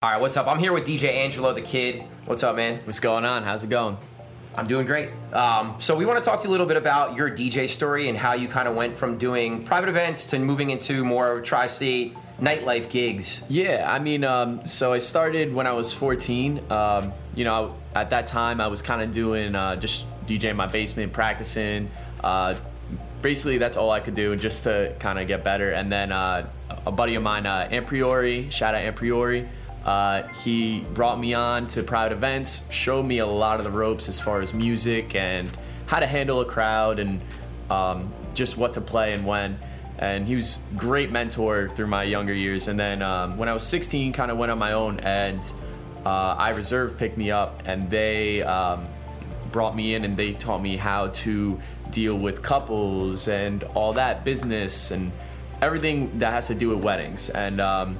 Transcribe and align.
All 0.00 0.08
right, 0.08 0.20
what's 0.20 0.36
up? 0.36 0.46
I'm 0.46 0.60
here 0.60 0.72
with 0.72 0.86
DJ 0.86 1.12
Angelo 1.12 1.52
the 1.52 1.60
Kid. 1.60 2.04
What's 2.24 2.44
up, 2.44 2.54
man? 2.54 2.78
What's 2.84 3.00
going 3.00 3.24
on? 3.24 3.42
How's 3.42 3.64
it 3.64 3.68
going? 3.68 3.96
I'm 4.54 4.68
doing 4.68 4.86
great. 4.86 5.10
Um, 5.32 5.74
so 5.80 5.96
we 5.96 6.06
want 6.06 6.22
to 6.22 6.24
talk 6.24 6.38
to 6.38 6.44
you 6.44 6.50
a 6.50 6.52
little 6.52 6.66
bit 6.66 6.76
about 6.76 7.16
your 7.16 7.28
DJ 7.28 7.68
story 7.68 8.08
and 8.08 8.16
how 8.16 8.34
you 8.34 8.46
kind 8.46 8.68
of 8.68 8.76
went 8.76 8.96
from 8.96 9.18
doing 9.18 9.64
private 9.64 9.88
events 9.88 10.26
to 10.26 10.38
moving 10.38 10.70
into 10.70 11.04
more 11.04 11.40
tri-state 11.40 12.16
nightlife 12.40 12.88
gigs. 12.88 13.42
Yeah, 13.48 13.92
I 13.92 13.98
mean, 13.98 14.22
um, 14.22 14.64
so 14.68 14.92
I 14.92 14.98
started 14.98 15.52
when 15.52 15.66
I 15.66 15.72
was 15.72 15.92
14. 15.92 16.70
Um, 16.70 17.12
you 17.34 17.42
know, 17.42 17.74
at 17.92 18.10
that 18.10 18.26
time 18.26 18.60
I 18.60 18.68
was 18.68 18.82
kind 18.82 19.02
of 19.02 19.10
doing 19.10 19.56
uh, 19.56 19.74
just 19.74 20.04
DJ 20.28 20.50
in 20.50 20.56
my 20.56 20.68
basement, 20.68 21.12
practicing. 21.12 21.90
Uh, 22.22 22.54
basically, 23.20 23.58
that's 23.58 23.76
all 23.76 23.90
I 23.90 23.98
could 23.98 24.14
do 24.14 24.36
just 24.36 24.62
to 24.62 24.94
kind 25.00 25.18
of 25.18 25.26
get 25.26 25.42
better. 25.42 25.72
And 25.72 25.90
then 25.90 26.12
uh, 26.12 26.48
a 26.86 26.92
buddy 26.92 27.16
of 27.16 27.24
mine, 27.24 27.46
uh, 27.46 27.68
Ampriori, 27.72 28.52
shout 28.52 28.76
out 28.76 28.82
Ampriori. 28.82 29.48
Uh, 29.88 30.28
he 30.44 30.80
brought 30.92 31.18
me 31.18 31.32
on 31.32 31.66
to 31.66 31.82
private 31.82 32.12
events, 32.12 32.70
showed 32.70 33.04
me 33.04 33.20
a 33.20 33.26
lot 33.26 33.58
of 33.58 33.64
the 33.64 33.70
ropes 33.70 34.06
as 34.10 34.20
far 34.20 34.42
as 34.42 34.52
music 34.52 35.14
and 35.14 35.50
how 35.86 35.98
to 35.98 36.06
handle 36.06 36.42
a 36.42 36.44
crowd 36.44 36.98
and 36.98 37.22
um, 37.70 38.12
just 38.34 38.58
what 38.58 38.74
to 38.74 38.82
play 38.82 39.14
and 39.14 39.24
when. 39.24 39.58
And 39.98 40.26
he 40.26 40.34
was 40.34 40.58
great 40.76 41.10
mentor 41.10 41.70
through 41.70 41.86
my 41.86 42.02
younger 42.02 42.34
years. 42.34 42.68
And 42.68 42.78
then 42.78 43.00
um, 43.00 43.38
when 43.38 43.48
I 43.48 43.54
was 43.54 43.66
16, 43.66 44.12
kind 44.12 44.30
of 44.30 44.36
went 44.36 44.52
on 44.52 44.58
my 44.58 44.72
own, 44.72 45.00
and 45.00 45.40
uh, 46.04 46.36
iReserve 46.36 46.98
picked 46.98 47.16
me 47.16 47.30
up, 47.30 47.62
and 47.64 47.90
they 47.90 48.42
um, 48.42 48.86
brought 49.52 49.74
me 49.74 49.94
in 49.94 50.04
and 50.04 50.18
they 50.18 50.34
taught 50.34 50.60
me 50.60 50.76
how 50.76 51.06
to 51.24 51.58
deal 51.88 52.18
with 52.18 52.42
couples 52.42 53.26
and 53.26 53.64
all 53.72 53.94
that 53.94 54.22
business 54.22 54.90
and 54.90 55.12
everything 55.62 56.18
that 56.18 56.34
has 56.34 56.48
to 56.48 56.54
do 56.54 56.68
with 56.68 56.84
weddings. 56.84 57.30
And 57.30 57.58
um, 57.58 57.98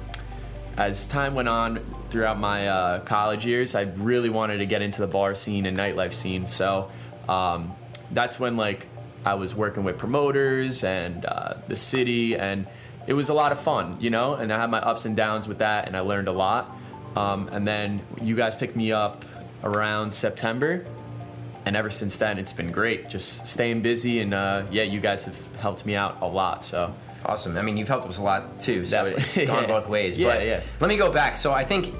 as 0.79 1.05
time 1.05 1.35
went 1.35 1.49
on 1.49 1.81
throughout 2.09 2.39
my 2.39 2.67
uh, 2.69 2.99
college 3.01 3.45
years, 3.45 3.75
I 3.75 3.81
really 3.81 4.29
wanted 4.29 4.59
to 4.59 4.65
get 4.65 4.81
into 4.81 5.01
the 5.01 5.07
bar 5.07 5.35
scene 5.35 5.65
and 5.65 5.77
nightlife 5.77 6.13
scene. 6.13 6.47
So 6.47 6.89
um, 7.27 7.73
that's 8.11 8.39
when 8.39 8.55
like 8.55 8.87
I 9.25 9.33
was 9.33 9.53
working 9.53 9.83
with 9.83 9.97
promoters 9.97 10.85
and 10.85 11.25
uh, 11.25 11.55
the 11.67 11.75
city, 11.75 12.37
and 12.37 12.65
it 13.07 13.13
was 13.13 13.27
a 13.27 13.33
lot 13.33 13.51
of 13.51 13.59
fun, 13.59 13.97
you 13.99 14.09
know. 14.09 14.35
And 14.35 14.53
I 14.53 14.57
had 14.57 14.71
my 14.71 14.79
ups 14.79 15.03
and 15.03 15.17
downs 15.17 15.49
with 15.49 15.57
that, 15.57 15.85
and 15.85 15.97
I 15.97 15.99
learned 15.99 16.29
a 16.29 16.31
lot. 16.31 16.73
Um, 17.17 17.49
and 17.51 17.67
then 17.67 18.01
you 18.21 18.37
guys 18.37 18.55
picked 18.55 18.77
me 18.77 18.93
up 18.93 19.25
around 19.65 20.13
September, 20.13 20.85
and 21.65 21.75
ever 21.75 21.91
since 21.91 22.17
then 22.17 22.39
it's 22.39 22.53
been 22.53 22.71
great. 22.71 23.09
Just 23.09 23.49
staying 23.49 23.81
busy, 23.81 24.21
and 24.21 24.33
uh, 24.33 24.63
yeah, 24.71 24.83
you 24.83 25.01
guys 25.01 25.25
have 25.25 25.55
helped 25.57 25.85
me 25.85 25.95
out 25.95 26.21
a 26.21 26.27
lot. 26.27 26.63
So 26.63 26.95
Awesome. 27.25 27.57
I 27.57 27.61
mean, 27.61 27.77
you've 27.77 27.87
helped 27.87 28.07
us 28.07 28.17
a 28.17 28.23
lot 28.23 28.59
too, 28.59 28.85
so 28.85 29.05
Definitely. 29.05 29.23
it's 29.23 29.35
gone 29.51 29.63
Yeah. 29.63 29.67
both 29.67 29.89
ways. 29.89 30.17
Yeah, 30.17 30.27
but 30.35 30.45
yeah. 30.45 30.61
let 30.79 30.87
me 30.87 30.97
go 30.97 31.11
back. 31.11 31.37
So 31.37 31.51
I 31.51 31.63
think 31.63 31.93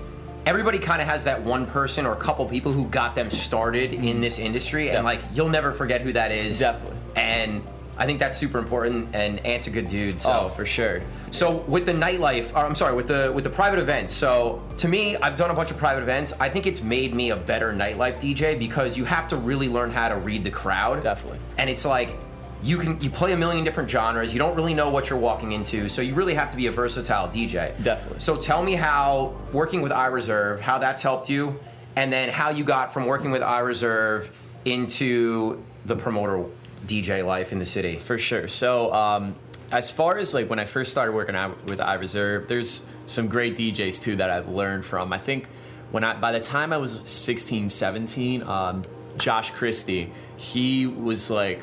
everybody 0.45 0.79
kind 0.79 1.01
of 1.01 1.07
has 1.07 1.25
that 1.25 1.41
one 1.43 1.65
person 1.65 2.05
or 2.05 2.13
a 2.13 2.17
couple 2.17 2.45
people 2.45 2.71
who 2.71 2.85
got 2.87 3.15
them 3.15 3.29
started 3.29 3.93
in 3.93 4.21
this 4.21 4.39
industry, 4.39 4.89
and 4.91 5.03
like 5.03 5.21
you'll 5.33 5.49
never 5.49 5.71
forget 5.71 6.01
who 6.01 6.13
that 6.13 6.31
is. 6.31 6.59
Definitely. 6.59 6.97
And 7.15 7.63
I 7.97 8.05
think 8.05 8.19
that's 8.19 8.37
super 8.37 8.59
important. 8.59 9.13
And 9.13 9.45
Ant's 9.45 9.67
a 9.67 9.69
good 9.71 9.87
dude. 9.89 10.21
So 10.21 10.43
oh, 10.45 10.47
for 10.47 10.65
sure. 10.65 11.01
So 11.31 11.57
with 11.67 11.85
the 11.85 11.91
nightlife, 11.91 12.53
or 12.55 12.59
I'm 12.65 12.73
sorry, 12.73 12.93
with 12.95 13.09
the 13.09 13.29
with 13.35 13.43
the 13.43 13.49
private 13.49 13.77
events. 13.79 14.13
So 14.13 14.63
to 14.77 14.87
me, 14.87 15.17
I've 15.17 15.35
done 15.35 15.49
a 15.51 15.53
bunch 15.53 15.69
of 15.69 15.77
private 15.77 16.01
events. 16.03 16.31
I 16.39 16.47
think 16.47 16.65
it's 16.65 16.81
made 16.81 17.13
me 17.13 17.31
a 17.31 17.35
better 17.35 17.73
nightlife 17.73 18.21
DJ 18.21 18.57
because 18.57 18.97
you 18.97 19.03
have 19.03 19.27
to 19.27 19.35
really 19.35 19.67
learn 19.67 19.91
how 19.91 20.07
to 20.07 20.15
read 20.15 20.45
the 20.45 20.49
crowd. 20.51 21.03
Definitely. 21.03 21.39
And 21.57 21.69
it's 21.69 21.83
like 21.83 22.15
you 22.61 22.77
can 22.77 22.99
you 23.01 23.09
play 23.09 23.31
a 23.31 23.37
million 23.37 23.63
different 23.63 23.89
genres. 23.89 24.33
You 24.33 24.39
don't 24.39 24.55
really 24.55 24.73
know 24.73 24.89
what 24.89 25.09
you're 25.09 25.19
walking 25.19 25.53
into, 25.53 25.87
so 25.87 26.01
you 26.01 26.13
really 26.13 26.33
have 26.33 26.49
to 26.51 26.57
be 26.57 26.67
a 26.67 26.71
versatile 26.71 27.27
DJ. 27.27 27.81
Definitely. 27.83 28.19
So 28.19 28.35
tell 28.35 28.61
me 28.61 28.73
how 28.73 29.35
working 29.51 29.81
with 29.81 29.91
iReserve, 29.91 30.59
how 30.59 30.77
that's 30.77 31.01
helped 31.01 31.29
you, 31.29 31.59
and 31.95 32.11
then 32.11 32.29
how 32.29 32.49
you 32.49 32.63
got 32.63 32.93
from 32.93 33.05
working 33.05 33.31
with 33.31 33.41
iReserve 33.41 34.31
into 34.65 35.63
the 35.85 35.95
promoter 35.95 36.45
DJ 36.85 37.25
life 37.25 37.51
in 37.51 37.59
the 37.59 37.65
city. 37.65 37.95
For 37.97 38.17
sure. 38.17 38.47
So, 38.47 38.93
um, 38.93 39.35
as 39.71 39.91
far 39.91 40.17
as 40.17 40.33
like 40.33 40.49
when 40.49 40.59
I 40.59 40.65
first 40.65 40.91
started 40.91 41.13
working 41.13 41.35
out 41.35 41.63
with 41.69 41.79
iReserve, 41.79 42.47
there's 42.47 42.85
some 43.05 43.27
great 43.27 43.55
DJs 43.55 44.01
too 44.01 44.15
that 44.17 44.29
I've 44.29 44.49
learned 44.49 44.85
from. 44.85 45.13
I 45.13 45.17
think 45.17 45.47
when 45.91 46.03
I 46.03 46.19
by 46.19 46.31
the 46.31 46.39
time 46.39 46.73
I 46.73 46.77
was 46.77 47.03
16, 47.05 47.69
17, 47.69 48.43
um, 48.43 48.83
Josh 49.17 49.51
Christie, 49.51 50.11
he 50.37 50.87
was 50.87 51.29
like 51.29 51.61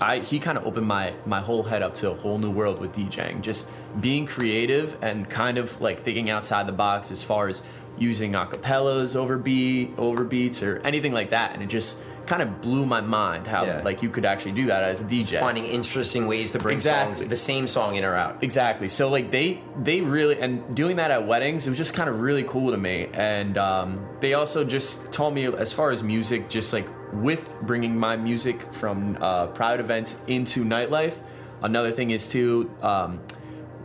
I, 0.00 0.20
he 0.20 0.38
kind 0.38 0.56
of 0.58 0.66
opened 0.66 0.86
my 0.86 1.12
my 1.26 1.40
whole 1.40 1.62
head 1.62 1.82
up 1.82 1.94
to 1.96 2.10
a 2.10 2.14
whole 2.14 2.38
new 2.38 2.50
world 2.50 2.78
with 2.80 2.92
DJing. 2.92 3.40
Just 3.42 3.70
being 4.00 4.26
creative 4.26 4.96
and 5.02 5.28
kind 5.28 5.58
of 5.58 5.80
like 5.80 6.00
thinking 6.04 6.30
outside 6.30 6.66
the 6.66 6.72
box 6.72 7.10
as 7.10 7.22
far 7.22 7.48
as 7.48 7.62
using 7.98 8.32
acapellas 8.32 9.14
over 9.16 9.36
beat 9.36 9.90
over 9.98 10.24
beats 10.24 10.62
or 10.62 10.80
anything 10.84 11.12
like 11.12 11.30
that. 11.30 11.52
And 11.54 11.62
it 11.62 11.66
just 11.66 11.98
kind 12.24 12.40
of 12.40 12.60
blew 12.62 12.86
my 12.86 13.00
mind 13.00 13.46
how 13.48 13.64
Yeah. 13.64 13.82
like 13.84 14.00
you 14.02 14.08
could 14.08 14.24
actually 14.24 14.52
do 14.52 14.66
that 14.66 14.82
as 14.84 15.02
a 15.02 15.04
DJ. 15.04 15.40
Finding 15.40 15.64
interesting 15.64 16.26
ways 16.28 16.52
to 16.52 16.58
bring 16.60 16.74
Exactly. 16.76 17.14
songs, 17.16 17.28
the 17.28 17.36
same 17.36 17.66
song 17.66 17.96
in 17.96 18.04
or 18.04 18.14
out. 18.14 18.42
Exactly. 18.42 18.86
So 18.88 19.08
like 19.10 19.30
they 19.32 19.60
they 19.82 20.00
really 20.00 20.38
and 20.40 20.74
doing 20.74 20.96
that 20.96 21.10
at 21.10 21.26
weddings, 21.26 21.66
it 21.66 21.70
was 21.70 21.78
just 21.78 21.94
kind 21.94 22.08
of 22.08 22.20
really 22.20 22.44
cool 22.44 22.70
to 22.70 22.76
me. 22.78 23.08
And 23.12 23.58
um, 23.58 24.06
they 24.20 24.34
also 24.34 24.62
just 24.64 25.10
told 25.12 25.34
me 25.34 25.46
as 25.46 25.72
far 25.72 25.90
as 25.90 26.02
music, 26.02 26.48
just 26.48 26.72
like 26.72 26.86
with 27.12 27.60
bringing 27.62 27.96
my 27.96 28.16
music 28.16 28.72
from 28.74 29.16
uh, 29.20 29.48
private 29.48 29.80
events 29.80 30.20
into 30.26 30.64
nightlife. 30.64 31.16
Another 31.62 31.90
thing 31.90 32.10
is 32.10 32.28
too. 32.28 32.70
Um, 32.82 33.20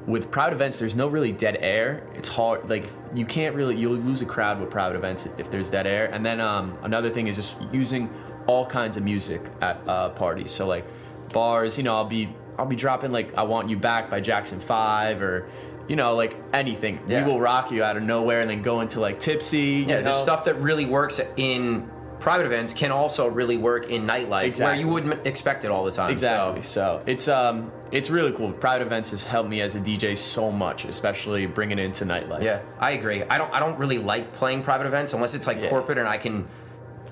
with 0.06 0.32
private 0.32 0.54
events, 0.54 0.80
there's 0.80 0.96
no 0.96 1.10
really 1.10 1.34
dead 1.34 1.58
air. 1.60 2.08
It's 2.16 2.30
hard, 2.30 2.70
like 2.70 2.90
you 3.14 3.26
can't 3.26 3.54
really 3.56 3.76
you'll 3.76 3.92
lose 3.98 4.22
a 4.22 4.26
crowd 4.26 4.60
with 4.62 4.70
private 4.70 4.96
events 4.96 5.28
if 5.38 5.52
there's 5.52 5.70
dead 5.70 5.86
air. 5.86 6.06
And 6.14 6.26
then 6.26 6.40
um, 6.40 6.78
another 6.84 7.10
thing 7.10 7.28
is 7.28 7.36
just 7.36 7.58
using 7.74 8.10
all 8.48 8.66
kinds 8.66 8.96
of 8.96 9.04
music 9.04 9.42
at 9.62 9.82
uh, 9.86 10.10
parties. 10.12 10.52
So 10.52 10.66
like 10.66 10.86
bars, 11.34 11.78
you 11.78 11.84
know, 11.84 11.94
I'll 11.96 12.06
be 12.06 12.30
I'll 12.58 12.66
be 12.66 12.78
dropping 12.78 13.12
like 13.12 13.38
"I 13.38 13.44
Want 13.44 13.70
You 13.70 13.76
Back" 13.78 14.10
by 14.10 14.22
Jackson 14.22 14.60
Five 14.60 15.22
or. 15.22 15.48
You 15.90 15.96
know, 15.96 16.16
like 16.16 16.36
anything, 16.52 17.00
Yeah. 17.08 17.24
we 17.26 17.32
will 17.32 17.40
rock 17.40 17.72
you 17.72 17.82
out 17.82 17.96
of 17.96 18.04
nowhere, 18.04 18.42
and 18.42 18.50
then 18.50 18.62
go 18.62 18.82
into 18.82 19.00
like 19.00 19.22
tipsy. 19.22 19.86
Yeah, 19.88 20.00
you 20.00 20.04
the 20.04 20.12
stuff 20.12 20.44
that 20.44 20.56
really 20.56 20.84
works 20.86 21.22
in 21.38 21.90
private 22.20 22.46
events 22.46 22.74
can 22.74 22.92
also 22.92 23.28
really 23.28 23.58
work 23.58 23.90
in 23.90 24.06
nightlife 24.08 24.60
where 24.60 24.76
you 24.76 24.88
wouldn't 24.88 25.26
expect 25.28 25.64
it 25.66 25.72
all 25.72 25.84
the 25.86 25.92
time. 25.92 26.12
Exactly. 26.12 26.64
So, 26.64 27.00
So 27.00 27.04
it's 27.06 27.28
um 27.28 27.72
it's 27.92 28.10
really 28.10 28.32
cool. 28.32 28.52
Private 28.52 28.84
events 28.86 29.12
has 29.12 29.24
helped 29.24 29.50
me 29.50 29.62
as 29.62 29.76
a 29.76 29.80
DJ 29.80 30.18
so 30.18 30.52
much, 30.52 30.86
especially 30.86 31.46
bringing 31.46 31.80
it 31.80 31.86
into 31.86 32.06
nightlife. 32.06 32.44
yeah, 32.44 32.62
I 32.80 32.92
agree. 32.92 33.24
I 33.24 33.38
don't 33.38 33.54
I 33.54 33.60
don't 33.60 33.78
really 33.80 33.98
like 34.00 34.34
playing 34.34 34.64
private 34.64 34.88
events 34.88 35.14
unless 35.14 35.34
it's 35.36 35.48
like 35.48 35.62
Yeah. 35.62 35.70
corporate 35.70 35.98
and 35.98 36.08
I 36.08 36.18
can 36.18 36.48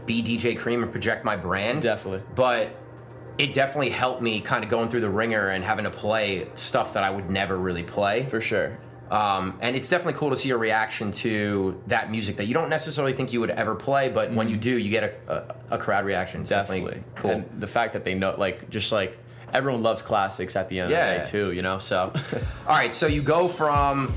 be 0.06 0.22
DJ 0.22 0.58
Cream 0.58 0.84
and 0.84 0.92
project 0.92 1.24
my 1.26 1.36
brand. 1.36 1.82
Definitely. 1.82 2.22
But 2.36 2.76
it 3.38 3.54
definitely 3.54 3.90
helped 3.90 4.22
me 4.22 4.40
kind 4.40 4.64
of 4.64 4.70
going 4.70 4.88
through 4.90 5.02
the 5.02 5.10
ringer 5.10 5.50
and 5.50 5.64
having 5.64 5.84
to 5.86 5.92
play 5.92 6.48
stuff 6.56 6.94
that 6.94 7.04
I 7.04 7.10
would 7.10 7.30
never 7.30 7.58
really 7.58 7.84
play. 7.84 8.24
for 8.24 8.40
sure. 8.40 8.78
Um, 9.12 9.58
and 9.62 9.76
it's 9.76 9.88
definitely 9.90 10.18
cool 10.20 10.32
to 10.32 10.36
see 10.36 10.50
a 10.50 10.58
reaction 10.58 11.12
to 11.14 11.80
that 11.88 12.10
music 12.10 12.38
that 12.38 12.46
you 12.46 12.54
don't 12.54 12.70
necessarily 12.70 13.14
think 13.14 13.32
you 13.34 13.40
would 13.40 13.52
ever 13.52 13.76
play, 13.76 14.10
but 14.10 14.32
when 14.34 14.50
you 14.50 14.58
do, 14.58 14.78
you 14.78 14.90
get 14.90 15.04
a, 15.28 15.56
a, 15.72 15.76
a 15.76 15.78
crowd 15.78 16.06
reaction. 16.06 16.42
It's 16.42 16.50
definitely, 16.50 16.86
Definitely 16.96 17.12
cool. 17.16 17.32
And 17.32 17.62
the 17.62 17.68
fact 17.68 17.94
that 17.94 18.04
they 18.04 18.16
know, 18.16 18.34
like, 18.38 18.70
just 18.70 18.92
like 18.92 19.18
everyone 19.54 19.84
loves 19.84 20.02
classics 20.02 20.56
at 20.56 20.70
the 20.70 20.80
end 20.80 20.90
Yeah. 20.92 21.06
of 21.12 21.18
the 21.18 21.24
day 21.24 21.30
too. 21.30 21.52
You 21.54 21.62
know, 21.62 21.78
so 21.78 22.12
All 22.68 22.76
right, 22.76 22.92
so 22.94 23.06
you 23.08 23.22
go 23.22 23.48
from 23.48 24.14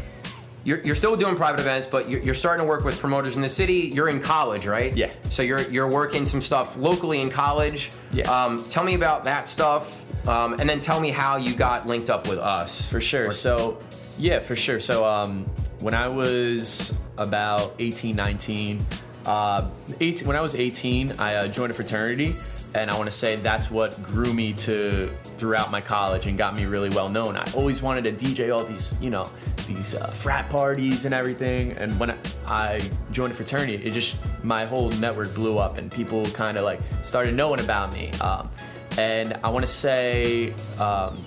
you're, 0.65 0.85
you're 0.85 0.95
still 0.97 1.17
doing 1.17 1.37
private 1.37 1.61
events, 1.61 1.87
but 1.87 2.11
you're, 2.11 2.21
you're 2.21 2.35
starting 2.35 2.65
to 2.65 2.69
work 2.69 2.85
with 2.85 2.99
promoters 2.99 3.37
in 3.37 3.43
the 3.43 3.49
city. 3.49 3.91
You're 3.95 4.09
in 4.09 4.21
college, 4.21 4.67
right? 4.67 4.95
Yeah. 4.95 5.13
So 5.31 5.43
you're 5.43 5.63
you're 5.71 5.89
working 5.91 6.27
some 6.27 6.41
stuff 6.41 6.77
locally 6.77 7.21
in 7.21 7.31
college. 7.31 7.91
Yeah. 8.13 8.31
Um, 8.31 8.59
tell 8.65 8.85
me 8.85 8.95
about 8.95 9.25
that 9.25 9.49
stuff, 9.49 10.05
um, 10.27 10.55
and 10.55 10.69
then 10.69 10.81
tell 10.81 11.01
me 11.01 11.11
how 11.11 11.37
you 11.37 11.55
got 11.55 11.87
linked 11.87 12.11
up 12.11 12.29
with 12.29 12.39
us. 12.39 12.91
for 12.91 13.01
sure. 13.01 13.33
So 13.33 13.79
yeah, 14.19 14.39
for 14.41 14.57
sure. 14.57 14.81
So 14.81 15.05
um, 15.05 15.45
when 15.81 15.95
I 15.95 16.09
was 16.09 16.97
about 17.17 17.75
18, 17.79 18.17
19, 18.17 18.81
uh, 19.27 19.69
18 20.01 20.27
when 20.27 20.37
I 20.37 20.41
was 20.41 20.55
18, 20.55 21.13
I 21.19 21.35
uh, 21.37 21.49
joined 21.49 21.71
a 21.71 21.75
fraternity. 21.75 22.35
And 22.75 22.91
I 22.91 22.97
want 22.99 23.11
to 23.11 23.17
say 23.17 23.37
that's 23.37 23.71
what 23.71 24.01
grew 24.03 24.35
me 24.35 24.53
to 24.53 25.11
throughout 25.39 25.71
my 25.71 25.81
college 25.81 26.27
and 26.27 26.37
got 26.37 26.55
me 26.55 26.67
really 26.67 26.91
well 26.91 27.09
known. 27.09 27.35
I 27.35 27.51
always 27.57 27.81
wanted 27.81 28.05
to 28.05 28.25
DJ 28.25 28.55
all 28.55 28.63
these, 28.63 28.95
you 29.01 29.09
know, 29.09 29.25
these 29.67 29.95
uh, 29.95 30.07
frat 30.09 30.51
parties 30.51 31.07
and 31.07 31.15
everything. 31.15 31.73
And 31.73 31.99
when 31.99 32.15
I, 32.47 32.81
joined 33.11 33.33
a 33.33 33.35
fraternity, 33.35 33.75
it 33.77 33.91
just 33.93 34.19
my 34.45 34.67
whole 34.67 34.91
network 34.93 35.35
blew 35.35 35.57
up, 35.57 35.79
and 35.79 35.91
people 35.91 36.25
kind 36.27 36.59
of 36.59 36.65
like 36.65 36.81
started 37.03 37.35
knowing 37.35 37.61
about 37.61 37.95
me. 37.95 38.11
Um, 38.21 38.51
and 38.99 39.39
I 39.43 39.49
want 39.49 39.65
to 39.65 39.73
say 39.73 40.53
um, 40.79 41.25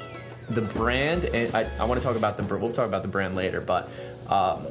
the 0.54 0.62
brand, 0.62 1.26
and 1.26 1.54
I, 1.56 1.70
I 1.80 1.86
want 1.86 2.00
to 2.00 2.06
talk 2.06 2.16
about 2.16 2.38
the 2.38 2.44
we'll 2.44 2.72
talk 2.72 2.88
about 2.88 3.02
the 3.02 3.08
brand 3.08 3.36
later, 3.36 3.62
but 3.62 3.90
um, 4.28 4.68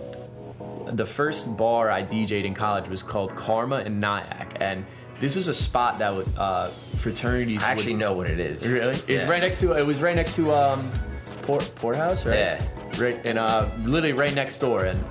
the 0.86 1.06
first 1.06 1.56
bar 1.56 1.90
I 1.90 2.02
DJ'd 2.02 2.44
in 2.44 2.54
college 2.54 2.88
was 2.88 3.02
called 3.02 3.34
Karma 3.36 3.76
and 3.76 4.00
Nyack, 4.00 4.56
and 4.60 4.84
this 5.20 5.36
was 5.36 5.48
a 5.48 5.54
spot 5.54 5.98
that 5.98 6.14
would 6.14 6.28
uh, 6.36 6.68
fraternities. 6.98 7.62
I 7.62 7.70
actually 7.70 7.92
would, 7.92 8.00
know 8.00 8.12
what 8.14 8.28
it 8.28 8.40
is. 8.40 8.68
Really? 8.68 8.96
It's 9.06 9.28
right 9.28 9.40
next 9.40 9.60
to. 9.60 9.76
It 9.76 9.86
was 9.86 10.00
right 10.00 10.16
next 10.16 10.36
to 10.36 10.54
um, 10.54 10.90
Port 11.42 11.70
Port 11.76 11.96
House, 11.96 12.26
right? 12.26 12.36
Yeah. 12.36 12.66
Right, 12.98 13.20
and 13.24 13.38
uh, 13.38 13.70
literally 13.82 14.12
right 14.12 14.34
next 14.34 14.58
door, 14.58 14.84
and 14.84 15.02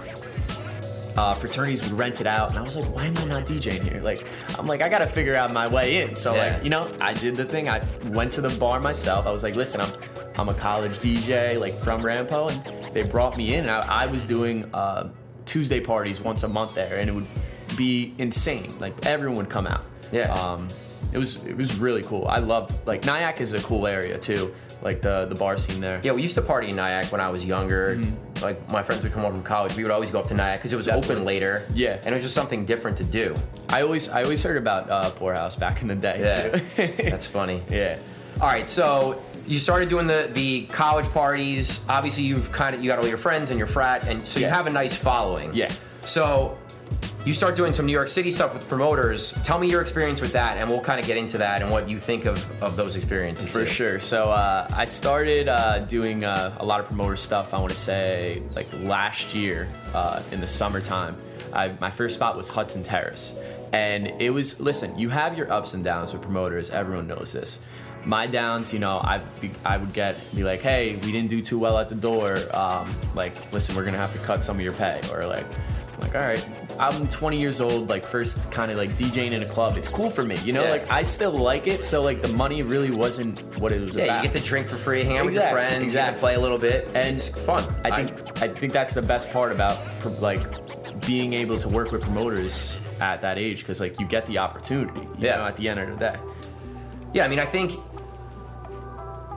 uh, 1.18 1.34
fraternities 1.34 1.82
would 1.84 1.92
rent 1.92 2.22
it 2.22 2.28
out, 2.28 2.50
and 2.52 2.60
I 2.60 2.62
was 2.62 2.76
like, 2.76 2.86
why 2.94 3.06
am 3.06 3.18
I 3.18 3.26
not 3.26 3.46
DJing 3.46 3.84
here? 3.92 4.02
Like, 4.02 4.26
I'm 4.58 4.68
like, 4.68 4.82
I 4.82 4.90
gotta 4.90 5.06
figure 5.08 5.36
out 5.36 5.54
my 5.54 5.68
way 5.68 6.02
in. 6.02 6.16
So 6.16 6.34
Yeah. 6.36 6.54
like, 6.56 6.64
you 6.64 6.70
know, 6.70 6.90
I 7.02 7.14
did 7.14 7.36
the 7.36 7.46
thing. 7.46 7.68
I 7.70 7.82
went 8.12 8.32
to 8.34 8.42
the 8.42 8.50
bar 8.60 8.80
myself. 8.82 9.26
I 9.26 9.32
was 9.32 9.44
like, 9.44 9.56
listen, 9.56 9.82
I'm 9.82 9.92
I'm 10.38 10.50
a 10.50 10.54
college 10.54 10.98
DJ, 11.00 11.60
like 11.60 11.74
from 11.80 12.02
Ramapo, 12.02 12.48
and 12.50 12.84
they 12.94 13.04
brought 13.04 13.38
me 13.38 13.56
in. 13.56 13.62
And 13.62 13.72
I, 13.72 14.04
I 14.04 14.06
was 14.06 14.24
doing 14.26 14.70
uh, 14.74 15.10
Tuesday 15.46 15.80
parties 15.82 16.22
once 16.22 16.44
a 16.44 16.48
month 16.48 16.76
there, 16.76 16.98
and 16.98 17.10
it 17.10 17.14
would 17.14 17.28
be 17.78 18.14
insane. 18.18 18.72
Like 18.80 19.06
everyone 19.06 19.38
would 19.38 19.50
come 19.50 19.68
out. 19.68 19.84
Yeah. 20.12 20.32
Um, 20.34 20.68
it 21.12 21.18
was 21.18 21.44
it 21.46 21.58
was 21.58 21.78
really 21.80 22.04
cool. 22.04 22.28
I 22.28 22.38
loved 22.38 22.86
like 22.88 23.02
Nyack 23.06 23.42
is 23.42 23.54
a 23.54 23.60
cool 23.64 23.88
area 23.88 24.18
too. 24.18 24.54
Like 24.82 25.02
the 25.02 25.26
the 25.26 25.36
bar 25.36 25.58
scene 25.58 25.82
there. 25.82 26.00
Yeah, 26.04 26.14
we 26.14 26.22
used 26.22 26.36
to 26.36 26.42
party 26.42 26.70
in 26.70 26.76
Nyack 26.78 27.12
when 27.12 27.20
I 27.22 27.30
was 27.30 27.44
younger. 27.46 28.00
Like 28.42 28.72
my 28.72 28.82
friends 28.82 29.04
would 29.04 29.12
come 29.12 29.24
home 29.24 29.34
from 29.34 29.44
college. 29.44 29.76
We 29.76 29.84
would 29.84 29.92
always 29.92 30.10
go 30.12 30.20
up 30.20 30.28
to 30.28 30.34
Nyack 30.34 30.60
because 30.60 30.72
it 30.72 30.78
was 30.78 30.88
open 30.88 31.26
later. 31.26 31.66
Yeah. 31.74 31.96
and 31.98 32.08
it 32.08 32.14
was 32.14 32.24
just 32.24 32.36
something 32.36 32.64
different 32.66 32.98
to 32.98 33.04
do. 33.04 33.34
I 33.70 33.82
always 33.82 34.08
I 34.10 34.24
always 34.24 34.42
heard 34.44 34.58
about 34.58 34.90
uh, 34.90 35.10
Poorhouse 35.12 35.56
back 35.58 35.82
in 35.82 35.88
the 35.90 35.96
day 35.96 36.20
Yeah, 36.22 36.52
too. 36.88 37.04
that's 37.10 37.28
funny. 37.28 37.62
yeah. 37.70 37.98
All 38.42 38.48
right, 38.48 38.70
so 38.70 39.22
you 39.48 39.60
started 39.60 39.90
doing 39.90 40.08
the 40.08 40.30
the 40.34 40.66
college 40.68 41.08
parties. 41.08 41.82
Obviously, 41.90 42.24
you've 42.24 42.52
kind 42.54 42.74
of 42.74 42.82
you 42.82 42.88
got 42.90 43.00
all 43.00 43.08
your 43.08 43.18
friends 43.18 43.50
and 43.50 43.58
your 43.58 43.68
frat, 43.68 44.08
and 44.08 44.26
so 44.26 44.40
you 44.40 44.46
have 44.48 44.66
a 44.68 44.70
nice 44.70 44.96
following. 44.96 45.54
Yeah. 45.54 45.70
So 46.02 46.58
you 47.30 47.34
start 47.34 47.56
doing 47.56 47.72
some 47.72 47.86
New 47.86 47.94
York 47.94 48.08
City 48.08 48.32
stuff 48.32 48.56
with 48.56 48.68
promoters. 48.68 49.34
Tell 49.44 49.60
me 49.60 49.70
your 49.70 49.82
experience 49.82 50.20
with 50.20 50.34
that, 50.34 50.58
and 50.58 50.68
we'll 50.68 50.82
kind 50.82 51.00
of 51.00 51.06
get 51.06 51.16
into 51.16 51.38
that 51.38 51.62
and 51.62 51.70
what 51.70 51.88
you 51.88 52.00
think 52.00 52.26
of 52.26 52.40
of 52.64 52.76
those 52.76 52.96
experiences. 52.96 53.48
For 53.48 53.66
too. 53.66 53.72
sure. 53.72 54.00
So 54.00 54.32
uh, 54.32 54.68
I 54.76 54.86
started 54.86 55.48
uh, 55.48 55.78
doing 55.86 56.26
uh, 56.26 56.58
a 56.60 56.66
lot 56.66 56.80
of 56.80 56.88
promoter 56.88 57.16
stuff. 57.16 57.54
I 57.54 57.60
want 57.60 57.70
to 57.70 57.78
say 57.78 58.42
like 58.56 58.66
last 58.82 59.36
year 59.36 59.70
uh, 59.94 60.24
in 60.32 60.42
the 60.42 60.48
summertime. 60.48 61.16
I, 61.54 61.72
my 61.80 61.92
first 61.92 62.16
spot 62.16 62.36
was 62.36 62.50
Hudson 62.50 62.82
Terrace, 62.82 63.36
and 63.74 64.08
it 64.20 64.32
was 64.32 64.60
listen. 64.60 64.98
You 64.98 65.10
have 65.10 65.38
your 65.38 65.52
ups 65.52 65.76
and 65.76 65.84
downs 65.84 66.12
with 66.14 66.24
promoters. 66.24 66.72
Everyone 66.72 67.06
knows 67.06 67.32
this. 67.32 67.60
My 68.06 68.26
downs, 68.26 68.74
you 68.74 68.80
know, 68.80 69.02
I 69.04 69.20
be, 69.40 69.52
I 69.64 69.78
would 69.78 69.94
get 69.94 70.16
be 70.34 70.44
like, 70.44 70.62
hey, 70.62 70.96
we 71.06 71.12
didn't 71.12 71.30
do 71.30 71.44
too 71.44 71.60
well 71.60 71.78
at 71.78 71.90
the 71.90 71.96
door. 71.96 72.40
Um, 72.56 72.90
like, 73.14 73.54
listen, 73.54 73.76
we're 73.76 73.86
gonna 73.86 73.98
have 74.00 74.14
to 74.14 74.20
cut 74.20 74.42
some 74.42 74.56
of 74.56 74.62
your 74.62 74.74
pay, 74.74 75.00
or 75.14 75.28
like, 75.28 75.46
like, 76.02 76.16
all 76.16 76.22
right, 76.22 76.50
I'm 76.80 77.08
20 77.08 77.40
years 77.40 77.60
old, 77.62 77.90
like 77.90 78.04
first 78.06 78.50
kind 78.52 78.72
of 78.72 78.78
like 78.78 78.92
DJing 78.94 79.34
in 79.36 79.44
a 79.44 79.46
club. 79.46 79.78
It's 79.78 79.88
cool 79.88 80.10
for 80.10 80.24
me, 80.24 80.36
you 80.44 80.54
know. 80.54 80.64
Yeah. 80.64 80.72
Like 80.72 80.92
I 80.92 81.04
still 81.04 81.32
like 81.36 81.68
it, 81.68 81.84
so 81.84 82.02
like 82.02 82.22
the 82.22 82.30
money 82.36 82.64
really 82.64 82.92
wasn't 82.92 83.40
what 83.60 83.72
it 83.72 83.82
was 83.82 83.96
Yeah, 83.96 84.06
about. 84.06 84.24
you 84.24 84.30
get 84.30 84.40
to 84.42 84.46
drink 84.48 84.68
for 84.68 84.76
free, 84.78 85.04
hang 85.04 85.18
out 85.18 85.26
with 85.26 85.34
your 85.36 85.48
friends, 85.50 85.84
exactly. 85.84 86.20
play 86.20 86.36
a 86.36 86.40
little 86.40 86.58
bit, 86.58 86.88
It's- 86.88 86.96
and 86.96 87.08
it's 87.18 87.30
fun. 87.30 87.64
I 87.84 88.02
think 88.02 88.42
I, 88.42 88.48
think 88.48 88.72
that's 88.74 88.94
the 88.94 89.02
best 89.02 89.32
part 89.32 89.52
about 89.52 89.80
like 90.22 90.42
being 91.06 91.34
able 91.34 91.58
to 91.60 91.68
work 91.70 91.92
with 91.92 92.02
promoters 92.04 92.78
at 93.02 93.22
that 93.22 93.38
age 93.38 93.60
because 93.60 93.80
like 93.80 94.00
you 94.00 94.06
get 94.06 94.26
the 94.26 94.38
opportunity. 94.38 95.00
You 95.02 95.10
Yeah. 95.28 95.38
know, 95.38 95.46
at 95.46 95.56
the 95.56 95.68
end 95.70 95.80
of 95.80 95.90
the 95.90 95.96
day. 95.96 96.16
Yeah, 97.14 97.26
I 97.26 97.28
mean, 97.28 97.40
I 97.40 97.46
think. 97.46 97.72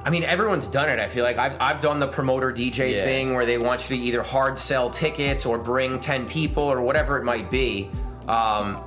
I 0.04 0.10
mean, 0.10 0.24
everyone's 0.24 0.66
done 0.66 0.88
it. 0.88 0.98
I 0.98 1.06
feel 1.06 1.24
like 1.24 1.38
I've, 1.38 1.56
I've 1.60 1.80
done 1.80 2.00
the 2.00 2.08
promoter 2.08 2.52
DJ 2.52 2.92
Yeah. 2.92 3.04
thing 3.04 3.34
where 3.34 3.46
they 3.46 3.58
want 3.58 3.88
you 3.88 3.96
to 3.96 4.02
either 4.02 4.22
hard 4.22 4.58
sell 4.58 4.90
tickets 4.90 5.46
or 5.46 5.58
bring 5.58 6.00
10 6.00 6.26
people 6.26 6.64
or 6.64 6.80
whatever 6.82 7.18
it 7.18 7.24
might 7.24 7.50
be. 7.50 7.88
Um, 8.26 8.82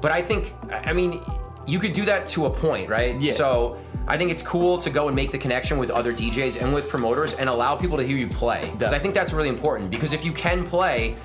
but 0.00 0.12
I 0.12 0.22
think, 0.22 0.52
I 0.70 0.92
mean, 0.92 1.20
you 1.66 1.78
could 1.78 1.92
do 1.92 2.04
that 2.04 2.26
to 2.28 2.46
a 2.46 2.50
point, 2.50 2.88
right? 2.88 3.18
Yeah. 3.20 3.32
So 3.32 3.78
I 4.06 4.16
think 4.16 4.30
it's 4.30 4.42
cool 4.42 4.78
to 4.78 4.90
go 4.90 5.08
and 5.08 5.16
make 5.16 5.30
the 5.32 5.38
connection 5.38 5.78
with 5.78 5.90
other 5.90 6.12
DJs 6.12 6.60
and 6.62 6.72
with 6.72 6.88
promoters 6.88 7.34
and 7.34 7.48
allow 7.48 7.76
people 7.76 7.96
to 7.98 8.04
hear 8.04 8.16
you 8.16 8.28
play. 8.28 8.70
Because 8.78 8.92
I 8.92 8.98
think 8.98 9.14
that's 9.14 9.32
really 9.32 9.48
important. 9.48 9.90
Because 9.90 10.12
if 10.12 10.24
you 10.24 10.32
can 10.32 10.64
play, 10.64 11.16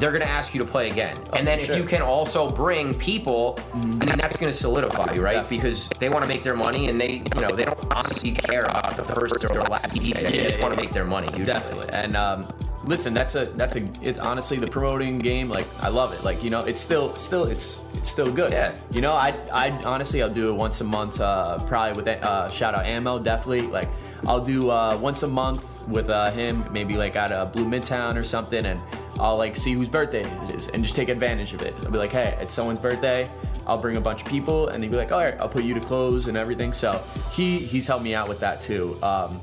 they're 0.00 0.10
going 0.10 0.22
to 0.22 0.28
ask 0.28 0.54
you 0.54 0.60
to 0.60 0.66
play 0.66 0.88
again. 0.90 1.16
and 1.34 1.46
then 1.46 1.58
if 1.60 1.68
you 1.76 1.84
can 1.84 2.02
also 2.02 2.48
bring 2.48 2.94
people, 2.94 3.58
I 3.74 3.76
mean, 3.86 3.98
that's 4.18 4.36
going 4.36 4.50
to 4.50 4.56
solidify 4.56 5.12
you, 5.14 5.22
right? 5.22 5.34
Definitely. 5.34 5.56
Because 5.58 5.88
they 6.00 6.08
want 6.08 6.24
to 6.24 6.28
make 6.28 6.42
their 6.42 6.56
money 6.56 6.88
and 6.88 7.00
they, 7.00 7.22
you 7.34 7.40
know, 7.40 7.54
they 7.54 7.66
don't 7.66 7.78
honestly 7.94 8.32
care 8.32 8.62
about 8.62 8.96
the 8.96 9.04
first 9.04 9.44
or 9.44 9.62
last 9.64 9.94
DJ. 9.94 10.14
They 10.16 10.38
Yeah, 10.38 10.44
just 10.44 10.60
want 10.62 10.74
to 10.74 10.80
yeah. 10.80 10.86
make 10.86 10.92
their 10.94 11.04
money. 11.04 11.26
Usually. 11.28 11.44
Definitely. 11.44 11.90
And 11.90 12.16
um, 12.16 12.48
listen, 12.84 13.12
that's 13.12 13.34
a 13.34 13.44
that's 13.44 13.76
a 13.76 13.86
it's 14.02 14.18
honestly 14.18 14.56
the 14.56 14.66
promoting 14.66 15.18
game. 15.18 15.48
Like 15.50 15.66
I 15.80 15.88
love 15.88 16.12
it. 16.14 16.24
Like 16.24 16.42
you 16.42 16.48
know, 16.50 16.60
it's 16.60 16.80
still 16.80 17.14
still 17.14 17.44
it's 17.44 17.82
it's 17.92 18.08
still 18.08 18.32
good. 18.32 18.52
Yeah. 18.52 18.72
You 18.92 19.02
know, 19.02 19.12
I 19.12 19.34
I 19.52 19.70
honestly 19.84 20.22
I'll 20.22 20.30
do 20.32 20.48
it 20.50 20.54
once 20.54 20.80
a 20.80 20.84
month. 20.84 21.20
Uh, 21.20 21.58
probably 21.66 22.02
with 22.02 22.08
uh, 22.08 22.48
shout 22.50 22.74
out 22.74 22.86
Ammo. 22.86 23.18
Definitely. 23.18 23.66
Like 23.66 23.88
I'll 24.26 24.42
do 24.44 24.70
uh, 24.70 24.98
once 25.00 25.22
a 25.24 25.28
month 25.28 25.86
with 25.88 26.08
uh, 26.08 26.30
him. 26.30 26.64
Maybe 26.72 26.94
like 26.94 27.16
at 27.16 27.32
a 27.32 27.46
Blue 27.52 27.66
Midtown 27.66 28.16
or 28.16 28.22
something, 28.22 28.64
and 28.64 28.80
I'll 29.20 29.36
like 29.36 29.56
see 29.56 29.72
whose 29.74 29.88
birthday 29.88 30.22
it 30.22 30.54
is 30.54 30.68
and 30.68 30.82
just 30.82 30.96
take 30.96 31.08
advantage 31.08 31.52
of 31.52 31.62
it. 31.62 31.74
I'll 31.84 31.90
be 31.90 31.98
like, 31.98 32.12
hey, 32.12 32.36
it's 32.40 32.54
someone's 32.54 32.80
birthday. 32.80 33.28
I'll 33.66 33.80
bring 33.80 33.96
a 33.96 34.00
bunch 34.00 34.22
of 34.22 34.28
people, 34.28 34.68
and 34.68 34.82
they'd 34.82 34.90
be 34.90 34.96
like, 34.96 35.12
all 35.12 35.20
right, 35.20 35.34
I'll 35.38 35.48
put 35.48 35.62
you 35.64 35.74
to 35.74 35.80
close 35.80 36.26
and 36.26 36.36
everything. 36.36 36.72
So 36.72 37.04
he 37.32 37.58
he's 37.58 37.86
helped 37.86 38.02
me 38.02 38.14
out 38.14 38.28
with 38.28 38.40
that 38.40 38.60
too. 38.60 38.98
Um, 39.02 39.40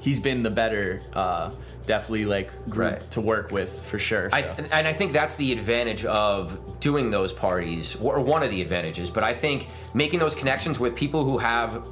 he's 0.00 0.20
been 0.20 0.42
the 0.42 0.48
better, 0.50 1.02
uh, 1.14 1.50
definitely 1.86 2.24
like 2.24 2.50
group 2.70 2.92
Right. 2.92 3.10
to 3.10 3.20
work 3.20 3.50
with 3.50 3.84
for 3.84 3.98
sure. 3.98 4.30
So. 4.30 4.36
I, 4.36 4.40
and 4.72 4.86
I 4.86 4.92
think 4.92 5.12
that's 5.12 5.34
the 5.36 5.52
advantage 5.52 6.04
of 6.04 6.78
doing 6.80 7.10
those 7.10 7.32
parties, 7.32 7.96
or 7.96 8.20
one 8.20 8.42
of 8.42 8.50
the 8.50 8.62
advantages. 8.62 9.10
But 9.10 9.24
I 9.24 9.34
think 9.34 9.66
making 9.92 10.20
those 10.20 10.34
connections 10.36 10.78
with 10.80 10.94
people 10.94 11.24
who 11.24 11.36
have 11.38 11.84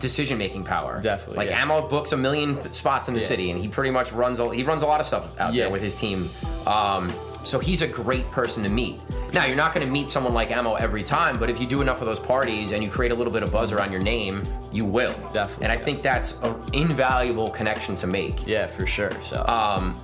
decision 0.00 0.36
making 0.36 0.64
power. 0.64 1.00
Definitely, 1.00 1.36
Like 1.36 1.50
yeah. 1.50 1.62
Ammo 1.62 1.88
books 1.88 2.10
a 2.10 2.16
million 2.16 2.60
spots 2.72 3.06
in 3.06 3.14
the 3.14 3.20
Yeah. 3.20 3.26
city, 3.26 3.50
and 3.52 3.60
he 3.60 3.68
pretty 3.68 3.90
much 3.92 4.10
runs 4.10 4.40
a, 4.40 4.52
he 4.52 4.64
runs 4.64 4.82
a 4.82 4.86
lot 4.86 4.98
of 4.98 5.06
stuff 5.06 5.38
out 5.38 5.54
Yeah. 5.54 5.64
there 5.64 5.72
with 5.72 5.82
his 5.82 5.94
team. 5.94 6.28
Um, 6.66 7.12
so 7.44 7.58
he's 7.58 7.82
a 7.82 7.88
great 7.88 8.26
person 8.30 8.62
to 8.62 8.68
meet. 8.68 9.00
Now 9.32 9.46
you're 9.46 9.56
not 9.56 9.74
going 9.74 9.84
to 9.84 9.92
meet 9.92 10.08
someone 10.08 10.32
like 10.32 10.50
Ammo 10.52 10.74
every 10.74 11.02
time, 11.02 11.38
but 11.38 11.50
if 11.50 11.60
you 11.60 11.66
do 11.66 11.80
enough 11.80 12.00
of 12.00 12.06
those 12.06 12.20
parties 12.20 12.70
and 12.72 12.84
you 12.84 12.88
create 12.90 13.10
a 13.10 13.14
little 13.14 13.32
bit 13.32 13.42
of 13.42 13.50
buzz 13.50 13.72
around 13.72 13.90
your 13.90 14.00
name, 14.02 14.42
you 14.72 14.84
will. 14.84 15.12
Definitely, 15.32 15.64
And 15.64 15.72
I 15.72 15.76
think 15.76 16.02
that's 16.02 16.40
an 16.42 16.54
invaluable 16.72 17.50
connection 17.50 17.96
to 17.96 18.06
make. 18.06 18.46
yeah, 18.46 18.66
for 18.66 18.86
sure. 18.86 19.10
So 19.22 19.44
Um, 19.46 19.98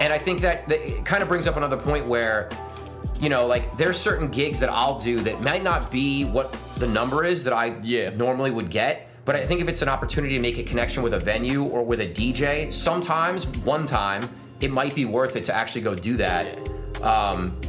and 0.00 0.12
I 0.12 0.18
think 0.18 0.40
that, 0.42 0.68
that 0.68 0.86
it 0.86 1.06
kind 1.06 1.22
of 1.22 1.28
brings 1.28 1.46
up 1.46 1.56
another 1.56 1.76
point 1.78 2.04
where, 2.06 2.50
you 3.18 3.30
know, 3.30 3.46
like 3.46 3.74
there's 3.78 3.96
certain 3.98 4.28
gigs 4.28 4.60
that 4.60 4.68
I'll 4.68 4.98
do 4.98 5.20
that 5.20 5.40
might 5.42 5.62
not 5.62 5.90
be 5.90 6.24
what 6.24 6.54
the 6.76 6.86
number 6.86 7.24
is 7.24 7.44
that 7.44 7.54
I 7.54 7.76
Yeah. 7.82 8.10
normally 8.10 8.50
would 8.50 8.70
get. 8.70 9.08
But 9.24 9.36
I 9.36 9.46
think 9.46 9.62
if 9.62 9.68
it's 9.68 9.80
an 9.80 9.88
opportunity 9.88 10.34
to 10.34 10.40
make 10.40 10.58
a 10.58 10.62
connection 10.64 11.02
with 11.02 11.14
a 11.14 11.18
venue 11.18 11.64
or 11.64 11.82
with 11.82 12.00
a 12.00 12.06
DJ, 12.06 12.70
sometimes 12.70 13.46
one 13.46 13.86
time 13.86 14.28
it 14.64 14.70
might 14.70 14.94
be 14.94 15.04
worth 15.04 15.36
it 15.36 15.44
to 15.44 15.54
actually 15.54 15.82
go 15.82 15.94
do 15.94 16.16
that. 16.16 16.58
Um, 17.02 17.60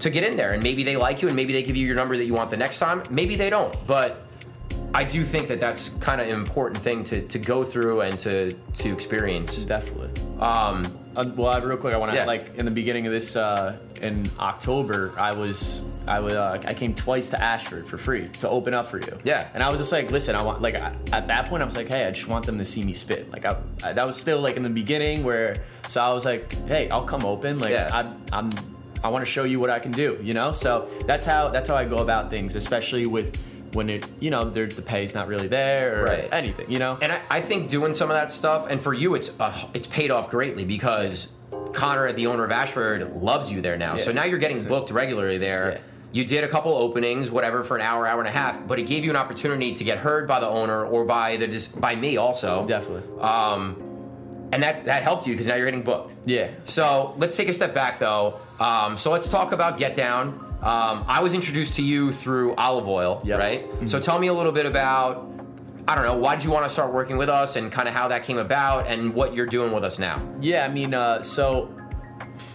to 0.00 0.10
get 0.10 0.24
in 0.24 0.36
there 0.36 0.52
and 0.52 0.62
maybe 0.62 0.82
they 0.82 0.96
like 0.96 1.22
you 1.22 1.28
and 1.28 1.36
maybe 1.36 1.52
they 1.54 1.62
give 1.62 1.74
you 1.76 1.86
your 1.86 1.94
number 1.96 2.16
that 2.18 2.26
you 2.26 2.34
want 2.34 2.50
the 2.50 2.56
next 2.56 2.78
time. 2.80 3.02
Maybe 3.08 3.36
they 3.36 3.48
don't, 3.48 3.74
but 3.86 4.26
I 4.92 5.04
do 5.04 5.24
think 5.24 5.48
that 5.48 5.58
that's 5.60 5.88
kind 6.00 6.20
of 6.20 6.26
an 6.26 6.34
important 6.34 6.82
thing 6.82 7.02
to, 7.04 7.26
to 7.28 7.38
go 7.38 7.64
through 7.64 8.02
and 8.02 8.18
to 8.20 8.54
to 8.82 8.92
experience. 8.92 9.58
definitely. 9.58 10.10
Um, 10.40 10.92
Uh, 11.16 11.24
well, 11.34 11.48
I- 11.52 11.60
real 11.62 11.78
quick, 11.78 11.94
I 11.94 11.96
want 11.96 12.12
to 12.12 12.18
Yeah. 12.18 12.26
like 12.26 12.56
in 12.58 12.64
the 12.66 12.70
beginning 12.70 13.06
of 13.06 13.12
this 13.12 13.36
uh, 13.36 13.76
in 14.06 14.30
October, 14.38 15.12
I 15.18 15.32
was 15.32 15.82
I 16.06 16.20
was 16.20 16.34
uh, 16.34 16.62
I 16.64 16.72
came 16.74 16.94
twice 16.94 17.28
to 17.30 17.40
Ashford 17.42 17.86
for 17.86 17.98
free 17.98 18.28
to 18.40 18.48
open 18.48 18.72
up 18.74 18.86
for 18.86 18.98
you. 18.98 19.18
Yeah. 19.24 19.48
and 19.54 19.62
I 19.62 19.68
was 19.70 19.78
just 19.78 19.92
like, 19.92 20.10
listen, 20.10 20.34
I 20.34 20.42
want 20.42 20.62
like 20.62 20.74
I, 20.76 20.94
at 21.12 21.26
that 21.28 21.48
point, 21.48 21.62
I 21.62 21.66
was 21.66 21.76
like, 21.76 21.88
hey, 21.88 22.06
I 22.06 22.10
just 22.12 22.28
want 22.28 22.46
them 22.46 22.58
to 22.58 22.64
see 22.64 22.82
me 22.84 22.94
spit. 22.94 23.30
Like 23.30 23.44
I, 23.44 23.56
I 23.82 23.92
that 23.92 24.06
was 24.06 24.16
still 24.16 24.40
like 24.40 24.56
in 24.56 24.62
the 24.62 24.70
beginning 24.70 25.24
where 25.24 25.62
so 25.86 26.00
I 26.00 26.12
was 26.12 26.24
like, 26.24 26.52
hey, 26.66 26.88
I'll 26.90 27.04
come 27.04 27.24
open. 27.24 27.58
Like 27.58 27.70
Yeah. 27.72 27.90
I, 28.32 28.36
I'm 28.38 28.50
I 29.04 29.08
want 29.08 29.24
to 29.24 29.30
show 29.30 29.44
you 29.44 29.60
what 29.60 29.70
I 29.70 29.78
can 29.78 29.92
do. 29.92 30.18
You 30.22 30.34
know, 30.34 30.52
so 30.52 30.88
that's 31.06 31.26
how 31.26 31.48
that's 31.48 31.68
how 31.68 31.76
I 31.76 31.84
go 31.84 31.98
about 31.98 32.30
things, 32.30 32.54
especially 32.56 33.06
with 33.06 33.36
when 33.72 33.90
it 33.90 34.04
you 34.20 34.30
know 34.30 34.48
the 34.48 34.66
pay's 34.82 35.14
not 35.14 35.28
really 35.28 35.48
there 35.48 36.00
or 36.00 36.04
Right. 36.04 36.28
anything. 36.32 36.70
You 36.70 36.78
know, 36.78 36.98
And 37.02 37.12
I, 37.12 37.20
I 37.30 37.40
think 37.40 37.68
doing 37.68 37.92
some 37.92 38.10
of 38.10 38.14
that 38.16 38.32
stuff, 38.32 38.66
and 38.70 38.80
for 38.80 38.94
you, 38.94 39.14
it's 39.14 39.30
uh, 39.38 39.52
it's 39.74 39.86
paid 39.86 40.10
off 40.10 40.30
greatly 40.30 40.64
because 40.64 41.32
Connor, 41.72 42.12
the 42.12 42.26
owner 42.26 42.44
of 42.44 42.50
Ashford, 42.50 43.16
loves 43.16 43.52
you 43.52 43.60
there 43.60 43.76
now. 43.76 43.96
So 43.96 44.12
now 44.12 44.24
you're 44.24 44.38
getting 44.38 44.64
booked 44.64 44.90
regularly 44.90 45.38
there. 45.38 45.72
Yeah. 45.72 45.78
You 46.12 46.24
did 46.24 46.44
a 46.44 46.48
couple 46.48 46.72
openings, 46.74 47.30
whatever, 47.30 47.62
for 47.62 47.76
an 47.76 47.82
hour, 47.82 48.06
hour 48.06 48.20
and 48.20 48.28
a 48.28 48.32
half, 48.32 48.66
but 48.66 48.78
it 48.78 48.86
gave 48.86 49.04
you 49.04 49.10
an 49.10 49.16
opportunity 49.16 49.74
to 49.74 49.84
get 49.84 49.98
heard 49.98 50.26
by 50.26 50.40
the 50.40 50.48
owner 50.48 50.84
or 50.84 51.04
by 51.04 51.36
the 51.36 51.46
dis- 51.46 51.68
by 51.68 51.94
me 51.94 52.16
also. 52.16 52.64
definitely. 52.66 53.20
Um, 53.20 53.82
and 54.52 54.62
that 54.62 54.84
that 54.86 55.02
helped 55.02 55.26
you 55.26 55.34
because 55.34 55.48
now 55.48 55.56
you're 55.56 55.66
getting 55.66 55.82
booked. 55.82 56.14
yeah. 56.24 56.48
So 56.64 57.14
let's 57.18 57.36
take 57.36 57.48
a 57.48 57.52
step 57.52 57.74
back 57.74 57.98
though. 57.98 58.38
Um, 58.60 58.96
so 58.96 59.10
let's 59.10 59.28
talk 59.28 59.52
about 59.52 59.76
Get 59.76 59.94
Down. 59.94 60.28
Um, 60.62 61.04
I 61.06 61.20
was 61.20 61.34
introduced 61.34 61.76
to 61.76 61.82
you 61.82 62.12
through 62.12 62.54
Olive 62.54 62.88
Oil, 62.88 63.20
Yep. 63.24 63.38
right? 63.38 63.66
So 63.88 64.00
tell 64.00 64.18
me 64.18 64.28
a 64.28 64.32
little 64.32 64.52
bit 64.52 64.64
about, 64.64 65.28
I 65.88 65.94
don't 65.94 66.04
know, 66.04 66.16
why 66.16 66.34
did 66.34 66.44
you 66.44 66.50
want 66.50 66.64
to 66.64 66.70
start 66.70 66.92
working 66.92 67.16
with 67.16 67.28
us 67.28 67.54
and 67.54 67.70
kind 67.70 67.86
of 67.86 67.94
how 67.94 68.08
that 68.08 68.24
came 68.24 68.38
about 68.38 68.88
and 68.88 69.14
what 69.14 69.34
you're 69.34 69.46
doing 69.46 69.72
with 69.72 69.84
us 69.84 69.98
now? 69.98 70.20
Yeah, 70.40 70.64
I 70.64 70.68
mean, 70.68 70.94
uh, 70.94 71.22
so 71.22 71.72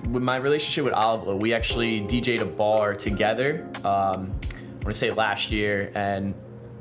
with 0.09 0.21
my 0.21 0.35
relationship 0.35 0.83
with 0.83 0.93
Olive 0.93 1.27
Oil, 1.27 1.38
we 1.38 1.53
actually 1.53 2.01
DJ'd 2.01 2.41
a 2.41 2.45
bar 2.45 2.93
together. 2.93 3.65
Um, 3.85 4.33
I 4.43 4.83
want 4.83 4.88
to 4.88 4.93
say 4.93 5.11
last 5.11 5.50
year, 5.50 5.91
and 5.95 6.33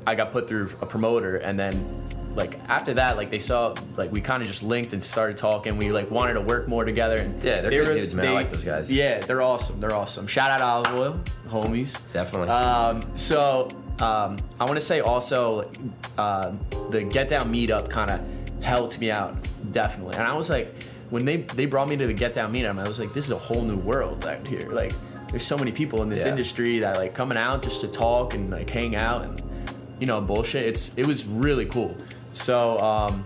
I 0.05 0.15
got 0.15 0.33
put 0.33 0.47
through 0.47 0.75
a 0.81 0.85
promoter, 0.85 1.37
and 1.37 1.57
then 1.57 2.01
like 2.35 2.59
after 2.67 2.93
that, 2.95 3.17
like 3.17 3.29
they 3.29 3.39
saw 3.39 3.75
like 3.95 4.11
we 4.11 4.21
kind 4.21 4.41
of 4.41 4.47
just 4.47 4.63
linked 4.63 4.93
and 4.93 5.03
started 5.03 5.37
talking. 5.37 5.77
We 5.77 5.91
like 5.91 6.11
wanted 6.11 6.33
to 6.33 6.41
work 6.41 6.67
more 6.67 6.85
together. 6.85 7.17
And 7.17 7.41
Yeah, 7.43 7.61
they're 7.61 7.69
they 7.69 7.77
good 7.77 7.95
dudes, 7.95 8.15
man. 8.15 8.27
I 8.27 8.31
like 8.33 8.49
those 8.49 8.63
guys. 8.63 8.91
Yeah, 8.91 9.23
they're 9.25 9.41
awesome. 9.41 9.79
They're 9.79 9.93
awesome. 9.93 10.27
Shout 10.27 10.49
out 10.49 10.61
Olive 10.61 10.93
Oil, 10.95 11.19
homies. 11.47 11.99
Definitely. 12.13 12.49
Um, 12.49 13.05
so 13.15 13.71
um, 13.99 14.39
I 14.59 14.65
want 14.65 14.75
to 14.75 14.81
say 14.81 14.99
also 14.99 15.69
uh, 16.17 16.51
the 16.89 17.03
Get 17.03 17.27
Down 17.27 17.51
meetup 17.51 17.89
kind 17.89 18.11
of 18.11 18.21
helped 18.63 18.99
me 18.99 19.11
out 19.11 19.35
definitely, 19.71 20.15
and 20.15 20.23
I 20.23 20.33
was 20.33 20.49
like, 20.49 20.73
when 21.09 21.25
they 21.25 21.37
they 21.37 21.65
brought 21.65 21.87
me 21.87 21.97
to 21.97 22.07
the 22.07 22.13
Get 22.13 22.33
Down 22.33 22.53
meetup, 22.53 22.79
I 22.79 22.87
was 22.87 22.99
like, 22.99 23.13
this 23.13 23.25
is 23.25 23.31
a 23.31 23.37
whole 23.37 23.61
new 23.63 23.77
world 23.77 24.23
out 24.25 24.47
here. 24.47 24.69
Like, 24.71 24.93
there's 25.29 25.45
so 25.45 25.57
many 25.57 25.71
people 25.71 26.01
in 26.03 26.09
this 26.09 26.23
Yeah. 26.25 26.31
industry 26.31 26.79
that 26.79 26.97
like 26.97 27.13
coming 27.13 27.37
out 27.37 27.63
just 27.63 27.81
to 27.81 27.87
talk 27.87 28.33
and 28.33 28.49
like 28.49 28.69
hang 28.69 28.95
out 28.95 29.23
and 29.23 29.41
you 29.99 30.07
know 30.07 30.21
bullshit. 30.21 30.65
It's 30.65 30.95
it 30.97 31.05
was 31.05 31.25
really 31.25 31.65
cool. 31.65 31.95
So. 32.33 32.79
Um, 32.79 33.25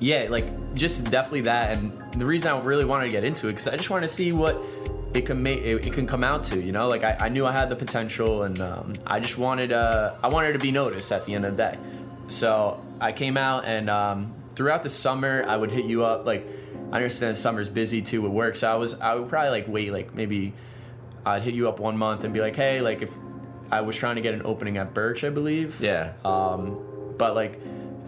yeah, 0.00 0.26
like 0.28 0.44
just 0.74 1.08
definitely 1.08 1.42
that, 1.42 1.70
and 1.70 1.92
the 2.20 2.26
reason 2.26 2.50
I 2.52 2.58
really 2.60 2.84
wanted 2.84 3.06
to 3.06 3.10
get 3.12 3.22
into 3.24 3.48
it 3.48 3.52
because 3.52 3.68
I 3.68 3.76
just 3.76 3.90
wanted 3.90 4.08
to 4.08 4.12
see 4.12 4.32
what 4.32 4.56
it 5.14 5.26
can 5.26 5.42
make 5.42 5.60
it, 5.60 5.86
it 5.86 5.92
can 5.92 6.06
come 6.06 6.24
out 6.24 6.42
to. 6.44 6.60
You 6.60 6.72
know, 6.72 6.88
like 6.88 7.04
I, 7.04 7.16
I 7.20 7.28
knew 7.28 7.46
I 7.46 7.52
had 7.52 7.70
the 7.70 7.76
potential, 7.76 8.42
and 8.42 8.60
um, 8.60 8.96
I 9.06 9.20
just 9.20 9.38
wanted 9.38 9.72
uh, 9.72 10.14
I 10.22 10.28
wanted 10.28 10.52
to 10.52 10.58
be 10.58 10.72
noticed 10.72 11.12
at 11.12 11.24
the 11.24 11.34
end 11.34 11.44
of 11.46 11.56
the 11.56 11.62
day. 11.62 11.78
So 12.28 12.82
I 13.00 13.12
came 13.12 13.36
out, 13.36 13.64
and 13.64 13.88
um, 13.88 14.34
throughout 14.54 14.82
the 14.82 14.88
summer, 14.88 15.44
I 15.46 15.56
would 15.56 15.70
hit 15.70 15.84
you 15.84 16.04
up. 16.04 16.26
Like 16.26 16.46
I 16.92 16.96
understand 16.96 17.38
summer's 17.38 17.68
busy 17.68 18.02
too 18.02 18.22
with 18.22 18.32
work, 18.32 18.56
so 18.56 18.70
I 18.70 18.76
was 18.76 18.94
I 19.00 19.14
would 19.14 19.28
probably 19.28 19.50
like 19.50 19.68
wait 19.68 19.92
like 19.92 20.14
maybe 20.14 20.52
I'd 21.26 21.42
hit 21.42 21.54
you 21.54 21.68
up 21.68 21.80
one 21.80 21.96
month 21.96 22.24
and 22.24 22.34
be 22.34 22.40
like, 22.40 22.56
hey, 22.56 22.80
like 22.80 23.02
if 23.02 23.10
I 23.70 23.80
was 23.80 23.96
trying 23.96 24.16
to 24.16 24.20
get 24.20 24.34
an 24.34 24.42
opening 24.44 24.76
at 24.76 24.94
Birch, 24.94 25.24
I 25.24 25.30
believe. 25.30 25.80
Yeah. 25.80 26.12
Um, 26.24 26.78
but 27.16 27.34
like, 27.34 27.60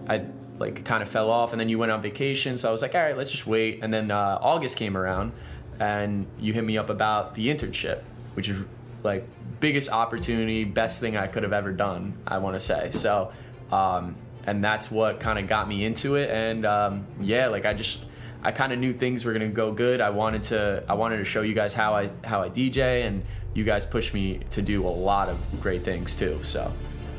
I 0.08 0.24
like 0.58 0.84
kind 0.84 1.02
of 1.02 1.08
fell 1.08 1.30
off, 1.30 1.52
and 1.52 1.60
then 1.60 1.68
you 1.68 1.78
went 1.78 1.92
on 1.92 2.02
vacation, 2.02 2.56
so 2.58 2.68
I 2.68 2.72
was 2.72 2.82
like, 2.82 2.94
all 2.94 3.00
right, 3.00 3.16
let's 3.16 3.30
just 3.30 3.46
wait. 3.46 3.80
And 3.82 3.92
then 3.92 4.10
uh, 4.10 4.38
August 4.40 4.76
came 4.76 4.96
around, 4.96 5.32
and 5.80 6.26
you 6.38 6.52
hit 6.52 6.64
me 6.64 6.78
up 6.78 6.90
about 6.90 7.34
the 7.34 7.48
internship, 7.48 8.02
which 8.34 8.48
is 8.48 8.64
like 9.02 9.26
biggest 9.60 9.90
opportunity, 9.90 10.64
best 10.64 11.00
thing 11.00 11.16
I 11.16 11.26
could 11.26 11.42
have 11.42 11.52
ever 11.52 11.72
done. 11.72 12.18
I 12.26 12.38
want 12.38 12.54
to 12.54 12.60
say 12.60 12.90
so. 12.90 13.32
Um, 13.70 14.16
and 14.46 14.62
that's 14.62 14.90
what 14.90 15.20
kind 15.20 15.38
of 15.38 15.48
got 15.48 15.68
me 15.68 15.84
into 15.84 16.16
it. 16.16 16.30
And 16.30 16.64
um, 16.64 17.06
yeah, 17.20 17.48
like 17.48 17.64
I 17.66 17.74
just 17.74 18.04
I 18.42 18.52
kind 18.52 18.72
of 18.72 18.78
knew 18.78 18.92
things 18.92 19.24
were 19.24 19.32
gonna 19.32 19.48
go 19.48 19.72
good. 19.72 20.00
I 20.00 20.10
wanted 20.10 20.44
to 20.44 20.84
I 20.88 20.94
wanted 20.94 21.18
to 21.18 21.24
show 21.24 21.42
you 21.42 21.54
guys 21.54 21.74
how 21.74 21.94
I 21.94 22.10
how 22.24 22.42
I 22.42 22.48
DJ, 22.48 23.06
and 23.06 23.24
you 23.54 23.64
guys 23.64 23.84
pushed 23.84 24.14
me 24.14 24.40
to 24.50 24.62
do 24.62 24.86
a 24.86 24.88
lot 24.88 25.28
of 25.28 25.60
great 25.60 25.84
things 25.84 26.14
too. 26.14 26.38
So 26.42 26.72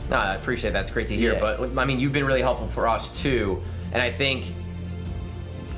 No, 0.09 0.15
I 0.15 0.35
appreciate 0.35 0.71
that. 0.71 0.81
It's 0.81 0.91
great 0.91 1.07
to 1.07 1.15
hear. 1.15 1.33
Yeah. 1.33 1.39
But 1.39 1.77
I 1.77 1.85
mean, 1.85 1.99
you've 1.99 2.13
been 2.13 2.25
really 2.25 2.41
helpful 2.41 2.67
for 2.67 2.87
us 2.87 3.21
too, 3.21 3.61
and 3.91 4.01
I 4.01 4.09
think 4.09 4.53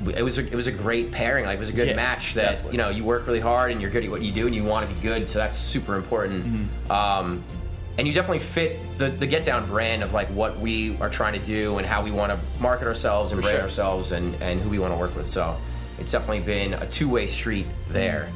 it 0.08 0.22
was 0.22 0.38
a, 0.38 0.46
it 0.46 0.54
was 0.54 0.66
a 0.66 0.72
great 0.72 1.12
pairing. 1.12 1.44
Like 1.44 1.56
it 1.56 1.60
was 1.60 1.70
a 1.70 1.74
good 1.74 1.88
Yeah, 1.88 1.96
match. 1.96 2.34
That 2.34 2.42
definitely. 2.42 2.72
you 2.72 2.78
know 2.78 2.88
you 2.88 3.04
work 3.04 3.26
really 3.26 3.40
hard 3.40 3.72
and 3.72 3.80
you're 3.80 3.90
good 3.90 4.04
at 4.04 4.10
what 4.10 4.22
you 4.22 4.32
do 4.32 4.46
and 4.46 4.54
you 4.54 4.64
want 4.64 4.88
to 4.88 4.94
be 4.94 5.00
good. 5.00 5.28
So 5.28 5.38
that's 5.38 5.58
super 5.58 5.96
important. 5.96 6.44
Mm-hmm. 6.44 6.92
Um, 6.92 7.42
and 7.98 8.08
you 8.08 8.14
definitely 8.14 8.38
fit 8.38 8.78
the, 8.98 9.08
the 9.10 9.26
Get 9.26 9.44
Down 9.44 9.66
brand 9.66 10.02
of 10.02 10.14
like 10.14 10.28
what 10.28 10.58
we 10.58 10.96
are 10.98 11.10
trying 11.10 11.38
to 11.38 11.44
do 11.44 11.78
and 11.78 11.86
how 11.86 12.02
we 12.02 12.10
want 12.10 12.32
to 12.32 12.38
market 12.62 12.86
ourselves 12.86 13.32
and 13.32 13.40
For 13.40 13.42
brand 13.42 13.56
sure. 13.56 13.62
ourselves 13.62 14.12
and, 14.12 14.34
and 14.42 14.60
who 14.60 14.70
we 14.70 14.78
want 14.78 14.94
to 14.94 14.98
work 14.98 15.14
with. 15.14 15.28
So 15.28 15.56
it's 15.98 16.12
definitely 16.12 16.40
been 16.40 16.74
a 16.74 16.86
two 16.86 17.08
way 17.08 17.26
street 17.26 17.66
there. 17.88 18.30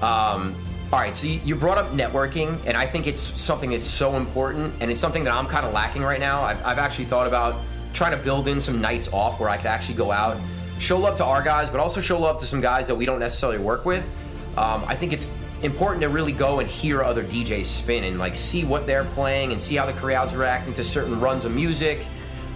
Mm-hmm. 0.00 0.04
Um, 0.04 0.56
all 0.92 1.00
right, 1.00 1.16
so 1.16 1.26
you, 1.26 1.40
you 1.44 1.56
brought 1.56 1.78
up 1.78 1.90
networking, 1.90 2.60
and 2.64 2.76
I 2.76 2.86
think 2.86 3.08
it's 3.08 3.20
something 3.20 3.70
that's 3.70 3.86
so 3.86 4.14
important, 4.14 4.72
and 4.80 4.88
it's 4.88 5.00
something 5.00 5.24
that 5.24 5.34
I'm 5.34 5.48
kind 5.48 5.66
of 5.66 5.72
lacking 5.72 6.02
right 6.02 6.20
now. 6.20 6.42
I've, 6.42 6.64
I've 6.64 6.78
actually 6.78 7.06
thought 7.06 7.26
about 7.26 7.60
trying 7.92 8.16
to 8.16 8.22
build 8.22 8.46
in 8.46 8.60
some 8.60 8.80
nights 8.80 9.12
off 9.12 9.40
where 9.40 9.48
I 9.48 9.56
could 9.56 9.66
actually 9.66 9.96
go 9.96 10.12
out, 10.12 10.36
show 10.78 10.98
love 10.98 11.16
to 11.16 11.24
our 11.24 11.42
guys, 11.42 11.70
but 11.70 11.80
also 11.80 12.00
show 12.00 12.18
love 12.18 12.38
to 12.38 12.46
some 12.46 12.60
guys 12.60 12.86
that 12.86 12.94
we 12.94 13.06
don't 13.06 13.20
necessarily 13.20 13.58
work 13.58 13.84
with. 13.84 14.14
Um, 14.56 14.84
I 14.86 14.94
think 14.94 15.12
it's 15.12 15.28
important 15.62 16.02
to 16.02 16.08
really 16.08 16.32
go 16.32 16.60
and 16.60 16.68
hear 16.68 17.02
other 17.02 17.24
DJs 17.24 17.64
spin 17.64 18.04
and 18.04 18.18
like 18.18 18.36
see 18.36 18.64
what 18.64 18.86
they're 18.86 19.04
playing 19.04 19.52
and 19.52 19.60
see 19.60 19.76
how 19.76 19.86
the 19.86 19.92
crowd's 19.92 20.36
reacting 20.36 20.74
to 20.74 20.84
certain 20.84 21.18
runs 21.20 21.44
of 21.44 21.54
music. 21.54 22.06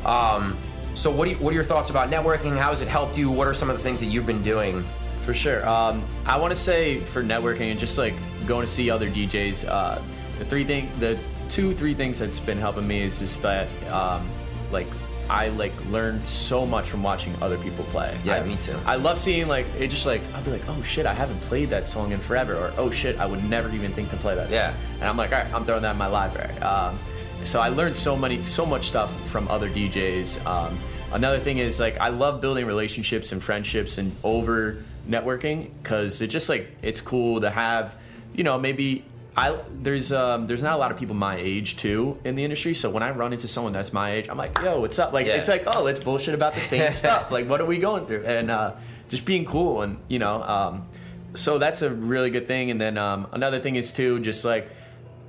Um, 0.05 0.57
so, 0.95 1.11
what, 1.11 1.29
you, 1.29 1.37
what 1.37 1.53
are 1.53 1.55
your 1.55 1.65
thoughts 1.65 1.91
about 1.91 2.11
networking? 2.11 2.57
How 2.57 2.71
has 2.71 2.81
it 2.81 2.89
helped 2.89 3.17
you? 3.17 3.31
What 3.31 3.47
are 3.47 3.55
some 3.55 3.71
of 3.71 3.77
the 3.77 3.83
things 3.83 4.01
that 4.01 4.07
you've 4.07 4.27
been 4.27 4.43
doing? 4.43 4.85
For 5.23 5.35
sure. 5.35 5.67
Um, 5.69 6.03
I 6.27 6.39
want 6.39 6.53
to 6.53 6.59
say 6.59 7.01
for 7.01 7.23
networking 7.23 7.71
and 7.71 7.79
just 7.79 7.99
like 7.99 8.15
going 8.47 8.67
to 8.67 8.73
see 8.73 8.91
other 8.91 9.09
DJs, 9.09 9.69
uh, 9.69 10.01
the 10.39 10.45
three 10.45 10.65
thing, 10.65 10.91
the 10.99 11.19
two, 11.49 11.75
three 11.75 11.95
things 11.95 12.19
that's 12.19 12.41
been 12.41 12.59
helping 12.59 12.89
me 12.89 13.03
is 13.03 13.19
just 13.19 13.43
that, 13.43 13.69
um, 13.91 14.29
like, 14.73 14.87
I 15.31 15.49
like 15.49 15.73
learn 15.87 16.27
so 16.27 16.67
much 16.67 16.89
from 16.89 17.05
watching 17.05 17.35
other 17.41 17.57
people 17.59 17.85
play. 17.85 18.19
Yeah, 18.25 18.37
I, 18.37 18.45
me 18.45 18.57
too. 18.57 18.77
I 18.85 18.97
love 18.97 19.19
seeing 19.19 19.47
like 19.47 19.67
it. 19.79 19.89
Just 19.89 20.05
like 20.05 20.21
I'll 20.35 20.43
be 20.43 20.51
like, 20.51 20.69
oh 20.69 20.83
shit, 20.83 21.07
I 21.07 21.15
haven't 21.15 21.41
played 21.43 21.69
that 21.71 21.87
song 21.87 22.11
in 22.11 22.19
forever, 22.19 22.57
or 22.57 22.73
oh 22.77 22.91
shit, 22.91 23.19
I 23.19 23.27
would 23.27 23.45
never 23.49 23.71
even 23.71 23.93
think 23.93 24.11
to 24.11 24.17
play 24.17 24.35
that. 24.35 24.51
Song. 24.51 24.59
Yeah. 24.59 24.75
And 24.95 25.05
I'm 25.05 25.17
like, 25.17 25.33
all 25.33 25.39
right, 25.39 25.55
I'm 25.55 25.65
throwing 25.65 25.83
that 25.83 25.93
in 25.93 25.99
my 25.99 26.09
library. 26.09 26.53
Um, 26.59 26.99
so 27.45 27.61
I 27.61 27.69
learned 27.69 27.95
so 27.95 28.17
many, 28.17 28.45
so 28.45 28.67
much 28.67 28.89
stuff 28.89 29.11
from 29.29 29.47
other 29.49 29.71
DJs. 29.71 30.45
Um, 30.45 30.77
another 31.13 31.39
thing 31.39 31.59
is 31.59 31.79
like 31.79 31.97
I 31.99 32.09
love 32.09 32.41
building 32.41 32.67
relationships 32.67 33.31
and 33.31 33.41
friendships 33.41 33.99
and 33.99 34.15
over 34.25 34.83
networking 35.09 35.71
because 35.83 36.21
it 36.23 36.27
just 36.27 36.49
like 36.49 36.69
it's 36.83 37.01
cool 37.01 37.41
to 37.41 37.51
have, 37.51 37.95
you 38.35 38.43
know, 38.43 38.59
maybe 38.59 39.05
I 39.37 39.57
there's 39.83 40.13
um, 40.13 40.47
there's 40.47 40.63
not 40.63 40.75
a 40.75 40.77
lot 40.79 40.91
of 40.91 40.99
people 40.99 41.15
my 41.15 41.37
age 41.37 41.77
too 41.77 42.19
in 42.25 42.35
the 42.35 42.45
industry. 42.45 42.75
So 42.75 42.91
when 42.91 43.03
I 43.03 43.11
run 43.11 43.33
into 43.33 43.47
someone 43.49 43.73
that's 43.73 43.93
my 43.93 44.13
age, 44.13 44.29
I'm 44.29 44.37
like, 44.37 44.59
yo, 44.61 44.81
what's 44.81 44.99
up? 44.99 45.13
Like 45.13 45.27
Yeah. 45.27 45.37
it's 45.37 45.49
like, 45.49 45.65
oh, 45.75 45.83
let's 45.83 46.01
bullshit 46.01 46.35
about 46.35 46.55
the 46.55 46.61
same 46.61 46.93
stuff. 47.03 47.31
Like 47.31 47.49
what 47.49 47.61
are 47.61 47.67
we 47.67 47.79
going 47.79 48.07
through? 48.07 48.25
And 48.27 48.51
uh, 48.51 48.75
just 49.09 49.25
being 49.25 49.45
cool 49.45 49.83
and 49.83 49.99
you 50.09 50.19
know. 50.19 50.43
Um, 50.43 50.87
so 51.35 51.59
that's 51.59 51.83
a 51.83 51.91
really 51.91 52.31
good 52.31 52.47
thing. 52.49 52.71
And 52.73 52.81
then 52.81 52.99
um, 52.99 53.29
another 53.33 53.61
thing 53.61 53.77
is 53.77 53.93
too, 53.93 54.19
just 54.21 54.45
like 54.45 54.69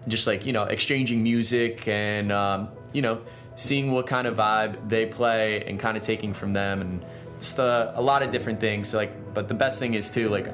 just 0.08 0.25
like 0.25 0.48
you 0.48 0.53
know 0.53 0.63
exchanging 0.63 1.22
music 1.22 1.88
and 1.88 2.31
um, 2.31 2.70
you 2.93 3.03
know 3.03 3.22
seeing 3.55 3.91
what 3.91 4.08
kind 4.08 4.25
of 4.25 4.36
vibe 4.38 4.89
they 4.89 5.05
play 5.05 5.63
and 5.65 5.79
kind 5.79 5.96
of 5.96 6.01
taking 6.01 6.34
from 6.34 6.51
them 6.53 6.81
and 6.81 7.05
just 7.38 7.60
uh, 7.60 7.91
a 7.93 8.01
lot 8.01 8.24
of 8.24 8.31
different 8.31 8.60
things 8.60 8.96
like 8.96 9.12
but 9.36 9.48
the 9.48 9.53
best 9.53 9.77
thing 9.77 9.93
is 9.93 10.10
too 10.10 10.27
like 10.29 10.48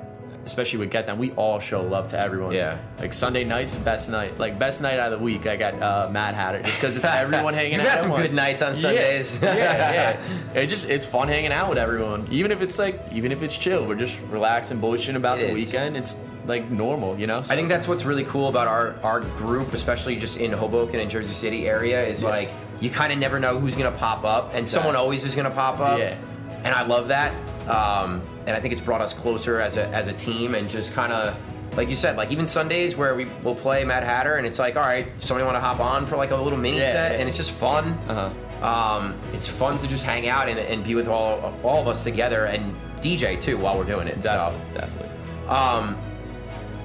especially 0.47 0.79
with 0.79 0.89
get 0.89 1.05
down 1.05 1.17
we 1.19 1.31
all 1.33 1.59
show 1.59 1.81
love 1.83 2.07
to 2.07 2.19
everyone 2.19 2.51
Yeah. 2.53 2.79
like 2.99 3.13
sunday 3.13 3.43
nights 3.43 3.77
best 3.77 4.09
night 4.09 4.39
like 4.39 4.57
best 4.57 4.81
night 4.81 4.97
out 4.99 5.13
of 5.13 5.19
the 5.19 5.23
week 5.23 5.45
i 5.45 5.55
got 5.55 5.79
uh, 5.81 6.09
mad 6.09 6.33
hatter 6.33 6.61
just 6.63 6.75
because 6.75 6.95
it's 6.95 7.05
everyone 7.05 7.53
hanging 7.61 7.73
You've 7.73 7.81
out 7.81 7.87
had 7.91 8.01
some 8.01 8.11
at 8.13 8.17
good 8.23 8.33
nights 8.33 8.61
on 8.63 8.73
Sundays. 8.73 9.39
yeah, 9.41 9.55
yeah. 9.93 10.21
It 10.55 10.67
just 10.67 10.89
it's 10.89 11.05
fun 11.05 11.27
hanging 11.27 11.51
out 11.51 11.69
with 11.69 11.77
everyone. 11.77 12.27
Even 12.31 12.51
if 12.51 12.61
it's 12.61 12.79
like 12.79 12.99
even 13.11 13.31
if 13.31 13.43
it's 13.43 13.55
chill, 13.55 13.85
we're 13.85 13.95
just 13.95 14.19
relaxing, 14.29 14.79
bullshitting 14.81 15.15
about 15.15 15.37
It 15.39 15.47
the 15.47 15.55
is. 15.55 15.65
weekend. 15.67 15.95
It's 15.97 16.17
like 16.45 16.69
normal, 16.71 17.19
you 17.19 17.27
know. 17.27 17.39
I 17.39 17.43
think 17.57 17.67
that's 17.69 17.87
what's 17.87 18.05
really 18.05 18.23
cool 18.23 18.47
about 18.47 18.67
our, 18.67 18.95
our 19.03 19.19
group, 19.19 19.73
especially 19.73 20.15
just 20.15 20.37
in 20.39 20.51
Hoboken 20.53 20.99
and 21.01 21.09
Jersey 21.09 21.33
City 21.33 21.67
area, 21.67 22.03
is 22.07 22.23
Yeah. 22.23 22.29
like 22.29 22.51
you 22.79 22.89
kind 22.89 23.11
of 23.13 23.19
never 23.19 23.39
know 23.39 23.59
who's 23.59 23.75
gonna 23.75 23.91
pop 23.91 24.23
up, 24.23 24.53
and 24.55 24.67
someone 24.67 24.95
always 24.95 25.23
is 25.25 25.35
gonna 25.35 25.51
pop 25.51 25.79
up. 25.79 25.99
Yeah. 25.99 26.17
And 26.63 26.73
I 26.73 26.83
love 26.85 27.09
that, 27.09 27.33
um, 27.69 28.21
and 28.47 28.55
I 28.55 28.59
think 28.59 28.71
it's 28.71 28.81
brought 28.81 29.01
us 29.01 29.13
closer 29.13 29.59
as 29.59 29.77
a 29.77 29.87
as 29.89 30.07
a 30.07 30.13
team, 30.13 30.55
and 30.55 30.69
just 30.69 30.93
kind 30.93 31.11
of 31.13 31.37
like 31.75 31.89
you 31.89 31.95
said, 31.95 32.15
like 32.17 32.31
even 32.31 32.47
Sundays 32.47 32.95
where 32.95 33.13
we 33.13 33.25
will 33.43 33.53
play 33.53 33.83
Mad 33.83 34.03
Hatter, 34.03 34.35
and 34.37 34.47
it's 34.47 34.57
like, 34.57 34.75
all 34.77 34.83
right, 34.83 35.07
somebody 35.19 35.45
want 35.45 35.55
to 35.57 35.61
hop 35.61 35.79
on 35.79 36.05
for 36.07 36.15
like 36.15 36.31
a 36.31 36.35
little 36.35 36.57
mini 36.57 36.77
Yeah, 36.77 36.91
set, 36.91 37.11
yeah. 37.11 37.17
and 37.19 37.27
it's 37.29 37.37
just 37.37 37.51
fun. 37.51 37.85
Uh-huh. 38.07 38.65
Um, 38.65 39.19
it's 39.33 39.47
fun 39.47 39.77
to 39.77 39.87
just 39.87 40.03
hang 40.03 40.27
out 40.27 40.49
and, 40.49 40.57
and 40.57 40.83
be 40.83 40.95
with 40.95 41.07
all 41.07 41.53
all 41.61 41.81
of 41.81 41.87
us 41.87 42.03
together, 42.03 42.45
and 42.45 42.73
DJ 43.01 43.39
too 43.39 43.57
while 43.57 43.77
we're 43.77 43.83
doing 43.83 44.07
it. 44.07 44.23
So. 44.23 44.31
definitely, 44.31 44.79
definitely. 44.79 45.09
Um, 45.47 45.97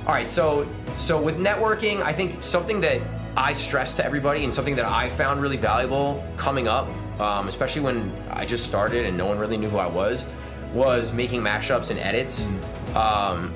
all 0.06 0.12
right, 0.12 0.28
so 0.28 0.68
so 0.98 1.20
with 1.22 1.38
networking, 1.38 2.02
I 2.02 2.12
think 2.12 2.42
something 2.42 2.80
that 2.80 3.00
I 3.36 3.52
stress 3.54 3.94
to 3.94 4.04
everybody 4.04 4.44
and 4.44 4.52
something 4.52 4.74
that 4.76 4.84
I 4.84 5.08
found 5.08 5.40
really 5.40 5.56
valuable 5.56 6.22
coming 6.36 6.68
up, 6.68 6.88
um, 7.18 7.48
especially 7.48 7.82
when 7.82 8.12
I 8.30 8.44
just 8.44 8.66
started 8.66 9.06
and 9.06 9.16
no 9.16 9.26
one 9.26 9.38
really 9.38 9.56
knew 9.56 9.70
who 9.70 9.78
I 9.78 9.86
was, 9.86 10.26
was 10.72 11.12
making 11.12 11.42
mashups 11.42 11.90
and 11.90 11.98
edits. 11.98 12.46
Um, 12.94 13.54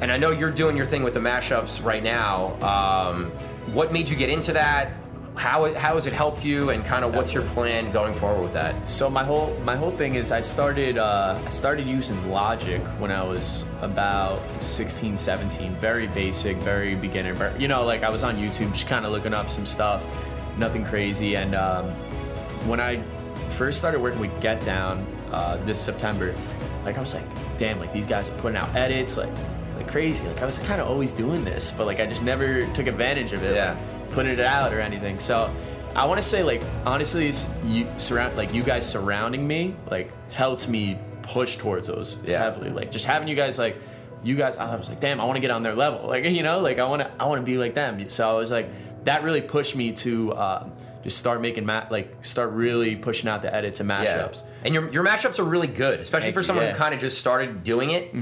and 0.00 0.12
I 0.12 0.16
know 0.16 0.30
you're 0.30 0.50
doing 0.50 0.76
your 0.76 0.86
thing 0.86 1.02
with 1.02 1.14
the 1.14 1.20
mashups 1.20 1.82
right 1.82 2.02
now. 2.02 2.54
Um, 2.62 3.30
what 3.72 3.92
made 3.92 4.08
you 4.08 4.16
get 4.16 4.28
into 4.28 4.52
that? 4.52 4.92
How 5.34 5.74
how 5.74 5.94
has 5.94 6.06
it 6.06 6.14
helped 6.14 6.44
you? 6.44 6.70
And 6.70 6.84
kind 6.84 7.04
of 7.04 7.14
what's 7.14 7.34
your 7.34 7.42
plan 7.42 7.90
going 7.90 8.14
forward 8.14 8.42
with 8.42 8.52
that? 8.54 8.88
So 8.88 9.10
my 9.10 9.22
whole 9.22 9.54
my 9.64 9.76
whole 9.76 9.90
thing 9.90 10.14
is 10.14 10.32
I 10.32 10.40
started 10.40 10.96
uh, 10.96 11.38
I 11.44 11.48
started 11.50 11.86
using 11.86 12.30
Logic 12.30 12.80
when 12.98 13.10
I 13.10 13.22
was 13.22 13.64
about 13.82 14.40
16, 14.62 15.16
17. 15.16 15.74
Very 15.74 16.06
basic, 16.08 16.56
very 16.58 16.94
beginner. 16.94 17.54
You 17.58 17.68
know, 17.68 17.84
like 17.84 18.02
I 18.02 18.08
was 18.08 18.24
on 18.24 18.36
YouTube 18.36 18.72
just 18.72 18.86
kind 18.86 19.04
of 19.04 19.12
looking 19.12 19.34
up 19.34 19.50
some 19.50 19.66
stuff, 19.66 20.02
nothing 20.56 20.84
crazy. 20.84 21.36
And 21.36 21.54
um, 21.54 21.86
when 22.66 22.80
I 22.80 23.02
first 23.50 23.76
started 23.78 24.00
working 24.00 24.20
with 24.20 24.40
Get 24.40 24.62
Down 24.62 25.06
uh, 25.32 25.56
this 25.64 25.80
September, 25.80 26.34
like 26.84 26.96
I 26.96 27.00
was 27.00 27.14
like, 27.14 27.24
damn, 27.58 27.78
like 27.80 27.92
these 27.92 28.06
guys 28.06 28.28
are 28.28 28.36
putting 28.38 28.56
out 28.56 28.74
edits 28.74 29.16
like 29.16 29.30
like 29.76 29.88
crazy. 29.90 30.26
Like 30.26 30.40
I 30.42 30.46
was 30.46 30.58
kind 30.60 30.80
of 30.80 30.88
always 30.88 31.12
doing 31.12 31.44
this, 31.44 31.70
but 31.70 31.86
like 31.86 32.00
I 32.00 32.06
just 32.06 32.22
never 32.22 32.66
took 32.74 32.86
advantage 32.86 33.32
of 33.32 33.42
it. 33.42 33.54
Yeah. 33.54 33.72
like, 33.72 34.10
putting 34.12 34.32
it 34.32 34.40
out 34.40 34.72
or 34.72 34.80
anything. 34.80 35.18
So 35.18 35.52
I 35.94 36.04
want 36.06 36.20
to 36.20 36.26
say 36.26 36.42
like 36.42 36.62
honestly, 36.84 37.30
you 37.64 37.86
surround 37.98 38.36
like 38.36 38.54
you 38.54 38.62
guys 38.62 38.88
surrounding 38.88 39.46
me 39.46 39.74
like 39.90 40.10
helped 40.32 40.68
me 40.68 40.98
push 41.22 41.56
towards 41.56 41.88
those 41.88 42.16
Yeah. 42.24 42.38
heavily. 42.38 42.70
Like 42.70 42.90
just 42.92 43.04
having 43.04 43.28
you 43.28 43.34
guys 43.34 43.58
like 43.58 43.76
you 44.22 44.34
guys, 44.34 44.56
I 44.56 44.74
was 44.74 44.88
like, 44.88 44.98
damn, 45.00 45.20
I 45.20 45.24
want 45.24 45.36
to 45.36 45.40
get 45.40 45.50
on 45.50 45.62
their 45.62 45.74
level. 45.74 46.08
Like 46.08 46.24
you 46.38 46.42
know, 46.42 46.60
like 46.60 46.78
I 46.78 46.86
want 46.88 47.02
to 47.02 47.10
I 47.20 47.26
want 47.26 47.40
to 47.40 47.44
be 47.44 47.58
like 47.58 47.74
them. 47.74 48.08
So 48.08 48.28
I 48.30 48.32
was 48.34 48.50
like, 48.50 48.68
that 49.04 49.22
really 49.22 49.40
pushed 49.42 49.76
me 49.76 49.92
to 49.92 50.34
um, 50.36 50.72
just 51.06 51.18
start 51.18 51.40
making 51.40 51.64
ma- 51.64 51.86
like 51.88 52.24
start 52.24 52.50
really 52.50 52.96
pushing 52.96 53.28
out 53.28 53.40
the 53.40 53.54
edits 53.54 53.78
and 53.78 53.88
mashups. 53.88 54.42
Yeah. 54.42 54.42
And 54.64 54.74
your, 54.74 54.90
your 54.90 55.04
mashups 55.04 55.38
are 55.38 55.44
really 55.44 55.68
good, 55.68 56.00
especially 56.00 56.24
Thank 56.24 56.34
for 56.34 56.40
you, 56.40 56.44
someone 56.44 56.64
yeah. 56.64 56.72
who 56.72 56.76
kind 56.76 56.92
of 56.92 56.98
just 56.98 57.18
started 57.18 57.62
doing 57.62 57.90
it. 57.90 58.12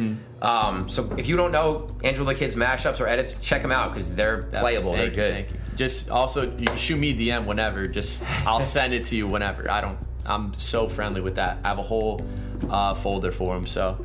Um, 0.42 0.90
so 0.90 1.10
if 1.16 1.26
you 1.26 1.38
don't 1.38 1.50
know 1.50 1.88
Angelo 2.04 2.26
the 2.26 2.34
Kid's 2.34 2.56
mashups 2.56 3.00
or 3.00 3.06
edits, 3.06 3.36
check 3.40 3.62
them 3.62 3.72
out 3.72 3.90
because 3.90 4.14
they're 4.14 4.42
playable. 4.42 4.92
Thank 4.92 5.14
they're 5.14 5.38
you, 5.38 5.44
good. 5.44 5.54
you. 5.54 5.76
Just 5.76 6.10
also, 6.10 6.42
you 6.58 6.66
can 6.66 6.76
shoot 6.76 6.98
me 6.98 7.12
a 7.12 7.14
DM 7.14 7.46
whenever. 7.46 7.88
Just 7.88 8.22
I'll 8.46 8.60
send 8.76 8.92
it 8.92 9.04
to 9.04 9.16
you 9.16 9.26
whenever. 9.26 9.70
I 9.70 9.80
don't. 9.80 9.98
I'm 10.26 10.52
so 10.60 10.86
friendly 10.86 11.22
with 11.22 11.36
that. 11.36 11.60
I 11.64 11.68
have 11.68 11.78
a 11.78 11.82
whole 11.82 12.22
uh, 12.68 12.94
folder 12.94 13.32
for 13.32 13.54
them. 13.54 13.66
So 13.66 14.04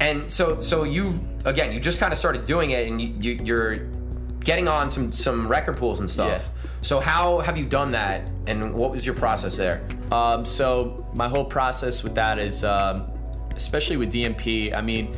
And 0.00 0.28
so 0.28 0.60
so 0.60 0.82
you 0.82 1.20
again 1.44 1.72
you 1.72 1.78
just 1.78 2.00
kind 2.00 2.12
of 2.12 2.18
started 2.18 2.44
doing 2.44 2.70
it 2.72 2.88
and 2.88 3.00
you, 3.00 3.14
you 3.20 3.44
you're 3.44 3.76
getting 4.40 4.66
on 4.66 4.90
some 4.90 5.12
some 5.12 5.46
record 5.46 5.76
pools 5.76 6.00
and 6.00 6.10
stuff. 6.10 6.50
So 6.86 7.00
how 7.00 7.40
have 7.40 7.56
you 7.58 7.64
done 7.64 7.90
that 7.90 8.28
and 8.46 8.72
what 8.72 8.92
was 8.92 9.04
your 9.04 9.16
process 9.16 9.56
there? 9.56 9.84
Um, 10.12 10.44
so 10.44 11.04
my 11.14 11.26
whole 11.26 11.44
process 11.44 12.04
with 12.04 12.14
that 12.14 12.38
is, 12.38 12.62
um, 12.62 13.10
especially 13.56 13.96
with 13.96 14.12
DMP. 14.12 14.72
I 14.72 14.82
mean, 14.82 15.12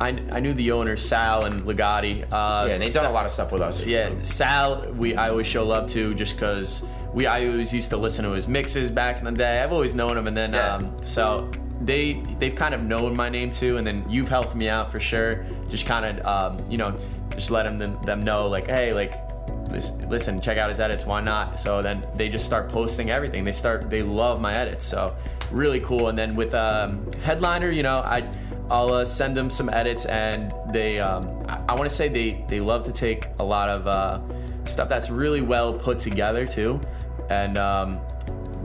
I, 0.00 0.08
I 0.32 0.40
knew 0.40 0.52
the 0.54 0.72
owners 0.72 1.08
Sal 1.08 1.44
and 1.44 1.62
Legati. 1.62 2.24
Uh, 2.24 2.66
Yeah, 2.66 2.74
and 2.74 2.82
they've 2.82 2.92
done 2.92 3.04
a 3.04 3.12
lot 3.12 3.26
of 3.26 3.30
stuff 3.30 3.52
with 3.52 3.62
us. 3.62 3.86
Yeah, 3.86 4.10
Sal, 4.22 4.90
we 4.94 5.14
I 5.14 5.28
always 5.28 5.46
show 5.46 5.64
love 5.64 5.86
to 5.90 6.16
just 6.16 6.34
because 6.34 6.84
we 7.12 7.28
I 7.28 7.46
always 7.46 7.72
used 7.72 7.90
to 7.90 7.96
listen 7.96 8.24
to 8.24 8.32
his 8.32 8.48
mixes 8.48 8.90
back 8.90 9.20
in 9.20 9.24
the 9.24 9.30
day. 9.30 9.62
I've 9.62 9.72
always 9.72 9.94
known 9.94 10.18
him, 10.18 10.26
and 10.26 10.36
then 10.36 10.54
Yeah. 10.54 10.74
um, 10.74 11.06
so 11.06 11.48
they 11.80 12.14
they've 12.40 12.56
kind 12.56 12.74
of 12.74 12.82
known 12.82 13.14
my 13.14 13.28
name 13.28 13.52
too, 13.52 13.76
and 13.76 13.86
then 13.86 14.04
you've 14.10 14.28
helped 14.28 14.56
me 14.56 14.68
out 14.68 14.90
for 14.90 14.98
sure. 14.98 15.46
Just 15.70 15.86
kind 15.86 16.18
of 16.18 16.26
um, 16.26 16.68
you 16.68 16.76
know 16.76 16.98
just 17.30 17.52
let 17.52 17.62
them 17.62 18.02
them 18.02 18.24
know 18.24 18.48
like 18.48 18.66
hey 18.66 18.92
like 18.92 19.14
listen 20.08 20.40
check 20.40 20.58
out 20.58 20.68
his 20.68 20.80
edits 20.80 21.06
why 21.06 21.20
not? 21.20 21.58
So 21.58 21.82
then 21.82 22.04
they 22.16 22.28
just 22.28 22.44
start 22.44 22.68
posting 22.68 23.10
everything. 23.10 23.44
They 23.44 23.52
start 23.52 23.90
they 23.90 24.02
love 24.02 24.40
my 24.40 24.54
edits 24.54 24.86
so 24.86 25.16
really 25.50 25.80
cool. 25.80 26.08
And 26.08 26.18
then 26.18 26.34
with 26.34 26.54
um, 26.54 27.04
headliner 27.22 27.70
you 27.70 27.82
know 27.82 27.98
i 27.98 28.28
i'll 28.70 28.92
uh, 28.94 29.04
send 29.04 29.36
them 29.36 29.50
some 29.50 29.68
edits 29.68 30.06
and 30.06 30.52
they 30.72 30.98
um, 30.98 31.28
i, 31.48 31.62
I 31.68 31.74
want 31.74 31.88
to 31.88 31.94
say 31.94 32.08
they 32.08 32.44
they 32.48 32.60
love 32.60 32.82
to 32.84 32.92
take 32.92 33.28
a 33.38 33.44
lot 33.44 33.68
of 33.68 33.86
uh, 33.86 34.20
stuff 34.66 34.88
that's 34.88 35.10
really 35.10 35.42
well 35.42 35.74
put 35.74 35.98
together 35.98 36.46
too. 36.46 36.80
And 37.30 37.56
um, 37.58 38.00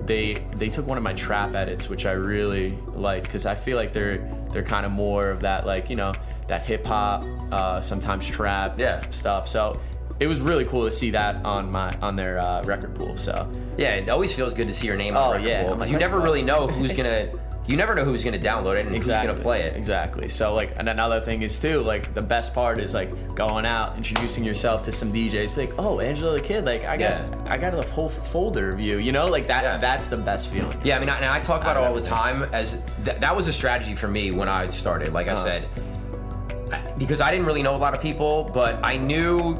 they 0.06 0.44
they 0.56 0.70
took 0.70 0.88
one 0.88 0.98
of 0.98 1.04
my 1.04 1.14
trap 1.14 1.54
edits 1.56 1.90
which 1.90 2.06
i 2.06 2.12
really 2.14 2.78
liked 2.94 3.26
because 3.26 3.46
i 3.46 3.54
feel 3.54 3.76
like 3.76 3.92
they're 3.92 4.20
they're 4.50 4.64
kind 4.64 4.86
of 4.86 4.94
more 4.94 5.30
of 5.30 5.42
that 5.42 5.66
like 5.66 5.90
you 5.90 5.98
know 5.98 6.14
that 6.48 6.64
hip 6.64 6.86
hop 6.86 7.24
uh, 7.52 7.80
sometimes 7.80 8.28
trap 8.28 8.78
Yeah. 8.78 9.08
stuff. 9.12 9.48
So 9.48 9.80
it 10.20 10.28
was 10.28 10.40
really 10.42 10.66
cool 10.66 10.86
to 10.86 10.92
see 10.92 11.12
that 11.12 11.44
on 11.46 11.72
my 11.72 11.96
on 12.02 12.16
their 12.16 12.40
uh, 12.40 12.62
record 12.64 12.94
pool 12.96 13.16
so 13.18 13.50
Yeah, 13.78 13.96
it 13.96 14.10
always 14.10 14.34
feels 14.34 14.54
good 14.54 14.68
to 14.68 14.74
see 14.74 14.88
your 14.88 14.98
name 14.98 15.16
on 15.16 15.24
Oh, 15.24 15.28
the 15.30 15.36
record 15.38 15.48
yeah. 15.50 15.64
pool 15.64 15.76
because 15.76 15.88
like, 15.90 15.94
you 15.94 16.00
never 16.00 16.18
go. 16.20 16.24
really 16.24 16.42
know 16.42 16.68
who's 16.68 16.94
gonna. 17.00 17.30
You 17.68 17.78
never 17.78 17.94
know 17.94 18.04
who's 18.04 18.24
gonna 18.24 18.40
download 18.40 18.78
it 18.80 18.88
and 18.88 18.96
who's 18.96 19.08
gonna 19.08 19.36
play 19.36 19.62
it. 19.62 19.76
Exactly. 19.76 20.28
So 20.28 20.56
like, 20.56 20.74
and 20.78 20.90
another 20.90 21.22
thing 21.22 21.44
is 21.44 21.60
too 21.60 21.82
like 21.84 22.16
the 22.16 22.22
best 22.22 22.52
part 22.56 22.80
is 22.80 22.96
like 22.96 23.12
going 23.36 23.64
out, 23.64 23.96
introducing 23.96 24.44
yourself 24.44 24.82
to 24.86 24.92
some 24.92 25.14
DJs, 25.14 25.56
like, 25.56 25.74
oh, 25.78 26.00
Angelo 26.00 26.34
the 26.34 26.42
Kid, 26.42 26.66
like 26.66 26.84
I 26.84 26.98
got 26.98 27.00
Yeah. 27.30 27.44
I 27.48 27.58
got 27.60 27.76
a 27.76 27.84
whole 27.84 28.10
folder 28.10 28.72
of 28.74 28.80
you, 28.80 28.98
you 28.98 29.12
know, 29.12 29.28
like 29.28 29.46
that. 29.50 29.64
Yeah. 29.64 29.78
That's 29.78 30.08
the 30.08 30.18
best 30.18 30.48
feeling. 30.50 30.82
Yeah, 30.84 30.98
I 30.98 31.00
mean, 31.00 31.10
I, 31.10 31.18
and 31.18 31.26
I 31.26 31.40
talk 31.40 31.62
about 31.62 31.78
it 31.78 31.84
all 31.84 31.94
the 31.94 32.02
time 32.02 32.42
as 32.54 32.82
th- 33.06 33.20
that 33.20 33.36
was 33.36 33.48
a 33.48 33.54
strategy 33.54 33.94
for 33.94 34.08
me 34.08 34.32
when 34.32 34.50
I 34.50 34.68
started. 34.70 35.14
Like 35.14 35.28
I 35.28 35.34
Uh-huh. 35.34 35.44
said, 35.44 35.68
because 36.98 37.22
I 37.22 37.30
didn't 37.30 37.46
really 37.46 37.62
know 37.64 37.76
a 37.76 37.78
lot 37.78 37.94
of 37.94 38.02
people, 38.02 38.50
but 38.52 38.80
I 38.84 38.98
knew 38.98 39.60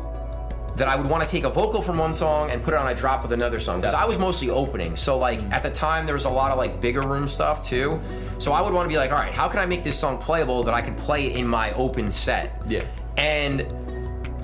that 0.80 0.88
I 0.88 0.96
would 0.96 1.08
want 1.08 1.22
to 1.24 1.30
take 1.30 1.44
a 1.44 1.50
vocal 1.50 1.82
from 1.82 1.98
one 1.98 2.14
song 2.14 2.50
and 2.52 2.64
put 2.64 2.74
it 2.74 2.78
on 2.78 2.88
a 2.88 2.96
drop 2.96 3.22
with 3.22 3.34
another 3.34 3.60
song 3.60 3.80
because 3.80 3.94
I 3.94 4.06
was 4.06 4.18
mostly 4.18 4.50
opening. 4.50 4.96
So 4.96 5.18
like 5.18 5.42
at 5.52 5.62
the 5.62 5.70
time 5.70 6.06
there 6.06 6.16
was 6.16 6.26
a 6.26 6.30
lot 6.30 6.52
of 6.52 6.58
like 6.58 6.82
bigger 6.82 7.02
room 7.02 7.28
stuff 7.28 7.62
too. 7.62 8.02
So 8.40 8.54
I 8.54 8.62
would 8.62 8.74
want 8.74 8.86
to 8.86 8.90
be 8.90 8.98
like, 8.98 9.12
all 9.12 9.18
right, 9.18 9.34
how 9.34 9.48
can 9.50 9.60
I 9.60 9.66
make 9.66 9.84
this 9.84 10.00
song 10.00 10.18
playable 10.18 10.64
that 10.64 10.74
I 10.74 10.82
can 10.82 10.96
play 10.96 11.34
in 11.34 11.46
my 11.46 11.74
open 11.74 12.10
set? 12.10 12.62
Yeah. 12.68 12.84
And 13.18 13.68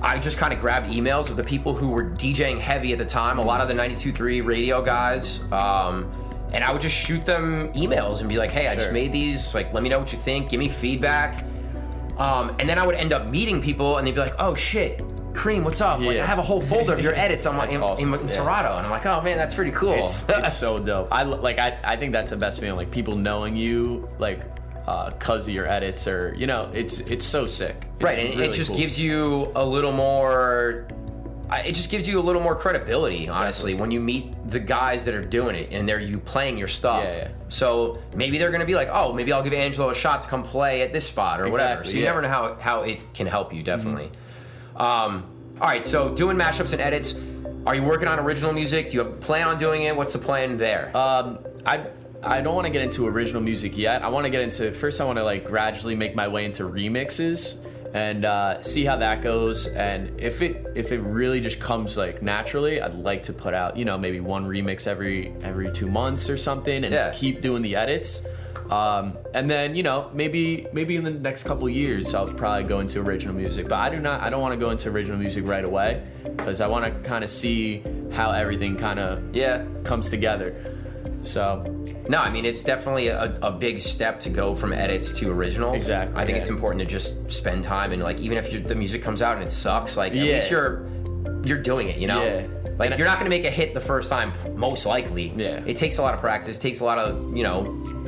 I 0.02 0.18
just 0.18 0.36
kind 0.36 0.52
of 0.52 0.60
grabbed 0.60 0.90
emails 0.90 1.30
of 1.30 1.36
the 1.36 1.44
people 1.44 1.74
who 1.74 1.88
were 1.88 2.04
DJing 2.04 2.60
heavy 2.60 2.92
at 2.92 2.98
the 2.98 3.04
time, 3.06 3.38
a 3.38 3.42
lot 3.42 3.62
of 3.62 3.68
the 3.68 3.74
92.3 3.74 4.44
radio 4.44 4.82
guys. 4.82 5.40
Um, 5.50 6.12
and 6.52 6.62
I 6.62 6.70
would 6.70 6.82
just 6.82 6.94
shoot 6.94 7.24
them 7.24 7.72
emails 7.72 8.20
and 8.20 8.28
be 8.28 8.36
like, 8.36 8.50
hey, 8.50 8.68
I 8.68 8.74
just 8.74 8.92
made 8.92 9.12
these. 9.12 9.54
Like, 9.54 9.72
let 9.72 9.82
me 9.82 9.88
know 9.88 9.98
what 9.98 10.12
you 10.12 10.18
think. 10.18 10.50
Give 10.50 10.60
me 10.60 10.68
feedback. 10.68 11.44
Um, 12.18 12.54
and 12.58 12.68
then 12.68 12.78
I 12.78 12.86
would 12.86 12.94
end 12.94 13.12
up 13.12 13.26
meeting 13.26 13.60
people 13.60 13.96
and 13.96 14.06
they'd 14.06 14.14
be 14.14 14.20
like, 14.20 14.34
oh 14.38 14.54
shit, 14.54 15.02
Cream, 15.36 15.64
what's 15.64 15.80
up? 15.80 16.00
Like, 16.00 16.18
I 16.18 16.26
have 16.26 16.38
a 16.38 16.42
whole 16.42 16.60
folder 16.60 16.94
of 16.94 17.00
your 17.00 17.14
edits 17.14 17.46
on 17.46 17.56
my, 17.56 17.68
in, 17.68 17.82
awesome, 17.82 18.14
in, 18.14 18.20
in 18.20 18.26
yeah. 18.26 18.32
Serato. 18.32 18.76
And 18.78 18.86
I'm 18.86 18.90
like, 18.90 19.06
oh 19.06 19.20
man, 19.20 19.36
that's 19.36 19.54
pretty 19.54 19.70
cool. 19.70 19.92
It's, 19.92 20.24
it's 20.28 20.56
so 20.56 20.78
dope. 20.78 21.08
I 21.10 21.22
like 21.22 21.58
I 21.58 21.78
I 21.84 21.96
think 21.96 22.12
that's 22.12 22.30
the 22.30 22.36
best 22.36 22.58
feeling. 22.58 22.76
Like 22.76 22.90
people 22.90 23.16
knowing 23.16 23.54
you 23.54 24.08
like 24.18 24.42
uh, 24.86 25.10
cause 25.12 25.46
of 25.46 25.54
your 25.54 25.66
edits 25.66 26.06
or 26.08 26.34
you 26.36 26.46
know 26.46 26.70
it's 26.72 27.00
it's 27.00 27.24
so 27.24 27.46
sick. 27.46 27.86
It's 27.94 28.02
right. 28.02 28.18
And 28.18 28.30
really 28.30 28.48
it 28.48 28.52
just 28.54 28.70
cool. 28.70 28.78
gives 28.78 28.98
you 28.98 29.52
a 29.54 29.64
little 29.64 29.92
more. 29.92 30.88
It 31.52 31.76
just 31.76 31.92
gives 31.92 32.08
you 32.08 32.18
a 32.18 32.24
little 32.24 32.42
more 32.42 32.56
credibility, 32.56 33.28
honestly, 33.28 33.74
when 33.74 33.92
you 33.92 34.00
meet 34.00 34.34
the 34.48 34.58
guys 34.58 35.04
that 35.04 35.14
are 35.14 35.22
doing 35.22 35.54
it 35.54 35.68
and 35.70 35.88
they're 35.88 36.00
you 36.00 36.18
playing 36.18 36.58
your 36.58 36.66
stuff. 36.66 37.04
Yeah, 37.04 37.16
yeah. 37.16 37.28
So 37.50 38.02
maybe 38.16 38.38
they're 38.38 38.50
gonna 38.50 38.64
be 38.64 38.74
like, 38.74 38.88
oh, 38.90 39.12
maybe 39.12 39.32
I'll 39.32 39.44
give 39.44 39.52
Angelo 39.52 39.90
a 39.90 39.94
shot 39.94 40.22
to 40.22 40.28
come 40.28 40.42
play 40.42 40.82
at 40.82 40.92
this 40.92 41.06
spot 41.06 41.40
or 41.40 41.48
whatever. 41.48 41.84
So 41.84 41.92
you 41.92 42.00
yeah. 42.00 42.06
never 42.06 42.22
know 42.22 42.28
how, 42.28 42.54
how 42.54 42.82
it 42.82 43.14
can 43.14 43.28
help 43.28 43.54
you, 43.54 43.62
definitely. 43.62 44.10
Um, 44.78 45.24
all 45.60 45.68
right, 45.68 45.84
so 45.84 46.14
doing 46.14 46.36
mashups 46.36 46.72
and 46.72 46.80
edits. 46.82 47.14
Are 47.66 47.74
you 47.74 47.82
working 47.82 48.08
on 48.08 48.18
original 48.20 48.52
music? 48.52 48.90
Do 48.90 48.96
you 48.98 49.04
have 49.04 49.20
plan 49.20 49.46
on 49.48 49.58
doing 49.58 49.82
it? 49.82 49.96
What's 49.96 50.12
the 50.12 50.18
plan 50.18 50.56
there? 50.56 50.96
Um, 50.96 51.38
I 51.64 51.86
I 52.22 52.40
don't 52.40 52.54
want 52.54 52.66
to 52.66 52.70
get 52.72 52.82
into 52.82 53.06
original 53.06 53.40
music 53.42 53.76
yet. 53.76 54.02
I 54.02 54.08
want 54.08 54.24
to 54.24 54.30
get 54.30 54.42
into 54.42 54.72
first. 54.72 55.00
I 55.00 55.04
want 55.04 55.18
to 55.18 55.24
like 55.24 55.44
gradually 55.44 55.94
make 55.94 56.14
my 56.14 56.28
way 56.28 56.44
into 56.44 56.64
remixes 56.64 57.58
and 57.94 58.24
uh, 58.24 58.62
see 58.62 58.84
how 58.84 58.96
that 58.96 59.22
goes. 59.22 59.66
And 59.68 60.20
if 60.20 60.42
it 60.42 60.66
if 60.74 60.92
it 60.92 60.98
really 61.00 61.40
just 61.40 61.58
comes 61.58 61.96
like 61.96 62.22
naturally, 62.22 62.80
I'd 62.80 62.94
like 62.94 63.22
to 63.24 63.32
put 63.32 63.54
out 63.54 63.76
you 63.76 63.84
know 63.84 63.96
maybe 63.98 64.20
one 64.20 64.46
remix 64.46 64.86
every 64.86 65.32
every 65.42 65.72
two 65.72 65.88
months 65.90 66.28
or 66.30 66.36
something, 66.36 66.84
and 66.84 66.92
Yeah. 66.92 67.12
keep 67.14 67.40
doing 67.40 67.62
the 67.62 67.74
edits. 67.76 68.22
Um, 68.70 69.16
and 69.34 69.48
then 69.50 69.74
you 69.74 69.82
know 69.82 70.10
maybe 70.14 70.66
maybe 70.72 70.96
in 70.96 71.04
the 71.04 71.10
next 71.10 71.44
couple 71.44 71.68
years 71.68 72.14
I'll 72.14 72.26
probably 72.32 72.64
go 72.64 72.80
into 72.80 73.00
original 73.00 73.34
music. 73.34 73.68
But 73.68 73.76
I 73.76 73.90
do 73.90 74.00
not. 74.00 74.20
I 74.22 74.30
don't 74.30 74.40
want 74.40 74.52
to 74.54 74.60
go 74.60 74.70
into 74.70 74.88
original 74.90 75.18
music 75.18 75.46
right 75.46 75.64
away 75.64 76.06
because 76.36 76.60
I 76.60 76.68
want 76.68 76.84
to 76.84 77.08
kind 77.08 77.22
of 77.24 77.30
see 77.30 77.82
how 78.12 78.30
everything 78.30 78.76
kind 78.76 78.98
of 78.98 79.34
yeah. 79.34 79.64
comes 79.84 80.10
together. 80.10 80.72
So 81.22 81.62
No, 82.08 82.18
I 82.20 82.30
mean 82.30 82.44
it's 82.44 82.62
definitely 82.62 83.08
a, 83.08 83.36
a 83.42 83.52
big 83.52 83.80
step 83.80 84.20
to 84.20 84.30
go 84.30 84.54
from 84.54 84.72
edits 84.72 85.10
to 85.18 85.30
originals. 85.30 85.74
Exactly, 85.76 86.16
I 86.16 86.24
think 86.24 86.36
yeah. 86.36 86.42
it's 86.42 86.50
important 86.50 86.80
to 86.80 86.86
just 86.86 87.30
spend 87.32 87.64
time 87.64 87.92
and 87.92 88.02
like 88.02 88.20
even 88.20 88.38
if 88.38 88.66
the 88.66 88.74
music 88.74 89.02
comes 89.02 89.22
out 89.22 89.36
and 89.36 89.44
it 89.44 89.50
sucks, 89.50 89.96
like 89.96 90.12
at 90.12 90.18
Yeah. 90.18 90.34
least 90.34 90.50
you're 90.50 90.86
you're 91.44 91.58
doing 91.58 91.88
it, 91.88 91.98
you 91.98 92.06
know. 92.06 92.24
Yeah. 92.24 92.46
Like 92.78 92.90
And 92.90 92.98
you're 92.98 93.08
not 93.08 93.18
gonna 93.18 93.30
make 93.30 93.44
a 93.44 93.50
hit 93.50 93.74
the 93.74 93.80
first 93.80 94.08
time, 94.10 94.32
most 94.54 94.86
likely. 94.86 95.32
Yeah. 95.34 95.62
It 95.66 95.76
takes 95.76 95.98
a 95.98 96.02
lot 96.02 96.14
of 96.14 96.20
practice. 96.20 96.58
It 96.58 96.60
takes 96.60 96.80
a 96.80 96.84
lot 96.84 96.98
of 96.98 97.36
you 97.36 97.42
know 97.42 97.64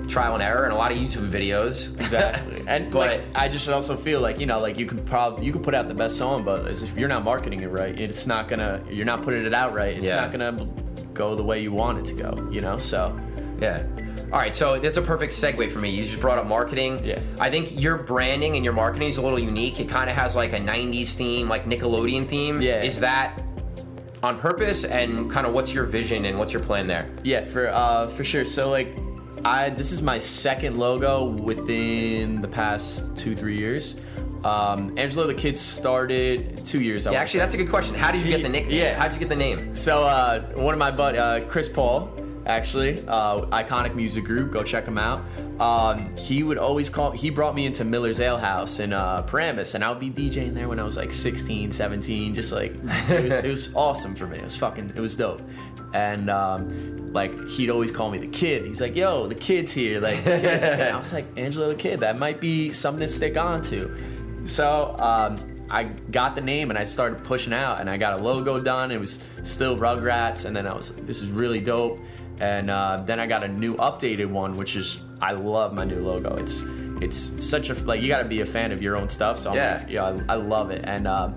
trial 0.08 0.34
and 0.34 0.42
error 0.42 0.64
and 0.64 0.72
a 0.72 0.76
lot 0.76 0.90
of 0.92 0.98
YouTube 0.98 1.28
videos. 1.30 1.98
exactly 2.00 2.62
and 2.66 2.90
But- 2.90 2.98
like 3.10 3.22
i 3.34 3.48
just 3.48 3.68
also 3.68 3.96
feel 3.96 4.20
like 4.20 4.38
you 4.40 4.46
know 4.46 4.60
like 4.60 4.78
you 4.78 4.86
could 4.86 5.04
probably 5.06 5.44
you 5.46 5.52
could 5.52 5.62
put 5.62 5.74
out 5.74 5.86
the 5.88 5.94
best 5.94 6.16
song 6.16 6.44
but 6.44 6.66
if 6.66 6.96
you're 6.98 7.08
not 7.08 7.24
marketing 7.24 7.60
it 7.62 7.68
right 7.70 7.98
it's 7.98 8.26
not 8.26 8.48
gonna 8.48 8.82
you're 8.90 9.06
not 9.06 9.22
putting 9.22 9.44
it 9.44 9.54
out 9.54 9.72
right 9.74 9.96
it's 9.96 10.08
Yeah. 10.08 10.20
not 10.22 10.32
gonna 10.32 10.66
go 11.14 11.34
the 11.34 11.44
way 11.44 11.60
you 11.60 11.72
want 11.72 11.98
it 11.98 12.04
to 12.06 12.14
go 12.14 12.48
you 12.50 12.60
know 12.60 12.78
so 12.78 13.18
Yeah. 13.60 13.84
All 14.32 14.38
right, 14.38 14.54
so 14.54 14.78
that's 14.78 14.98
a 14.98 15.02
perfect 15.02 15.32
segue 15.32 15.70
for 15.70 15.78
me. 15.78 15.88
You 15.88 16.04
just 16.04 16.20
brought 16.20 16.36
up 16.36 16.46
marketing. 16.46 17.00
Yeah. 17.02 17.18
I 17.40 17.48
think 17.50 17.80
your 17.80 17.96
branding 17.96 18.56
and 18.56 18.62
your 18.64 18.74
marketing 18.74 19.08
is 19.08 19.16
a 19.16 19.22
little 19.22 19.38
unique. 19.38 19.80
It 19.80 19.88
kind 19.88 20.10
of 20.10 20.16
has 20.16 20.36
like 20.36 20.52
a 20.52 20.58
90s 20.58 21.14
theme, 21.14 21.48
like 21.48 21.64
Nickelodeon 21.64 22.26
theme. 22.26 22.60
Yeah. 22.60 22.82
Is 22.82 23.00
that 23.00 23.40
on 24.22 24.38
purpose 24.38 24.84
and 24.84 25.30
kind 25.30 25.46
of 25.46 25.54
what's 25.54 25.72
your 25.72 25.84
vision 25.84 26.26
and 26.26 26.38
what's 26.38 26.52
your 26.52 26.60
plan 26.62 26.86
there? 26.86 27.08
yeah 27.24 27.40
for 27.40 27.68
uh 27.68 28.06
for 28.08 28.22
sure 28.22 28.44
so 28.44 28.68
like 28.68 28.88
i 29.48 29.70
this 29.70 29.92
is 29.92 30.00
my 30.02 30.18
second 30.18 30.76
logo 30.78 31.24
within 31.24 32.40
the 32.40 32.48
past 32.48 33.16
two 33.16 33.34
three 33.34 33.56
years 33.56 33.96
um 34.44 34.80
angelo 34.98 35.26
the 35.26 35.34
kid 35.34 35.56
started 35.56 36.64
two 36.66 36.80
years 36.80 37.06
I 37.06 37.12
Yeah, 37.12 37.20
actually, 37.22 37.38
say. 37.38 37.44
that's 37.44 37.54
a 37.54 37.58
good 37.62 37.70
question. 37.70 37.94
How 37.94 38.10
did 38.12 38.22
you 38.22 38.28
get 38.28 38.42
the 38.42 38.48
nickname? 38.48 38.76
Yeah. 38.82 38.94
How 38.98 39.04
did 39.08 39.14
you 39.14 39.20
get 39.20 39.30
the 39.30 39.42
name? 39.46 39.74
So 39.74 40.04
uh, 40.04 40.42
one 40.68 40.74
of 40.74 40.78
my 40.78 40.90
buddy, 40.92 41.18
uh, 41.18 41.44
Chris 41.52 41.68
Paul, 41.68 41.98
actually. 42.48 42.98
Uh, 43.06 43.42
iconic 43.46 43.94
music 43.94 44.24
group. 44.24 44.50
Go 44.52 44.62
check 44.62 44.86
him 44.86 44.98
out. 44.98 45.22
Um, 45.60 46.16
he 46.16 46.42
would 46.42 46.58
always 46.58 46.88
call. 46.88 47.10
He 47.12 47.30
brought 47.30 47.54
me 47.54 47.66
into 47.66 47.84
Miller's 47.84 48.20
Ale 48.20 48.38
House 48.38 48.80
in 48.80 48.92
uh, 48.92 49.22
Paramus, 49.22 49.74
and 49.74 49.84
I 49.84 49.90
would 49.90 50.00
be 50.00 50.10
DJing 50.10 50.54
there 50.54 50.68
when 50.68 50.80
I 50.80 50.84
was 50.84 50.96
like 50.96 51.12
16, 51.12 51.70
17. 51.70 52.34
Just 52.34 52.52
like 52.52 52.72
it 52.74 53.24
was, 53.24 53.34
it 53.34 53.50
was 53.50 53.72
awesome 53.76 54.14
for 54.14 54.26
me. 54.26 54.38
It 54.38 54.44
was 54.44 54.56
fucking. 54.56 54.94
It 54.96 55.00
was 55.00 55.16
dope. 55.16 55.42
And 55.94 56.28
um, 56.30 57.12
like 57.12 57.38
he'd 57.48 57.70
always 57.70 57.92
call 57.92 58.10
me 58.10 58.18
the 58.18 58.26
kid. 58.26 58.64
He's 58.64 58.80
like, 58.80 58.96
"Yo, 58.96 59.26
the 59.26 59.34
kid's 59.34 59.72
here." 59.72 60.00
Like, 60.00 60.26
I 60.26 60.96
was 60.96 61.12
like, 61.12 61.26
"Angelo 61.36 61.68
the 61.68 61.74
kid." 61.74 62.00
That 62.00 62.18
might 62.18 62.40
be 62.40 62.72
something 62.72 63.00
to 63.00 63.08
stick 63.08 63.36
on 63.36 63.62
to. 63.62 63.94
So. 64.46 64.96
Um, 64.98 65.54
I 65.70 65.84
got 65.84 66.34
the 66.34 66.40
name 66.40 66.70
and 66.70 66.78
I 66.78 66.84
started 66.84 67.22
pushing 67.24 67.52
out 67.52 67.78
and 67.82 67.90
I 67.90 67.98
got 67.98 68.18
a 68.18 68.22
logo 68.22 68.58
done. 68.58 68.90
It 68.90 68.98
was 68.98 69.22
still 69.42 69.76
Rugrats, 69.76 70.46
and 70.46 70.56
then 70.56 70.66
I 70.66 70.72
was 70.72 70.94
this 70.94 71.20
is 71.20 71.30
really 71.30 71.60
dope. 71.60 72.00
And 72.40 72.70
uh, 72.70 73.02
then 73.04 73.18
I 73.20 73.26
got 73.26 73.42
a 73.44 73.48
new 73.48 73.76
updated 73.76 74.26
one, 74.30 74.56
which 74.56 74.76
is 74.76 75.04
I 75.20 75.32
love 75.32 75.72
my 75.74 75.84
new 75.84 76.00
logo. 76.00 76.36
It's 76.36 76.64
it's 77.00 77.44
such 77.44 77.70
a 77.70 77.74
like 77.84 78.00
you 78.02 78.08
got 78.08 78.22
to 78.22 78.28
be 78.28 78.40
a 78.40 78.46
fan 78.46 78.72
of 78.72 78.82
your 78.82 78.96
own 78.96 79.08
stuff. 79.08 79.38
So 79.38 79.50
I'm 79.50 79.56
Yeah. 79.56 79.76
like, 79.78 79.90
yeah, 79.90 80.22
I, 80.28 80.32
I 80.34 80.36
love 80.36 80.70
it. 80.70 80.82
And 80.84 81.06
um, 81.06 81.34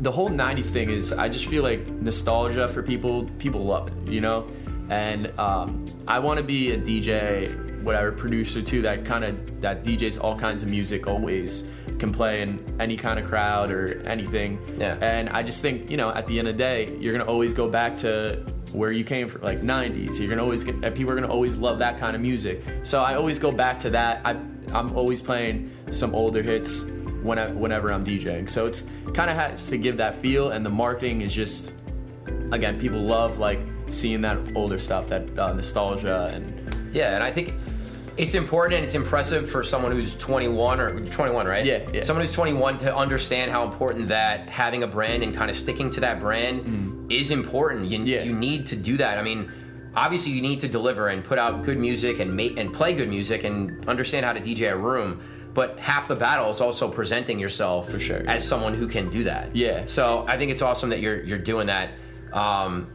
the 0.00 0.10
whole 0.12 0.28
'90s 0.30 0.70
thing 0.70 0.90
is 0.90 1.12
I 1.12 1.28
just 1.28 1.46
feel 1.46 1.62
like 1.62 1.86
nostalgia 1.88 2.68
for 2.68 2.82
people. 2.82 3.28
People 3.38 3.64
love 3.64 3.88
it, 3.88 4.10
you 4.12 4.20
know. 4.20 4.46
And 4.90 5.30
um, 5.38 5.84
I 6.06 6.18
want 6.18 6.38
to 6.38 6.42
be 6.44 6.72
a 6.72 6.78
DJ, 6.78 7.82
whatever 7.82 8.10
producer 8.12 8.62
too. 8.62 8.80
That 8.82 9.04
kind 9.04 9.24
of 9.24 9.60
that 9.60 9.84
DJs 9.84 10.22
all 10.22 10.38
kinds 10.38 10.62
of 10.62 10.70
music 10.70 11.06
always 11.06 11.64
can 11.98 12.12
play 12.12 12.42
in 12.42 12.62
any 12.78 12.96
kind 12.96 13.18
of 13.18 13.26
crowd 13.26 13.70
or 13.72 14.00
anything. 14.06 14.58
Yeah. 14.78 14.96
And 15.02 15.28
I 15.30 15.42
just 15.42 15.60
think, 15.60 15.90
you 15.90 15.96
know, 15.96 16.10
at 16.10 16.26
the 16.26 16.38
end 16.38 16.46
of 16.48 16.56
the 16.56 16.62
day, 16.62 16.96
you're 17.00 17.12
gonna 17.12 17.28
always 17.28 17.52
go 17.52 17.68
back 17.68 17.96
to 17.96 18.38
where 18.72 18.92
you 18.92 19.04
came 19.04 19.28
from, 19.28 19.42
like 19.42 19.62
'90s. 19.62 20.18
You're 20.18 20.28
gonna 20.28 20.42
always 20.42 20.64
get 20.64 20.94
people 20.94 21.12
are 21.12 21.14
gonna 21.14 21.32
always 21.32 21.56
love 21.56 21.78
that 21.78 21.98
kind 21.98 22.14
of 22.14 22.22
music. 22.22 22.62
So 22.82 23.02
I 23.02 23.14
always 23.14 23.38
go 23.38 23.52
back 23.52 23.78
to 23.80 23.90
that. 23.90 24.20
I, 24.24 24.32
I'm 24.72 24.96
always 24.96 25.20
playing 25.20 25.72
some 25.90 26.14
older 26.14 26.42
hits 26.42 26.84
when 27.22 27.38
I, 27.38 27.48
whenever 27.50 27.92
I'm 27.92 28.04
DJing. 28.04 28.48
So 28.48 28.66
it's 28.66 28.86
kind 29.14 29.30
of 29.30 29.36
has 29.36 29.68
to 29.68 29.78
give 29.78 29.96
that 29.96 30.14
feel, 30.14 30.50
and 30.50 30.64
the 30.64 30.70
marketing 30.70 31.22
is 31.22 31.34
just 31.34 31.72
again, 32.52 32.78
people 32.80 33.00
love 33.00 33.38
like 33.38 33.58
seeing 33.88 34.20
that 34.22 34.38
older 34.54 34.78
stuff, 34.78 35.08
that 35.08 35.38
uh, 35.38 35.52
nostalgia, 35.52 36.30
and 36.32 36.94
Yeah, 36.94 37.14
and 37.14 37.22
I 37.22 37.30
think 37.30 37.52
it's 38.16 38.34
important 38.34 38.74
and 38.74 38.84
it's 38.84 38.94
impressive 38.94 39.48
for 39.48 39.62
someone 39.62 39.92
who's 39.92 40.14
21 40.16 40.80
or 40.80 41.06
21, 41.06 41.46
right? 41.46 41.64
Yeah, 41.64 41.88
yeah. 41.92 42.02
Someone 42.02 42.24
who's 42.24 42.34
21 42.34 42.78
to 42.78 42.94
understand 42.94 43.50
how 43.50 43.64
important 43.64 44.08
that 44.08 44.48
having 44.48 44.82
a 44.82 44.86
brand 44.88 45.22
and 45.22 45.34
kind 45.34 45.50
of 45.50 45.56
sticking 45.56 45.88
to 45.90 46.00
that 46.00 46.18
brand 46.18 46.64
is 47.10 47.30
important. 47.30 47.86
You. 47.86 48.04
Yeah. 48.04 48.22
you 48.22 48.32
need 48.32 48.66
to 48.66 48.76
do 48.76 48.96
that. 48.98 49.18
I 49.18 49.22
mean, 49.22 49.52
obviously 49.94 50.32
you 50.32 50.42
need 50.42 50.60
to 50.60 50.68
deliver 50.68 51.08
and 51.08 51.24
put 51.24 51.38
out 51.38 51.62
good 51.62 51.78
music 51.78 52.20
and 52.20 52.34
make 52.34 52.56
and 52.56 52.72
play 52.72 52.92
good 52.92 53.08
music 53.08 53.44
and 53.44 53.86
understand 53.88 54.24
how 54.26 54.32
to 54.32 54.40
DJ 54.40 54.72
a 54.72 54.76
room. 54.76 55.20
But 55.54 55.78
half 55.80 56.06
the 56.06 56.14
battle 56.14 56.50
is 56.50 56.60
also 56.60 56.88
presenting 56.90 57.38
yourself 57.38 57.90
For 57.90 57.98
sure, 57.98 58.22
yeah. 58.22 58.34
as 58.34 58.46
someone 58.46 58.74
who 58.74 58.86
can 58.86 59.08
do 59.10 59.24
that. 59.24 59.56
Yeah. 59.56 59.86
So 59.86 60.24
I 60.28 60.36
think 60.38 60.50
it's 60.52 60.62
awesome 60.62 60.90
that 60.90 61.00
you're 61.00 61.22
you're 61.24 61.38
doing 61.38 61.66
that. 61.66 61.90
Um, 62.32 62.92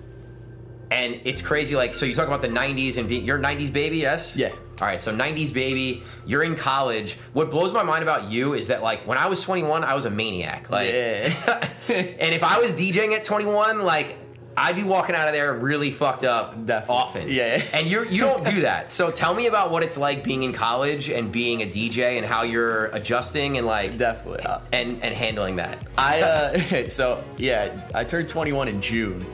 and 0.92 1.20
it's 1.26 1.42
crazy. 1.42 1.76
Like, 1.76 1.94
so 1.96 2.06
you 2.06 2.14
talk 2.14 2.28
about 2.28 2.42
the 2.42 2.48
'90s 2.48 2.98
and 2.98 3.10
being, 3.10 3.26
you're 3.26 3.40
'90s 3.40 3.74
baby, 3.74 3.98
yes? 3.98 4.38
Yeah. 4.38 4.54
All 4.82 4.88
right, 4.88 5.00
so 5.00 5.16
'90s 5.16 5.54
baby. 5.54 6.04
You're 6.26 6.44
in 6.44 6.56
college. 6.56 7.18
What 7.34 7.52
blows 7.52 7.72
my 7.72 7.84
mind 7.84 8.04
about 8.04 8.32
you 8.32 8.54
is 8.54 8.68
that 8.68 8.82
like 8.82 9.06
when 9.08 9.18
I 9.18 9.28
was 9.28 9.42
21, 9.42 9.84
I 9.84 9.94
was 9.94 10.06
a 10.06 10.10
maniac. 10.10 10.70
Like, 10.70 10.92
yeah, 10.92 11.34
and 11.88 12.34
if 12.34 12.44
I 12.44 12.60
was 12.60 12.72
DJing 12.74 13.14
at 13.14 13.24
21, 13.24 13.84
like. 13.84 14.18
I'd 14.56 14.76
be 14.76 14.84
walking 14.84 15.16
out 15.16 15.28
of 15.28 15.34
there 15.34 15.52
really 15.52 15.90
fucked 15.90 16.24
up 16.24 16.68
Definitely. 16.68 16.96
often. 16.96 17.28
Yeah. 17.28 17.64
And 17.74 17.88
you're 17.88 18.06
you 18.06 18.22
don't 18.22 18.46
do 18.46 18.62
that. 18.70 18.92
So 18.92 19.10
tell 19.10 19.34
me 19.34 19.48
about 19.48 19.72
what 19.72 19.82
it's 19.82 19.98
like 19.98 20.24
being 20.24 20.44
in 20.44 20.54
college 20.54 21.10
and 21.10 21.32
being 21.32 21.64
a 21.64 21.66
DJ 21.66 22.18
and 22.18 22.24
how 22.26 22.44
you're 22.44 22.86
adjusting 22.94 23.58
and 23.58 23.66
like 23.66 23.98
definitely. 23.98 24.46
And 24.72 25.02
and 25.04 25.16
handling 25.16 25.56
that. 25.56 25.80
I 25.98 26.22
uh, 26.86 26.88
so 26.88 27.24
yeah, 27.38 27.90
I 27.96 28.04
turned 28.04 28.30
21 28.30 28.68
in 28.68 28.80
June, 28.80 29.26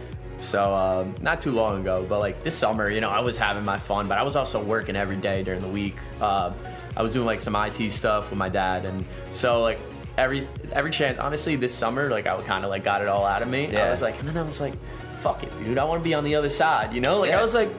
so 0.41 0.73
um, 0.73 1.15
not 1.21 1.39
too 1.39 1.51
long 1.51 1.81
ago. 1.81 2.05
But 2.07 2.19
like 2.19 2.43
this 2.43 2.55
summer, 2.55 2.89
you 2.89 3.01
know, 3.01 3.09
I 3.09 3.19
was 3.19 3.37
having 3.37 3.63
my 3.65 3.77
fun, 3.77 4.07
but 4.07 4.17
I 4.17 4.23
was 4.23 4.35
also 4.35 4.63
working 4.63 4.95
every 4.95 5.17
day 5.17 5.43
during 5.43 5.61
the 5.61 5.67
week. 5.67 5.95
Uh, 6.21 6.53
I 6.95 7.01
was 7.01 7.13
doing 7.13 7.25
like 7.25 7.41
some 7.41 7.55
IT 7.55 7.91
stuff 7.91 8.29
with 8.29 8.37
my 8.39 8.49
dad, 8.49 8.85
and 8.85 9.03
so 9.31 9.61
like 9.61 9.79
every 10.17 10.47
every 10.71 10.91
chance. 10.91 11.17
Honestly, 11.19 11.55
this 11.55 11.73
summer, 11.73 12.09
like 12.09 12.27
I 12.27 12.39
kind 12.41 12.63
of 12.63 12.69
like 12.69 12.83
got 12.83 13.01
it 13.01 13.07
all 13.07 13.25
out 13.25 13.41
of 13.41 13.47
me. 13.49 13.69
Yeah. 13.71 13.85
I 13.85 13.89
was 13.89 14.01
like, 14.01 14.19
and 14.19 14.27
then 14.27 14.37
I 14.37 14.41
was 14.43 14.59
like, 14.61 14.73
fuck 15.21 15.43
it, 15.43 15.57
dude. 15.57 15.77
I 15.77 15.83
want 15.83 16.01
to 16.01 16.03
be 16.07 16.13
on 16.13 16.23
the 16.23 16.35
other 16.35 16.49
side. 16.49 16.93
You 16.93 17.01
know, 17.01 17.19
like 17.19 17.29
Yeah. 17.31 17.39
I 17.39 17.41
was 17.41 17.53
like. 17.53 17.69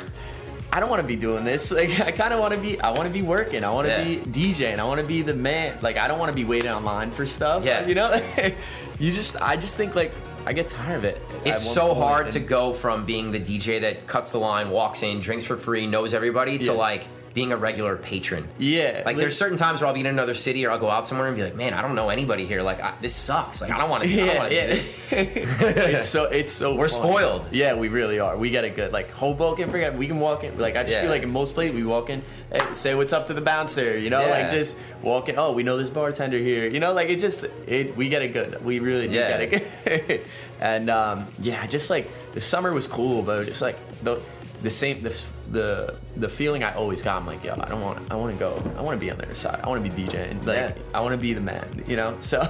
I 0.73 0.79
don't 0.79 0.89
want 0.89 1.03
to 1.03 1.09
be 1.09 1.17
doing 1.17 1.45
this. 1.45 1.73
Like 1.81 1.99
I 1.99 2.13
kind 2.13 2.33
of 2.33 2.39
want 2.39 2.55
to 2.55 2.61
be. 2.61 2.81
I 2.81 2.91
want 2.93 3.03
to 3.03 3.11
be 3.11 3.23
working. 3.23 3.65
I 3.65 3.71
want 3.71 3.89
to 3.89 3.93
Yeah. 3.93 4.05
be 4.05 4.19
DJing. 4.19 4.79
I 4.79 4.85
want 4.85 5.01
to 5.01 5.07
be 5.07 5.21
the 5.23 5.35
man. 5.35 5.77
Like 5.83 5.97
I 5.97 6.07
don't 6.07 6.21
want 6.21 6.31
to 6.31 6.37
be 6.37 6.45
waiting 6.45 6.71
online 6.71 7.11
for 7.11 7.27
stuff. 7.27 7.65
Yeah. 7.65 7.85
You 7.89 7.97
know. 7.97 8.23
you 9.01 9.11
just. 9.11 9.35
I 9.43 9.57
just 9.57 9.75
think 9.75 9.97
like 9.97 10.13
I 10.47 10.53
get 10.53 10.69
tired 10.69 10.97
of 10.97 11.05
it. 11.05 11.21
It's 11.45 11.63
so 11.63 11.95
hard 11.95 12.31
to 12.33 12.41
go 12.41 12.73
from 12.73 13.05
being 13.05 13.31
the 13.31 13.39
DJ 13.41 13.81
that 13.83 14.07
cuts 14.07 14.33
the 14.33 14.39
line, 14.39 14.71
walks 14.71 15.03
in, 15.03 15.21
drinks 15.21 15.45
for 15.45 15.57
free, 15.57 15.87
knows 15.87 16.15
everybody, 16.15 16.59
to 16.59 16.65
Yeah. 16.67 16.73
like 16.73 17.07
being 17.33 17.53
a 17.53 17.57
regular 17.57 17.97
patron. 17.97 18.49
Yeah. 18.59 19.03
Like 19.07 19.17
there's 19.17 19.39
certain 19.39 19.57
times 19.57 19.81
where 19.81 19.87
I'll 19.89 19.95
be 19.95 20.01
in 20.01 20.07
another 20.07 20.35
city 20.35 20.67
or 20.67 20.71
I'll 20.73 20.81
go 20.81 20.91
out 20.91 21.07
somewhere 21.07 21.29
and 21.29 21.37
be 21.37 21.45
like, 21.45 21.55
man, 21.55 21.75
I 21.75 21.81
don't 21.83 21.95
know 21.95 22.09
anybody 22.09 22.45
here. 22.45 22.61
Like 22.61 22.81
I, 22.81 22.95
this 23.01 23.15
sucks. 23.15 23.61
Like 23.61 23.71
I 23.71 23.77
don't 23.79 23.89
want 23.89 24.03
to. 24.03 24.11
I 24.13 24.17
don't 24.35 24.37
Yeah, 24.37 24.49
yeah. 24.51 24.67
do 24.67 24.75
this. 24.75 24.93
it's 25.13 26.09
so 26.09 26.25
it's 26.25 26.53
so 26.53 26.75
We're 26.75 26.89
fun. 26.89 26.99
spoiled. 27.03 27.47
Yeah, 27.53 27.75
we 27.75 27.87
really 27.89 28.19
are. 28.19 28.37
We 28.37 28.51
get 28.51 28.65
it 28.65 28.75
good. 28.75 28.93
Like 28.93 29.11
Hoboken, 29.13 29.71
forget 29.71 29.95
we 29.97 30.09
can 30.09 30.19
walk 30.19 30.43
in. 30.43 30.59
Like 30.59 30.75
I 30.77 30.83
just 30.83 30.95
Yeah. 30.95 31.03
feel 31.03 31.11
like 31.11 31.23
in 31.23 31.31
most 31.31 31.55
places 31.55 31.77
we 31.77 31.85
walk 31.85 32.11
in, 32.11 32.23
hey, 32.51 32.59
say 32.75 32.95
what's 32.97 33.13
up 33.13 33.29
to 33.29 33.35
the 33.35 33.41
bouncer. 33.41 33.97
You 33.97 34.11
know, 34.11 34.21
Yeah. 34.23 34.31
like 34.31 34.51
just 34.51 34.77
walk 35.01 35.29
in. 35.29 35.39
Oh, 35.39 35.53
we 35.53 35.63
know 35.63 35.77
this 35.79 35.89
bartender 35.91 36.39
here. 36.39 36.67
You 36.69 36.81
know, 36.81 36.93
like 36.93 37.11
it 37.11 37.21
just 37.21 37.45
it 37.69 37.97
we 37.97 38.09
get 38.09 38.23
it 38.23 38.33
good. 38.33 38.65
We 38.65 38.81
really 38.81 39.07
do 39.07 39.15
Yeah. 39.15 39.39
get 39.45 39.63
it 39.87 40.07
good. 40.09 40.21
And 40.61 40.89
um, 40.91 41.27
yeah, 41.41 41.67
just 41.67 41.91
like 41.91 42.09
the 42.35 42.41
summer 42.41 42.73
was 42.73 42.87
cool, 42.87 43.23
but 43.23 43.47
just 43.47 43.63
like 43.63 43.77
the 44.03 44.21
the 44.63 44.71
same 44.71 45.03
the 45.03 45.21
the 45.51 45.97
the 46.17 46.29
feeling 46.29 46.63
I 46.63 46.75
always 46.75 47.03
got. 47.03 47.17
I'm 47.17 47.27
like, 47.27 47.43
yo, 47.43 47.55
I 47.59 47.69
don't 47.69 47.81
want 47.81 48.11
I 48.13 48.15
want 48.17 48.33
to 48.35 48.39
go. 48.39 48.63
I 48.79 48.83
want 48.83 48.97
to 48.99 49.05
be 49.05 49.11
on 49.11 49.17
the 49.19 49.25
other 49.25 49.35
side. 49.35 49.61
I 49.65 49.69
want 49.69 49.85
to 49.85 49.91
be 49.91 50.03
DJing. 50.05 50.45
Like 50.47 50.57
Yeah. 50.57 50.75
I 50.95 51.01
want 51.01 51.13
to 51.13 51.19
be 51.19 51.33
the 51.35 51.41
man. 51.41 51.85
You 51.87 51.97
know, 51.97 52.17
so. 52.21 52.41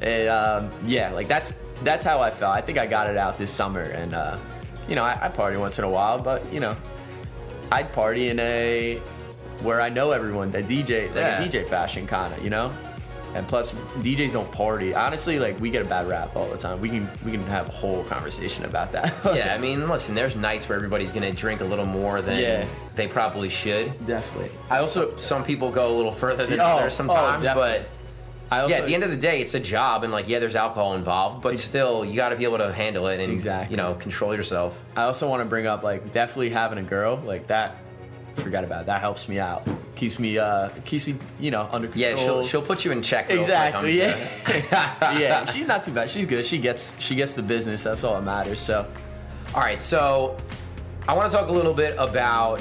And, 0.00 0.28
um, 0.28 0.70
yeah, 0.86 1.12
like 1.12 1.28
that's 1.28 1.58
that's 1.82 2.04
how 2.04 2.20
I 2.20 2.30
felt. 2.30 2.54
I 2.54 2.60
think 2.60 2.78
I 2.78 2.86
got 2.86 3.08
it 3.08 3.16
out 3.16 3.38
this 3.38 3.50
summer, 3.50 3.80
and 3.82 4.12
uh, 4.12 4.36
you 4.88 4.96
know, 4.96 5.04
I, 5.04 5.18
I 5.26 5.28
party 5.28 5.56
once 5.56 5.78
in 5.78 5.84
a 5.84 5.88
while, 5.88 6.18
but 6.18 6.52
you 6.52 6.60
know, 6.60 6.76
I'd 7.72 7.92
party 7.92 8.28
in 8.28 8.38
a 8.40 9.00
where 9.62 9.80
I 9.80 9.88
know 9.88 10.10
everyone, 10.10 10.50
that 10.50 10.66
DJ, 10.66 11.06
like 11.08 11.16
Yeah. 11.16 11.40
a 11.42 11.48
DJ 11.48 11.66
fashion 11.66 12.06
kind 12.06 12.34
of, 12.34 12.42
you 12.44 12.50
know. 12.50 12.70
And 13.34 13.46
plus, 13.48 13.72
DJs 13.72 14.32
don't 14.32 14.50
party. 14.52 14.94
Honestly, 14.94 15.38
like 15.40 15.58
we 15.60 15.70
get 15.70 15.84
a 15.84 15.88
bad 15.88 16.08
rap 16.08 16.36
all 16.36 16.48
the 16.48 16.56
time. 16.56 16.80
We 16.80 16.88
can 16.88 17.10
we 17.24 17.32
can 17.32 17.42
have 17.46 17.68
a 17.68 17.72
whole 17.72 18.04
conversation 18.04 18.64
about 18.64 18.92
that. 18.92 19.12
yeah, 19.34 19.54
I 19.54 19.58
mean, 19.58 19.88
listen, 19.88 20.14
there's 20.14 20.36
nights 20.36 20.68
where 20.68 20.76
everybody's 20.76 21.12
gonna 21.12 21.32
drink 21.32 21.60
a 21.60 21.64
little 21.64 21.86
more 21.86 22.22
than 22.22 22.38
Yeah. 22.38 22.66
they 22.94 23.08
probably 23.08 23.48
should. 23.48 24.06
definitely. 24.06 24.50
I 24.70 24.78
also, 24.78 25.16
Some 25.16 25.42
people 25.44 25.70
go 25.72 25.88
a 25.92 25.96
little 25.96 26.12
further 26.12 26.46
than 26.46 26.60
Oh, 26.60 26.64
others 26.64 26.92
oh, 26.94 26.96
sometimes, 26.96 27.42
definitely. 27.42 27.80
but 27.80 27.88
I 28.56 28.60
also, 28.60 28.76
yeah, 28.76 28.82
at 28.82 28.86
the 28.86 28.94
end 28.94 29.02
of 29.02 29.10
the 29.10 29.16
day, 29.16 29.40
it's 29.40 29.54
a 29.54 29.58
job, 29.60 30.04
and 30.04 30.12
like, 30.12 30.28
yeah, 30.28 30.38
there's 30.38 30.54
alcohol 30.54 30.94
involved, 30.94 31.42
but 31.42 31.58
still, 31.58 32.04
you 32.04 32.14
got 32.14 32.28
to 32.28 32.36
be 32.36 32.44
able 32.44 32.58
to 32.58 32.72
handle 32.72 33.08
it 33.08 33.18
and 33.18 33.32
Exactly. 33.32 33.72
you 33.72 33.76
know 33.76 33.94
control 33.94 34.32
yourself. 34.36 34.80
I 34.94 35.02
also 35.04 35.28
want 35.28 35.40
to 35.40 35.44
bring 35.46 35.66
up 35.66 35.82
like 35.82 36.12
definitely 36.12 36.50
having 36.50 36.78
a 36.78 36.82
girl 36.82 37.16
like 37.24 37.48
that. 37.48 37.76
Forgot 38.36 38.64
about 38.64 38.82
it. 38.82 38.86
that. 38.86 39.00
Helps 39.00 39.28
me 39.28 39.38
out. 39.38 39.66
Keeps 39.96 40.18
me 40.18 40.38
uh 40.38 40.68
keeps 40.84 41.06
me 41.06 41.16
you 41.38 41.50
know 41.50 41.68
under 41.70 41.88
control. 41.88 42.10
Yeah, 42.10 42.16
she'll 42.16 42.42
she'll 42.44 42.62
put 42.62 42.84
you 42.84 42.92
in 42.92 43.02
check. 43.02 43.30
Exactly. 43.30 43.98
Yeah. 43.98 44.16
yeah. 45.18 45.44
She's 45.46 45.66
not 45.66 45.82
too 45.84 45.92
bad. 45.92 46.10
She's 46.10 46.26
good. 46.26 46.44
She 46.44 46.58
gets 46.58 46.98
she 47.00 47.14
gets 47.14 47.34
the 47.34 47.42
business. 47.42 47.82
That's 47.84 48.02
all 48.04 48.14
that 48.14 48.22
matters. 48.24 48.60
So 48.60 48.86
All 49.54 49.60
right, 49.60 49.80
so 49.82 50.36
I 51.08 51.14
want 51.14 51.30
to 51.30 51.36
talk 51.36 51.48
a 51.48 51.52
little 51.52 51.74
bit 51.74 51.94
about 51.98 52.60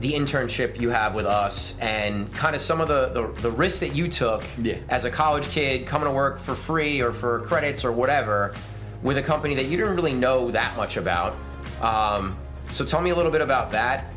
the 0.00 0.12
internship 0.12 0.80
you 0.80 0.90
have 0.90 1.14
with 1.14 1.26
us 1.26 1.78
and 1.78 2.32
kind 2.34 2.54
of 2.54 2.60
some 2.62 2.80
of 2.80 2.88
the, 2.88 3.08
the, 3.08 3.40
the 3.42 3.50
risks 3.50 3.80
that 3.80 3.94
you 3.94 4.08
took 4.08 4.42
Yeah. 4.58 4.76
as 4.88 5.04
a 5.04 5.10
college 5.10 5.48
kid 5.48 5.86
coming 5.86 6.06
to 6.08 6.12
work 6.12 6.38
for 6.38 6.54
free 6.54 7.00
or 7.02 7.12
for 7.12 7.40
credits 7.40 7.84
or 7.84 7.92
whatever 7.92 8.54
with 9.02 9.18
a 9.18 9.22
company 9.22 9.54
that 9.56 9.64
you 9.66 9.76
didn't 9.76 9.94
really 9.96 10.14
know 10.14 10.50
that 10.52 10.74
much 10.76 10.96
about. 10.96 11.34
Um, 11.82 12.36
so 12.70 12.84
tell 12.84 13.00
me 13.02 13.10
a 13.10 13.14
little 13.14 13.32
bit 13.32 13.40
about 13.42 13.72
that. 13.72 14.09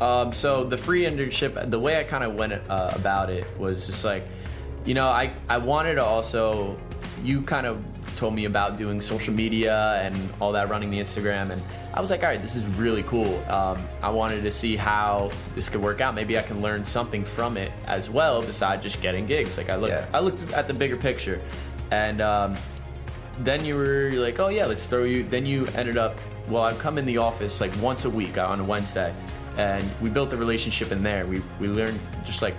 Um, 0.00 0.32
so 0.32 0.64
the 0.64 0.76
free 0.76 1.02
internship, 1.02 1.70
the 1.70 1.78
way 1.78 1.98
I 1.98 2.04
kind 2.04 2.24
of 2.24 2.34
went 2.34 2.52
uh, 2.52 2.92
about 2.94 3.30
it 3.30 3.46
was 3.58 3.86
just 3.86 4.04
like, 4.04 4.24
you 4.84 4.94
know, 4.94 5.06
I, 5.08 5.32
I 5.48 5.58
wanted 5.58 5.94
to 5.94 6.04
also, 6.04 6.76
you 7.22 7.42
kind 7.42 7.66
of 7.66 7.84
told 8.16 8.34
me 8.34 8.44
about 8.44 8.76
doing 8.76 9.00
social 9.00 9.34
media 9.34 10.00
and 10.02 10.14
all 10.40 10.52
that, 10.52 10.68
running 10.68 10.90
the 10.90 10.98
Instagram, 10.98 11.50
and 11.50 11.62
I 11.94 12.00
was 12.00 12.10
like, 12.10 12.22
all 12.22 12.28
right, 12.28 12.40
this 12.40 12.54
is 12.54 12.66
really 12.78 13.02
cool. 13.04 13.38
Um, 13.48 13.82
I 14.02 14.10
wanted 14.10 14.42
to 14.42 14.50
see 14.50 14.76
how 14.76 15.30
this 15.54 15.68
could 15.68 15.80
work 15.80 16.00
out. 16.00 16.14
Maybe 16.14 16.38
I 16.38 16.42
can 16.42 16.60
learn 16.60 16.84
something 16.84 17.24
from 17.24 17.56
it 17.56 17.72
as 17.86 18.10
well, 18.10 18.40
besides 18.42 18.82
just 18.82 19.00
getting 19.00 19.26
gigs. 19.26 19.56
Like 19.56 19.68
I 19.70 19.76
looked, 19.76 19.94
Yeah. 19.94 20.06
I 20.12 20.20
looked 20.20 20.52
at 20.52 20.68
the 20.68 20.74
bigger 20.74 20.96
picture, 20.96 21.40
and 21.90 22.20
um, 22.20 22.56
then 23.40 23.64
you 23.64 23.76
were 23.76 24.10
like, 24.14 24.38
oh 24.38 24.48
yeah, 24.48 24.66
let's 24.66 24.86
throw 24.86 25.04
you. 25.04 25.22
Then 25.24 25.46
you 25.46 25.66
ended 25.74 25.96
up. 25.96 26.16
Well, 26.48 26.62
I'd 26.64 26.78
come 26.78 26.98
in 26.98 27.06
the 27.06 27.18
office 27.18 27.60
like 27.60 27.72
once 27.80 28.04
a 28.04 28.10
week 28.10 28.36
on 28.38 28.60
a 28.60 28.64
Wednesday, 28.64 29.14
and 29.56 29.88
we 30.00 30.10
built 30.10 30.32
a 30.32 30.36
relationship 30.36 30.92
in 30.92 31.02
there. 31.02 31.26
We 31.26 31.42
we 31.60 31.68
learned 31.68 31.98
just 32.24 32.42
like 32.42 32.54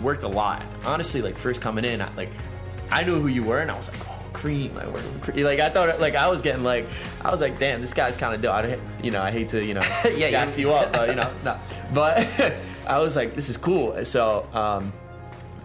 worked 0.00 0.22
a 0.24 0.28
lot. 0.28 0.62
Honestly, 0.84 1.22
like 1.22 1.36
first 1.36 1.60
coming 1.60 1.84
in, 1.84 2.00
I, 2.00 2.12
like 2.14 2.30
I 2.90 3.02
knew 3.04 3.20
who 3.20 3.28
you 3.28 3.42
were, 3.44 3.60
and 3.60 3.70
I 3.70 3.76
was 3.76 3.90
like, 3.90 4.08
oh, 4.08 4.18
Cream. 4.32 4.76
I 4.76 4.84
work 4.86 4.94
with 4.96 5.20
Cream. 5.22 5.44
Like 5.44 5.60
I 5.60 5.68
thought, 5.70 6.00
like 6.00 6.14
I 6.14 6.28
was 6.28 6.42
getting 6.42 6.64
like, 6.64 6.86
I 7.24 7.30
was 7.30 7.40
like, 7.40 7.58
damn, 7.58 7.80
this 7.80 7.94
guy's 7.94 8.16
kind 8.16 8.34
of 8.34 8.42
dope. 8.42 8.54
I, 8.54 8.78
you 9.02 9.10
know, 9.10 9.22
I 9.22 9.30
hate 9.30 9.48
to, 9.50 9.64
you 9.64 9.74
know, 9.74 9.82
Yeah, 10.16 10.30
gas 10.30 10.58
you- 10.58 10.68
you 10.68 10.74
up, 10.74 10.92
but 10.92 11.08
you 11.08 11.14
know, 11.14 11.32
no. 11.44 11.58
But 11.92 12.28
I 12.86 12.98
was 12.98 13.16
like, 13.16 13.34
this 13.34 13.48
is 13.48 13.56
cool. 13.56 14.04
So 14.04 14.46
um, 14.52 14.92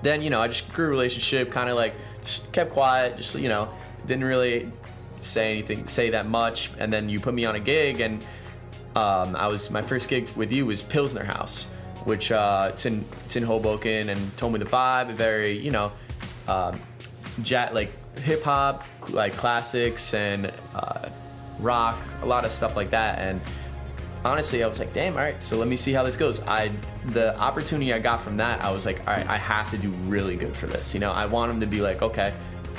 then, 0.02 0.22
you 0.22 0.30
know, 0.30 0.42
I 0.42 0.48
just 0.48 0.72
grew 0.74 0.88
a 0.88 0.90
relationship, 0.90 1.52
kind 1.52 1.70
of 1.70 1.76
like 1.76 1.94
just 2.24 2.50
kept 2.52 2.72
quiet, 2.72 3.18
just 3.18 3.36
you 3.36 3.50
know, 3.50 3.70
didn't 4.06 4.24
really 4.24 4.72
say 5.20 5.52
anything, 5.52 5.88
say 5.88 6.12
that 6.12 6.28
much, 6.28 6.72
and 6.80 6.94
then 6.94 7.10
you 7.10 7.20
put 7.20 7.34
me 7.34 7.44
on 7.46 7.56
a 7.56 7.60
gig, 7.60 8.00
and 8.00 8.26
um, 8.96 9.36
I 9.36 9.48
was 9.48 9.70
my 9.70 9.82
first 9.82 10.10
gig 10.10 10.28
with 10.36 10.52
you 10.52 10.66
was 10.66 10.82
Pilsener 10.82 11.24
Haus, 11.24 11.66
which 12.06 12.32
uh, 12.32 12.72
it's 12.74 12.86
in 12.86 13.06
it's 13.26 13.36
in 13.36 13.44
Hoboken, 13.44 14.10
and 14.10 14.38
told 14.38 14.54
me 14.54 14.60
the 14.60 14.66
vibe, 14.66 15.10
a 15.10 15.14
very 15.14 15.52
you 15.52 15.72
know, 15.72 15.92
um, 16.48 16.80
ja- 17.44 17.70
like 17.72 17.92
hip 18.20 18.44
hop, 18.44 18.84
like 19.10 19.34
classics 19.34 20.14
and 20.14 20.52
uh, 20.74 21.10
rock, 21.60 21.98
a 22.22 22.26
lot 22.26 22.46
of 22.46 22.52
stuff 22.52 22.76
like 22.76 22.90
that, 22.90 23.20
and 23.20 23.40
honestly, 24.26 24.64
I 24.64 24.68
was 24.68 24.80
like, 24.80 24.94
damn, 24.94 25.14
all 25.14 25.20
right, 25.20 25.42
so 25.42 25.58
let 25.58 25.68
me 25.68 25.76
see 25.76 25.94
how 25.94 26.04
this 26.04 26.18
goes. 26.18 26.42
I 26.42 26.72
the 27.08 27.38
opportunity 27.40 27.94
I 27.94 28.00
got 28.00 28.20
from 28.22 28.38
that, 28.38 28.64
I 28.64 28.72
was 28.72 28.86
like, 28.86 29.00
all 29.08 29.14
right, 29.14 29.28
I 29.28 29.38
have 29.38 29.70
to 29.72 29.78
do 29.78 29.90
really 30.08 30.36
good 30.36 30.56
for 30.56 30.68
this. 30.68 30.94
You 30.94 31.00
know, 31.00 31.12
I 31.12 31.26
want 31.26 31.52
him 31.52 31.60
to 31.60 31.68
be 31.68 31.82
like, 31.82 32.02
okay, 32.02 32.34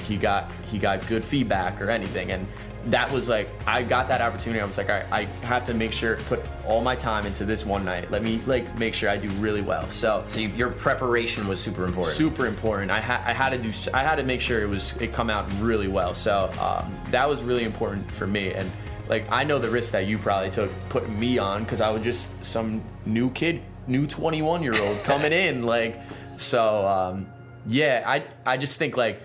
he 0.06 0.16
got 0.16 0.50
he 0.64 0.78
got 0.78 1.06
good 1.06 1.24
feedback 1.24 1.80
or 1.80 1.90
anything, 1.90 2.32
and 2.32 2.46
that 2.86 3.10
was 3.12 3.28
like, 3.28 3.48
I 3.66 3.82
got 3.82 4.08
that 4.08 4.20
opportunity. 4.20 4.60
I 4.60 4.64
was 4.64 4.78
like, 4.78 4.88
all 4.88 4.96
right, 4.96 5.06
I 5.12 5.22
have 5.44 5.64
to 5.64 5.74
make 5.74 5.92
sure 5.92 6.16
put 6.28 6.40
all 6.66 6.80
my 6.80 6.96
time 6.96 7.26
into 7.26 7.44
this 7.44 7.66
one 7.66 7.84
night. 7.84 8.10
Let 8.10 8.22
me 8.22 8.40
like 8.46 8.78
make 8.78 8.94
sure 8.94 9.10
I 9.10 9.16
do 9.16 9.28
really 9.32 9.60
well. 9.60 9.90
So. 9.90 10.22
So 10.26 10.40
you, 10.40 10.48
your 10.50 10.70
preparation 10.70 11.46
was 11.46 11.60
super 11.60 11.84
important. 11.84 12.16
Super 12.16 12.46
important. 12.46 12.90
I, 12.90 13.00
ha- 13.00 13.22
I 13.26 13.32
had 13.32 13.50
to 13.50 13.58
do. 13.58 13.72
I 13.92 14.02
had 14.02 14.16
to 14.16 14.22
make 14.22 14.40
sure 14.40 14.62
it 14.62 14.68
was 14.68 14.96
it 15.00 15.12
come 15.12 15.28
out 15.30 15.46
really 15.60 15.88
well. 15.88 16.14
So 16.14 16.50
um, 16.60 16.92
that 17.10 17.28
was 17.28 17.42
really 17.42 17.64
important 17.64 18.10
for 18.10 18.26
me. 18.26 18.52
And 18.54 18.70
like 19.08 19.26
I 19.30 19.44
know 19.44 19.58
the 19.58 19.68
risk 19.68 19.92
that 19.92 20.06
you 20.06 20.16
probably 20.18 20.50
took 20.50 20.70
putting 20.88 21.18
me 21.18 21.38
on 21.38 21.64
because 21.64 21.80
I 21.80 21.90
was 21.90 22.02
just 22.02 22.44
some 22.44 22.82
new 23.04 23.30
kid, 23.30 23.60
new 23.86 24.06
21 24.06 24.62
year 24.62 24.80
old 24.80 25.02
coming 25.04 25.32
in. 25.46 25.64
Like 25.64 26.00
so, 26.38 26.86
um, 26.86 27.26
yeah. 27.66 28.04
I 28.06 28.24
I 28.46 28.56
just 28.56 28.78
think 28.78 28.96
like 28.96 29.20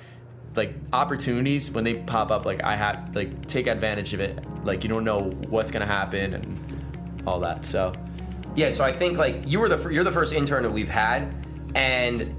like 0.55 0.73
opportunities 0.93 1.71
when 1.71 1.83
they 1.83 1.95
pop 1.95 2.31
up, 2.31 2.45
like 2.45 2.63
I 2.63 2.75
have 2.75 3.15
like 3.15 3.47
take 3.47 3.67
advantage 3.67 4.13
of 4.13 4.19
it. 4.19 4.43
Like 4.63 4.83
you 4.83 4.89
don't 4.89 5.03
know 5.03 5.29
what's 5.49 5.71
gonna 5.71 5.85
happen 5.85 6.33
and 6.33 7.23
all 7.27 7.39
that. 7.41 7.65
So 7.65 7.93
Yeah, 8.55 8.71
so 8.71 8.83
I 8.83 8.91
think 8.91 9.17
like 9.17 9.43
you 9.45 9.59
were 9.59 9.69
the 9.69 9.77
fir- 9.77 9.91
you're 9.91 10.03
the 10.03 10.11
first 10.11 10.33
intern 10.33 10.63
that 10.63 10.71
we've 10.71 10.89
had, 10.89 11.33
and 11.75 12.33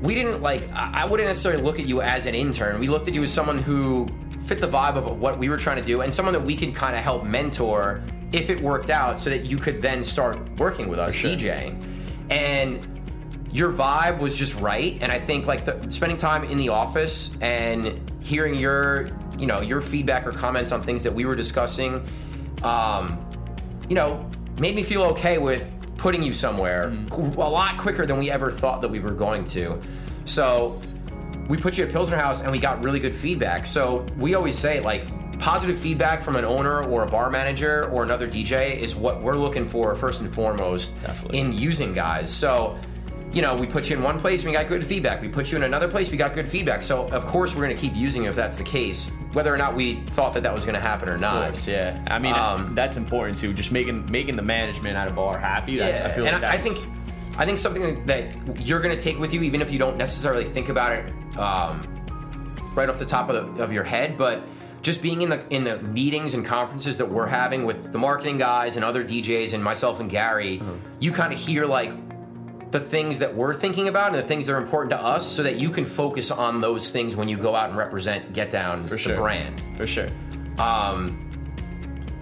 we 0.00 0.14
didn't 0.14 0.40
like 0.40 0.70
I 0.72 1.02
I 1.02 1.04
wouldn't 1.06 1.28
necessarily 1.28 1.62
look 1.62 1.78
at 1.78 1.86
you 1.86 2.00
as 2.00 2.26
an 2.26 2.34
intern. 2.34 2.80
We 2.80 2.88
looked 2.88 3.08
at 3.08 3.14
you 3.14 3.22
as 3.22 3.32
someone 3.32 3.58
who 3.58 4.06
fit 4.46 4.58
the 4.58 4.68
vibe 4.68 4.96
of 4.96 5.20
what 5.20 5.38
we 5.38 5.48
were 5.48 5.58
trying 5.58 5.80
to 5.80 5.86
do, 5.86 6.00
and 6.00 6.12
someone 6.12 6.32
that 6.32 6.44
we 6.44 6.56
could 6.56 6.74
kind 6.74 6.96
of 6.96 7.02
help 7.02 7.24
mentor 7.24 8.02
if 8.32 8.48
it 8.48 8.60
worked 8.60 8.90
out, 8.90 9.18
so 9.18 9.28
that 9.28 9.44
you 9.44 9.56
could 9.56 9.82
then 9.82 10.02
start 10.04 10.38
working 10.58 10.88
with 10.88 10.98
us 10.98 11.12
sure. 11.14 11.30
DJing. 11.32 11.84
And 12.30 12.86
your 13.52 13.72
vibe 13.72 14.18
was 14.18 14.38
just 14.38 14.58
right, 14.60 14.98
and 15.00 15.10
I 15.10 15.18
think 15.18 15.46
like 15.46 15.64
the, 15.64 15.90
spending 15.90 16.16
time 16.16 16.44
in 16.44 16.56
the 16.56 16.68
office 16.68 17.36
and 17.40 17.98
hearing 18.20 18.54
your 18.54 19.08
you 19.38 19.46
know 19.46 19.60
your 19.60 19.80
feedback 19.80 20.26
or 20.26 20.32
comments 20.32 20.72
on 20.72 20.82
things 20.82 21.02
that 21.02 21.12
we 21.14 21.24
were 21.24 21.34
discussing. 21.36 22.04
Um, 22.62 23.24
you 23.88 23.94
know, 23.94 24.28
made 24.60 24.74
me 24.76 24.82
feel 24.82 25.02
okay 25.02 25.38
with 25.38 25.74
putting 25.96 26.22
you 26.22 26.32
somewhere 26.32 26.84
Mm. 26.84 27.36
a 27.36 27.40
lot 27.40 27.76
quicker 27.78 28.06
than 28.06 28.18
we 28.18 28.30
ever 28.30 28.50
thought 28.50 28.80
that 28.82 28.88
we 28.90 29.00
were 29.00 29.10
going 29.10 29.44
to. 29.46 29.78
So 30.26 30.80
we 31.48 31.56
put 31.56 31.76
you 31.76 31.84
at 31.84 31.90
Pilsener 31.90 32.18
Haus 32.18 32.42
and 32.42 32.52
we 32.52 32.58
got 32.58 32.84
really 32.84 33.00
good 33.00 33.14
feedback. 33.16 33.66
So 33.66 34.04
we 34.16 34.34
always 34.34 34.56
say 34.58 34.80
like 34.80 35.08
positive 35.38 35.78
feedback 35.78 36.22
from 36.22 36.36
an 36.36 36.44
owner 36.44 36.84
or 36.84 37.02
a 37.02 37.06
bar 37.06 37.30
manager 37.30 37.88
or 37.90 38.02
another 38.04 38.28
DJ 38.28 38.78
is 38.78 38.94
what 38.94 39.20
we're 39.22 39.34
looking 39.34 39.64
for 39.66 39.94
first 39.94 40.20
and 40.20 40.32
foremost 40.32 40.94
Definitely. 41.02 41.38
in 41.38 41.52
using 41.52 41.92
guys. 41.92 42.32
So 42.32 42.78
you 43.32 43.42
know, 43.42 43.54
we 43.54 43.66
put 43.66 43.88
you 43.88 43.96
in 43.96 44.02
one 44.02 44.18
place, 44.18 44.44
we 44.44 44.52
got 44.52 44.66
good 44.66 44.84
feedback. 44.84 45.20
We 45.22 45.28
put 45.28 45.50
you 45.52 45.56
in 45.56 45.62
another 45.62 45.86
place, 45.88 46.10
we 46.10 46.16
got 46.16 46.34
good 46.34 46.48
feedback. 46.48 46.82
So 46.82 47.06
of 47.08 47.24
course 47.26 47.54
we're 47.54 47.62
going 47.62 47.76
to 47.76 47.80
keep 47.80 47.94
using 47.94 48.24
you 48.24 48.28
if 48.30 48.34
that's 48.36 48.56
the 48.56 48.64
case, 48.64 49.08
whether 49.34 49.54
or 49.54 49.56
not 49.56 49.74
we 49.74 49.94
thought 50.06 50.32
that 50.34 50.42
that 50.42 50.52
was 50.54 50.64
going 50.64 50.74
to 50.74 50.80
happen 50.80 51.08
or 51.08 51.16
not. 51.16 51.36
Of 51.36 51.44
course, 51.52 51.68
yeah. 51.68 52.04
I 52.10 52.18
mean, 52.18 52.34
Um, 52.34 52.74
that's 52.74 52.96
important 52.96 53.38
too. 53.38 53.52
Just 53.52 53.70
making 53.72 54.06
making 54.10 54.36
the 54.36 54.42
management 54.42 54.96
at 54.96 55.08
a 55.08 55.12
bar 55.12 55.38
happy. 55.38 55.76
That's, 55.76 56.00
I 56.00 56.08
feel 56.08 56.26
and 56.26 56.42
like 56.42 56.52
I, 56.52 56.56
I 56.56 56.58
think 56.58 56.78
I 57.38 57.44
think 57.46 57.58
something 57.58 58.04
that 58.06 58.60
you're 58.60 58.80
going 58.80 58.96
to 58.96 59.00
take 59.02 59.18
with 59.20 59.32
you, 59.32 59.42
even 59.42 59.62
if 59.62 59.70
you 59.70 59.78
don't 59.78 59.96
necessarily 59.96 60.44
think 60.44 60.68
about 60.68 60.92
it 60.92 61.12
um, 61.38 61.80
right 62.74 62.88
off 62.88 62.98
the 62.98 63.06
top 63.06 63.28
of, 63.30 63.56
the, 63.56 63.62
of 63.62 63.72
your 63.72 63.84
head, 63.84 64.18
but 64.18 64.42
just 64.82 65.00
being 65.02 65.22
in 65.22 65.28
the 65.30 65.46
in 65.54 65.62
the 65.62 65.78
meetings 65.78 66.34
and 66.34 66.44
conferences 66.44 66.96
that 66.98 67.06
we're 67.08 67.26
having 67.28 67.64
with 67.64 67.92
the 67.92 67.98
marketing 67.98 68.38
guys 68.38 68.74
and 68.76 68.84
other 68.84 69.04
DJs 69.04 69.54
and 69.54 69.62
myself 69.62 70.00
and 70.00 70.10
Gary, 70.10 70.58
Uh-huh. 70.60 70.72
you 70.98 71.12
kind 71.12 71.32
of 71.32 71.38
hear 71.38 71.64
like 71.66 71.92
the 72.70 72.80
things 72.80 73.18
that 73.18 73.34
we're 73.34 73.54
thinking 73.54 73.88
about 73.88 74.14
and 74.14 74.16
the 74.16 74.26
things 74.26 74.46
that 74.46 74.52
are 74.52 74.58
important 74.60 74.90
to 74.90 75.00
us, 75.00 75.26
so 75.26 75.42
that 75.42 75.56
you 75.56 75.70
can 75.70 75.84
focus 75.84 76.30
on 76.30 76.60
those 76.60 76.90
things 76.90 77.16
when 77.16 77.28
you 77.28 77.36
go 77.36 77.54
out 77.54 77.70
and 77.70 77.78
represent 77.78 78.32
Get 78.32 78.50
Down, 78.50 78.84
for 78.84 78.96
sure 78.96 79.14
the 79.14 79.20
brand. 79.20 79.62
for 79.76 79.86
sure. 79.86 80.06
Um, 80.58 81.30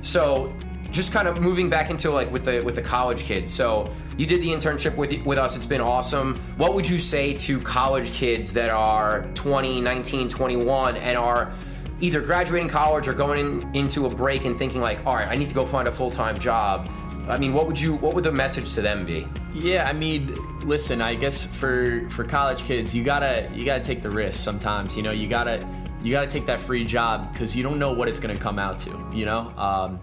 so 0.02 0.52
just 0.90 1.12
kind 1.12 1.28
of 1.28 1.40
moving 1.40 1.68
back 1.68 1.90
into 1.90 2.11
like 2.11 2.30
with 2.32 2.44
the 2.44 2.62
with 2.64 2.74
the 2.74 2.82
college 2.82 3.24
kids. 3.24 3.52
So 3.52 3.92
you 4.16 4.26
did 4.26 4.42
the 4.42 4.48
internship 4.48 4.96
with 4.96 5.12
with 5.24 5.38
us. 5.38 5.56
It's 5.56 5.66
been 5.66 5.80
awesome. 5.80 6.37
What 6.56 6.74
would 6.74 6.88
you 6.88 6.98
say 6.98 7.34
to 7.34 7.61
college 7.61 8.11
kids 8.12 8.52
that 8.54 8.70
are 8.70 9.26
20, 9.34 9.80
19, 9.80 10.28
21 10.28 10.96
and 10.96 11.18
are 11.18 11.52
either 12.00 12.20
graduating 12.20 12.68
college 12.68 13.08
or 13.08 13.12
going 13.12 13.40
in, 13.40 13.74
into 13.74 14.06
a 14.06 14.11
break 14.11 14.44
and 14.44 14.56
thinking 14.58 14.80
like, 14.80 15.04
all 15.04 15.14
right, 15.14 15.28
I 15.28 15.34
need 15.34 15.48
to 15.48 15.54
go 15.54 15.66
find 15.66 15.88
a 15.88 15.92
full 15.92 16.11
time 16.11 16.38
job. 16.38 16.88
I 17.28 17.38
mean, 17.38 17.52
what 17.52 17.66
would 17.66 17.78
you 17.78 17.94
what 17.94 18.14
would 18.14 18.24
the 18.24 18.32
message 18.32 18.72
to 18.74 18.82
them 18.82 19.04
be? 19.04 19.26
Yeah, 19.52 19.86
I 19.88 19.92
mean, 19.92 20.34
listen. 20.60 21.02
I 21.02 21.14
guess 21.14 21.44
for 21.44 22.08
for 22.10 22.24
college 22.24 22.62
kids, 22.64 22.94
you 22.94 23.04
gotta 23.04 23.50
you 23.54 23.64
gotta 23.64 23.84
take 23.84 24.02
the 24.02 24.10
risk 24.10 24.40
sometimes. 24.40 24.96
You 24.96 25.02
know, 25.02 25.12
you 25.12 25.28
gotta 25.28 25.66
you 26.02 26.10
gotta 26.10 26.26
take 26.26 26.46
that 26.46 26.60
free 26.60 26.84
job 26.84 27.32
because 27.32 27.54
you 27.54 27.62
don't 27.62 27.78
know 27.78 27.92
what 27.92 28.08
it's 28.08 28.20
gonna 28.20 28.36
come 28.36 28.58
out 28.58 28.78
to. 28.80 29.10
You 29.12 29.26
know, 29.26 29.52
um, 29.58 30.00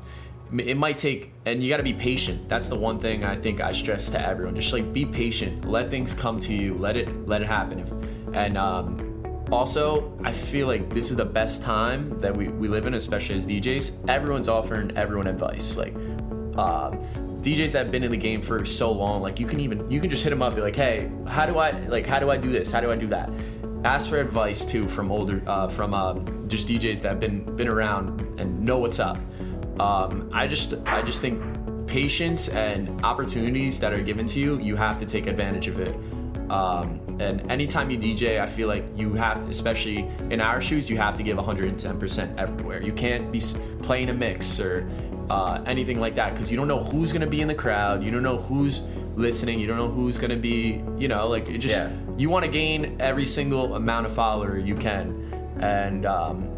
it 0.60 0.78
might 0.78 0.98
take, 0.98 1.32
and 1.46 1.64
you 1.64 1.70
gotta 1.70 1.84
be 1.84 1.94
patient. 1.94 2.48
That's 2.48 2.68
the 2.70 2.76
one 2.76 3.00
thing 3.00 3.24
I 3.24 3.36
think 3.36 3.60
I 3.60 3.72
stress 3.72 4.10
to 4.12 4.22
everyone. 4.22 4.56
Just 4.56 4.72
like 4.72 4.94
be 4.94 5.06
patient. 5.06 5.66
Let 5.66 5.90
things 5.90 6.14
come 6.14 6.40
to 6.42 6.54
you. 6.54 6.76
Let 6.76 6.96
it 6.96 7.28
let 7.28 7.42
it 7.42 7.48
happen. 7.48 8.32
And 8.34 8.58
um, 8.58 9.16
also, 9.52 10.18
I 10.24 10.32
feel 10.32 10.68
like 10.68 10.90
this 10.90 11.12
is 11.12 11.18
the 11.18 11.26
best 11.26 11.62
time 11.62 12.18
that 12.20 12.36
we, 12.36 12.48
we 12.48 12.68
live 12.68 12.88
in, 12.88 12.96
especially 12.96 13.36
as 13.36 13.48
DJs. 13.48 14.10
Everyone's 14.10 14.50
offering 14.50 14.96
everyone 14.98 15.28
advice. 15.28 15.78
Like, 15.78 15.96
um, 16.58 17.00
DJs 17.42 17.74
that 17.74 17.84
have 17.84 17.92
been 17.92 18.04
in 18.04 18.12
the 18.12 18.18
game 18.18 18.42
for 18.42 18.66
so 18.66 18.92
long, 18.92 19.22
like 19.22 19.40
you 19.40 19.46
can 19.46 19.60
even 19.60 19.90
you 19.90 20.00
can 20.00 20.10
just 20.10 20.24
hit 20.24 20.32
them 20.32 20.42
up, 20.42 20.56
be 20.56 20.62
like, 20.62 20.76
hey, 20.76 21.12
how 21.28 21.46
do 21.46 21.58
I 21.60 21.72
like 21.88 22.06
how 22.06 22.20
do 22.20 22.32
I 22.32 22.38
do 22.38 22.52
this? 22.52 22.72
How 22.72 22.82
do 22.82 22.92
I 22.92 22.96
do 22.96 23.08
that? 23.08 23.30
Ask 23.84 24.10
for 24.10 24.20
advice 24.20 24.66
too 24.66 24.88
from 24.90 25.12
older 25.12 25.44
uh, 25.46 25.68
from 25.68 25.94
um, 25.94 26.48
just 26.48 26.68
DJs 26.68 27.02
that 27.04 27.10
have 27.10 27.20
been 27.20 27.56
been 27.56 27.68
around 27.68 28.22
and 28.40 28.62
know 28.62 28.80
what's 28.80 29.00
up. 29.00 29.18
Um, 29.80 30.30
I 30.34 30.48
just 30.48 30.74
I 30.86 31.02
just 31.02 31.22
think 31.22 31.40
patience 31.88 32.50
and 32.50 33.04
opportunities 33.04 33.80
that 33.80 33.94
are 33.94 34.02
given 34.02 34.26
to 34.28 34.40
you, 34.40 34.60
you 34.60 34.76
have 34.76 34.98
to 35.00 35.06
take 35.06 35.28
advantage 35.28 35.68
of 35.68 35.80
it. 35.80 35.96
Um, 36.50 37.00
and 37.20 37.50
anytime 37.52 37.90
you 37.90 37.98
DJ, 37.98 38.40
I 38.40 38.46
feel 38.46 38.68
like 38.68 38.84
you 38.96 39.14
have, 39.14 39.50
especially 39.50 40.10
in 40.30 40.42
our 40.42 40.62
shoes, 40.62 40.90
you 40.90 40.98
have 40.98 41.16
to 41.16 41.24
give 41.24 41.38
110% 41.38 42.38
everywhere. 42.38 42.82
You 42.82 42.94
can't 42.94 43.32
be 43.32 43.42
playing 43.82 44.10
a 44.10 44.14
mix 44.14 44.60
or 44.60 44.88
uh, 45.30 45.62
anything 45.66 46.00
like 46.00 46.16
that 46.16 46.34
because 46.34 46.52
you 46.52 46.58
don't 46.58 46.68
know 46.68 46.84
who's 46.84 47.12
gonna 47.12 47.28
be 47.28 47.42
in 47.42 47.48
the 47.48 47.56
crowd. 47.56 48.04
You 48.04 48.12
don't 48.12 48.24
know 48.24 48.38
who's 48.38 48.82
listening. 49.16 49.60
You 49.60 49.68
don't 49.68 49.78
know 49.78 49.90
who's 49.90 50.18
gonna 50.18 50.36
be, 50.36 50.84
you 50.98 51.08
know, 51.08 51.28
like 51.28 51.50
it 51.50 51.58
just 51.60 51.76
Yeah. 51.76 51.90
you 52.18 52.30
want 52.30 52.46
to 52.46 52.52
gain 52.52 52.98
every 53.00 53.26
single 53.26 53.76
amount 53.76 54.06
of 54.06 54.14
follower 54.14 54.58
you 54.58 54.76
can, 54.76 55.34
and 55.60 56.06
um, 56.06 56.50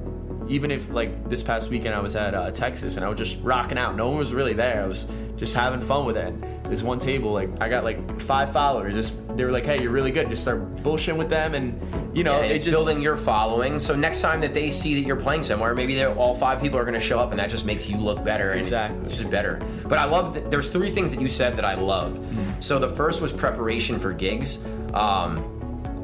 even 0.50 0.72
if 0.72 0.90
like 0.90 1.30
this 1.30 1.44
past 1.44 1.70
weekend 1.70 1.94
I 1.96 2.00
was 2.00 2.16
at 2.16 2.34
uh, 2.34 2.52
Texas 2.52 2.96
and 2.96 3.06
I 3.06 3.10
was 3.10 3.18
just 3.18 3.38
rocking 3.44 3.78
out. 3.78 3.96
No 3.96 4.08
one 4.10 4.18
was 4.18 4.34
really 4.34 4.54
there. 4.54 4.84
I 4.84 4.88
was 4.88 5.08
just 5.38 5.54
having 5.54 5.82
fun 5.82 6.06
with 6.06 6.18
it. 6.18 6.34
This 6.70 6.82
one 6.82 7.00
table, 7.00 7.32
like 7.32 7.50
I 7.62 7.70
got 7.70 7.84
like 7.84 8.22
five 8.22 8.52
followers. 8.52 8.94
Just 8.94 9.38
they 9.38 9.46
were 9.46 9.52
like, 9.52 9.66
"Hey, 9.66 9.82
you're 9.82 9.92
really 9.92 10.12
good." 10.12 10.28
Just 10.30 10.42
start 10.42 10.76
bullshitting 10.78 11.18
with 11.18 11.30
them, 11.30 11.54
and 11.54 11.80
you 12.16 12.24
know, 12.24 12.42
and 12.42 12.52
it's 12.52 12.66
just 12.66 12.76
building 12.76 13.02
your 13.02 13.16
following. 13.16 13.80
So 13.80 13.96
next 13.96 14.22
time 14.22 14.42
that 14.42 14.54
they 14.54 14.70
see 14.70 14.96
that 14.96 15.08
you're 15.08 15.16
playing 15.16 15.44
somewhere, 15.44 15.74
maybe 15.74 15.96
they're, 15.96 16.14
all 16.16 16.36
five 16.36 16.60
people 16.62 16.78
are 16.78 16.84
going 16.84 16.94
to 16.94 17.00
show 17.00 17.20
up, 17.20 17.32
and 17.32 17.40
that 17.40 17.50
just 17.50 17.66
makes 17.66 17.90
you 17.90 17.98
look 17.98 18.24
better. 18.24 18.52
And 18.52 18.60
Exactly. 18.60 19.06
it's 19.06 19.18
just 19.18 19.30
better. 19.30 19.62
But 19.88 19.98
I 19.98 20.06
love 20.06 20.34
that 20.34 20.52
there's 20.52 20.68
three 20.70 20.92
things 20.92 21.12
that 21.14 21.22
you 21.22 21.28
said 21.30 21.56
that 21.56 21.66
I 21.66 21.76
loved. 21.76 22.22
Mm-hmm. 22.22 22.62
So 22.62 22.80
the 22.80 22.90
first 22.90 23.22
was 23.22 23.32
preparation 23.32 24.00
for 24.00 24.12
gigs, 24.12 24.58
um, 24.94 25.38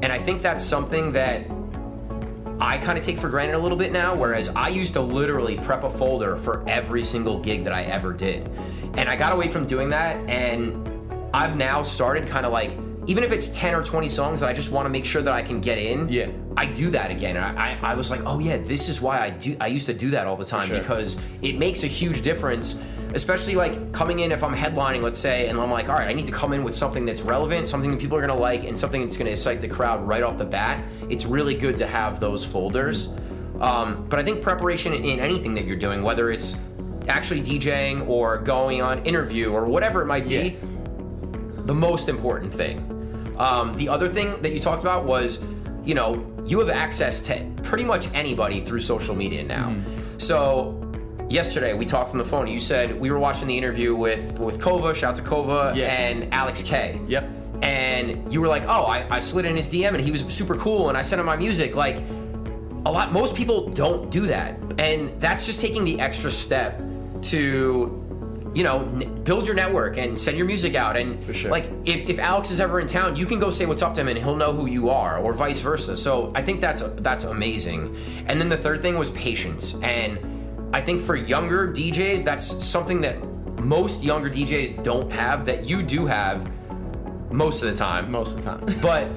and 0.02 0.12
I 0.12 0.18
think 0.18 0.40
that's 0.40 0.64
something 0.64 1.12
that 1.12 1.46
I 2.60 2.78
kind 2.78 2.98
of 2.98 3.04
take 3.04 3.18
for 3.18 3.28
granted 3.28 3.56
a 3.56 3.58
little 3.58 3.76
bit 3.76 3.92
now. 3.92 4.14
Whereas 4.14 4.48
I 4.50 4.68
used 4.68 4.94
to 4.94 5.00
literally 5.00 5.56
prep 5.58 5.84
a 5.84 5.90
folder 5.90 6.36
for 6.36 6.66
every 6.68 7.02
single 7.02 7.40
gig 7.40 7.64
that 7.64 7.72
I 7.72 7.84
ever 7.84 8.12
did, 8.12 8.48
and 8.96 9.08
I 9.08 9.16
got 9.16 9.32
away 9.32 9.48
from 9.48 9.66
doing 9.66 9.88
that. 9.90 10.16
And 10.28 10.88
I've 11.34 11.56
now 11.56 11.82
started 11.82 12.28
kind 12.28 12.46
of 12.46 12.52
like, 12.52 12.76
even 13.06 13.24
if 13.24 13.32
it's 13.32 13.48
10 13.48 13.74
or 13.74 13.82
20 13.82 14.08
songs 14.08 14.40
that 14.40 14.48
I 14.48 14.52
just 14.52 14.70
want 14.70 14.86
to 14.86 14.90
make 14.90 15.04
sure 15.04 15.20
that 15.20 15.32
I 15.32 15.42
can 15.42 15.60
get 15.60 15.78
in, 15.78 16.08
Yeah. 16.08 16.30
I 16.56 16.66
do 16.66 16.90
that 16.90 17.10
again. 17.10 17.36
And 17.36 17.44
I, 17.44 17.76
I, 17.82 17.90
I 17.90 17.94
was 17.94 18.10
like, 18.10 18.20
oh 18.24 18.38
yeah, 18.38 18.56
this 18.56 18.88
is 18.88 19.00
why 19.00 19.20
I 19.20 19.30
do. 19.30 19.56
I 19.60 19.66
used 19.66 19.86
to 19.86 19.94
do 19.94 20.10
that 20.10 20.26
all 20.26 20.36
the 20.36 20.44
time 20.44 20.68
sure. 20.68 20.78
because 20.78 21.20
it 21.42 21.58
makes 21.58 21.82
a 21.82 21.88
huge 21.88 22.22
difference, 22.22 22.80
especially 23.14 23.54
like 23.54 23.92
coming 23.92 24.20
in 24.20 24.32
if 24.32 24.42
I'm 24.42 24.54
headlining, 24.54 25.02
let's 25.02 25.18
say, 25.18 25.48
and 25.48 25.58
I'm 25.58 25.70
like, 25.70 25.88
all 25.88 25.94
right, 25.94 26.08
I 26.08 26.12
need 26.12 26.26
to 26.26 26.32
come 26.32 26.52
in 26.52 26.64
with 26.64 26.74
something 26.74 27.06
that's 27.06 27.22
relevant, 27.22 27.68
something 27.68 27.90
that 27.90 28.00
people 28.00 28.18
are 28.18 28.20
gonna 28.20 28.34
like, 28.34 28.64
and 28.64 28.78
something 28.78 29.00
that's 29.00 29.16
gonna 29.16 29.30
excite 29.30 29.60
the 29.60 29.68
crowd 29.68 30.06
right 30.06 30.22
off 30.22 30.36
the 30.36 30.44
bat. 30.44 30.84
It's 31.08 31.24
really 31.24 31.54
good 31.54 31.76
to 31.78 31.86
have 31.86 32.20
those 32.20 32.44
folders. 32.44 33.08
Um, 33.60 34.06
but 34.08 34.18
I 34.18 34.24
think 34.24 34.42
preparation 34.42 34.92
in 34.92 35.20
anything 35.20 35.54
that 35.54 35.64
you're 35.64 35.76
doing, 35.76 36.02
whether 36.02 36.30
it's 36.30 36.56
actually 37.08 37.40
DJing 37.40 38.08
or 38.08 38.38
going 38.38 38.82
on 38.82 38.98
interview 39.04 39.52
or 39.52 39.64
whatever 39.66 40.02
it 40.02 40.06
might 40.06 40.26
be, 40.28 40.34
Yeah. 40.34 40.52
the 41.66 41.74
most 41.74 42.08
important 42.08 42.52
thing. 42.52 42.90
Um, 43.38 43.74
the 43.76 43.88
other 43.88 44.08
thing 44.08 44.40
that 44.42 44.52
you 44.52 44.58
talked 44.58 44.82
about 44.82 45.04
was, 45.04 45.38
you 45.84 45.94
know, 45.94 46.24
you 46.46 46.58
have 46.58 46.68
access 46.68 47.20
to 47.22 47.44
pretty 47.62 47.84
much 47.84 48.08
anybody 48.14 48.60
through 48.60 48.80
social 48.80 49.14
media 49.14 49.42
now. 49.42 49.70
Mm-hmm. 49.70 50.18
So 50.18 50.83
yesterday 51.34 51.74
we 51.74 51.84
talked 51.84 52.12
on 52.12 52.18
the 52.18 52.24
phone. 52.24 52.46
You 52.46 52.60
said 52.60 52.98
we 52.98 53.10
were 53.10 53.18
watching 53.18 53.48
the 53.48 53.58
interview 53.58 53.94
with 53.94 54.38
with 54.38 54.60
Kova, 54.60 54.94
shout 54.94 55.10
out 55.10 55.16
to 55.16 55.22
Kova, 55.22 55.74
Yeah. 55.74 55.92
and 55.92 56.32
Alex 56.32 56.62
K. 56.62 57.00
Yep. 57.08 57.28
And 57.62 58.32
you 58.32 58.40
were 58.40 58.48
like, 58.48 58.64
oh, 58.64 58.84
I, 58.84 59.06
I 59.10 59.20
slid 59.20 59.44
in 59.44 59.56
his 59.56 59.68
DM 59.68 59.94
and 59.94 60.00
he 60.00 60.10
was 60.10 60.20
super 60.22 60.56
cool, 60.56 60.88
and 60.88 60.98
I 60.98 61.02
sent 61.02 61.20
him 61.20 61.26
my 61.26 61.36
music. 61.36 61.74
Like, 61.74 61.98
a 62.86 62.92
lot 62.92 63.12
most 63.12 63.34
people 63.34 63.68
don't 63.70 64.10
do 64.10 64.26
that 64.26 64.58
and 64.78 65.18
that's 65.20 65.46
just 65.46 65.58
taking 65.60 65.84
the 65.84 65.98
extra 66.00 66.30
step 66.30 66.78
to 67.22 68.50
you 68.54 68.62
know 68.62 68.80
n- 69.00 69.22
build 69.24 69.46
your 69.46 69.56
network 69.56 69.96
and 69.96 70.18
send 70.18 70.36
your 70.36 70.46
music 70.46 70.74
out 70.74 70.94
and 70.94 71.34
sure. 71.34 71.50
like 71.50 71.64
if, 71.86 72.08
if 72.10 72.18
alex 72.20 72.50
is 72.50 72.60
ever 72.60 72.80
in 72.80 72.86
town 72.86 73.16
you 73.16 73.24
can 73.24 73.40
go 73.40 73.48
say 73.50 73.64
what's 73.64 73.80
up 73.80 73.94
to 73.94 74.02
him 74.02 74.08
and 74.08 74.18
he'll 74.18 74.36
know 74.36 74.52
who 74.52 74.66
you 74.66 74.90
are 74.90 75.16
or 75.18 75.32
vice 75.32 75.60
versa 75.60 75.96
so 75.96 76.30
i 76.34 76.42
think 76.42 76.60
that's 76.60 76.82
that's 76.96 77.24
amazing 77.24 77.96
and 78.26 78.38
then 78.38 78.50
the 78.50 78.56
third 78.56 78.82
thing 78.82 78.98
was 78.98 79.10
patience 79.12 79.76
and 79.82 80.18
i 80.74 80.80
think 80.80 81.00
for 81.00 81.16
younger 81.16 81.68
djs 81.68 82.22
that's 82.24 82.46
something 82.64 83.00
that 83.00 83.16
most 83.62 84.02
younger 84.02 84.28
djs 84.28 84.70
don't 84.82 85.10
have 85.10 85.44
that 85.46 85.64
you 85.64 85.82
do 85.82 86.04
have 86.06 86.50
most 87.32 87.62
of 87.62 87.70
the 87.70 87.76
time 87.76 88.10
Most 88.10 88.38
of 88.38 88.44
the 88.44 88.50
time. 88.50 88.80
but 88.82 89.08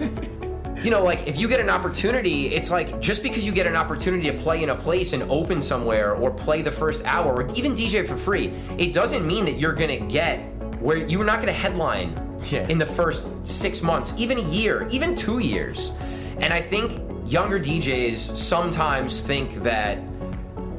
you 0.83 0.91
know, 0.91 1.03
like 1.03 1.27
if 1.27 1.37
you 1.39 1.47
get 1.47 1.59
an 1.59 1.69
opportunity, 1.69 2.47
it's 2.57 2.69
like 2.69 2.99
just 3.01 3.23
because 3.23 3.45
you 3.47 3.51
get 3.51 3.65
an 3.65 3.75
opportunity 3.75 4.29
to 4.31 4.37
play 4.37 4.61
in 4.61 4.69
a 4.69 4.75
place 4.75 5.13
and 5.13 5.23
open 5.23 5.59
somewhere 5.61 6.13
or 6.15 6.29
play 6.31 6.61
the 6.61 6.71
first 6.71 7.03
hour 7.05 7.33
or 7.33 7.47
even 7.55 7.73
DJ 7.73 8.07
for 8.07 8.15
free, 8.15 8.47
it 8.77 8.93
doesn't 8.93 9.25
mean 9.25 9.43
that 9.45 9.59
you're 9.59 9.73
gonna 9.73 9.99
get 9.99 10.37
where 10.81 10.97
you're 10.97 11.25
not 11.25 11.39
gonna 11.39 11.51
headline 11.51 12.09
Yeah. 12.49 12.67
in 12.69 12.77
the 12.77 12.85
first 12.85 13.27
six 13.45 13.81
months, 13.81 14.13
even 14.17 14.37
a 14.37 14.47
year, 14.49 14.87
even 14.91 15.15
two 15.15 15.39
years. 15.39 15.91
And 16.39 16.53
I 16.53 16.61
think 16.61 16.87
younger 17.25 17.59
DJs 17.59 18.17
sometimes 18.35 19.21
think 19.21 19.55
that 19.63 19.97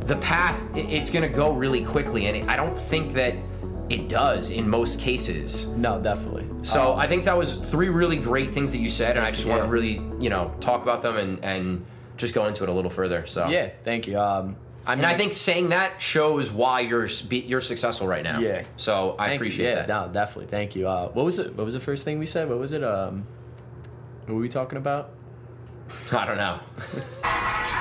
the 0.08 0.16
path 0.16 0.58
it's 0.74 1.10
going 1.10 1.22
to 1.22 1.34
go 1.42 1.52
really 1.52 1.84
quickly 1.84 2.26
and 2.26 2.50
i 2.50 2.56
don't 2.56 2.76
think 2.76 3.12
that 3.12 3.34
it 3.90 4.08
does 4.08 4.50
in 4.50 4.68
most 4.68 5.00
cases 5.00 5.66
no, 5.68 5.98
definitely. 6.00 6.44
so 6.62 6.92
Um, 6.92 6.98
I 6.98 7.06
think 7.06 7.24
that 7.24 7.36
was 7.36 7.54
three 7.54 7.88
really 7.88 8.16
great 8.18 8.50
things 8.50 8.72
that 8.72 8.78
you 8.78 8.88
said, 8.90 9.16
and 9.16 9.24
I 9.24 9.30
just 9.30 9.46
want 9.46 9.62
to 9.62 9.68
really, 9.68 9.94
you 10.20 10.28
know, 10.28 10.52
talk 10.60 10.82
about 10.82 11.00
them 11.00 11.16
and 11.16 11.42
and 11.42 11.86
just 12.18 12.34
go 12.34 12.44
into 12.44 12.64
it 12.64 12.68
a 12.68 12.72
little 12.72 12.90
further. 12.90 13.24
So 13.24 13.48
yeah, 13.48 13.70
thank 13.84 14.06
you. 14.06 14.20
Um, 14.20 14.56
I 14.86 14.94
mean, 14.94 15.04
and 15.04 15.06
I 15.06 15.16
think 15.16 15.32
saying 15.32 15.70
that 15.70 16.02
shows 16.02 16.50
why 16.50 16.80
you're 16.80 17.08
you're 17.30 17.62
successful 17.62 18.06
right 18.06 18.22
now. 18.22 18.40
Yeah. 18.40 18.64
So 18.76 19.14
I 19.18 19.28
Thank 19.28 19.32
you. 19.32 19.36
appreciate 19.36 19.68
yeah, 19.70 19.74
that. 19.86 19.88
No, 19.88 20.12
definitely. 20.12 20.50
Thank 20.50 20.76
you. 20.76 20.86
Uh, 20.86 21.08
what 21.08 21.24
was 21.24 21.38
it? 21.38 21.56
What 21.56 21.64
was 21.64 21.72
the 21.72 21.80
first 21.80 22.04
thing 22.04 22.18
we 22.18 22.26
said? 22.26 22.50
What 22.50 22.58
was 22.58 22.72
it? 22.72 22.84
Um, 22.84 23.26
what 24.26 24.34
were 24.34 24.40
we 24.40 24.50
talking 24.50 24.76
about? 24.76 25.14
I 26.12 26.26
don't 26.26 26.36
know. 26.36 26.60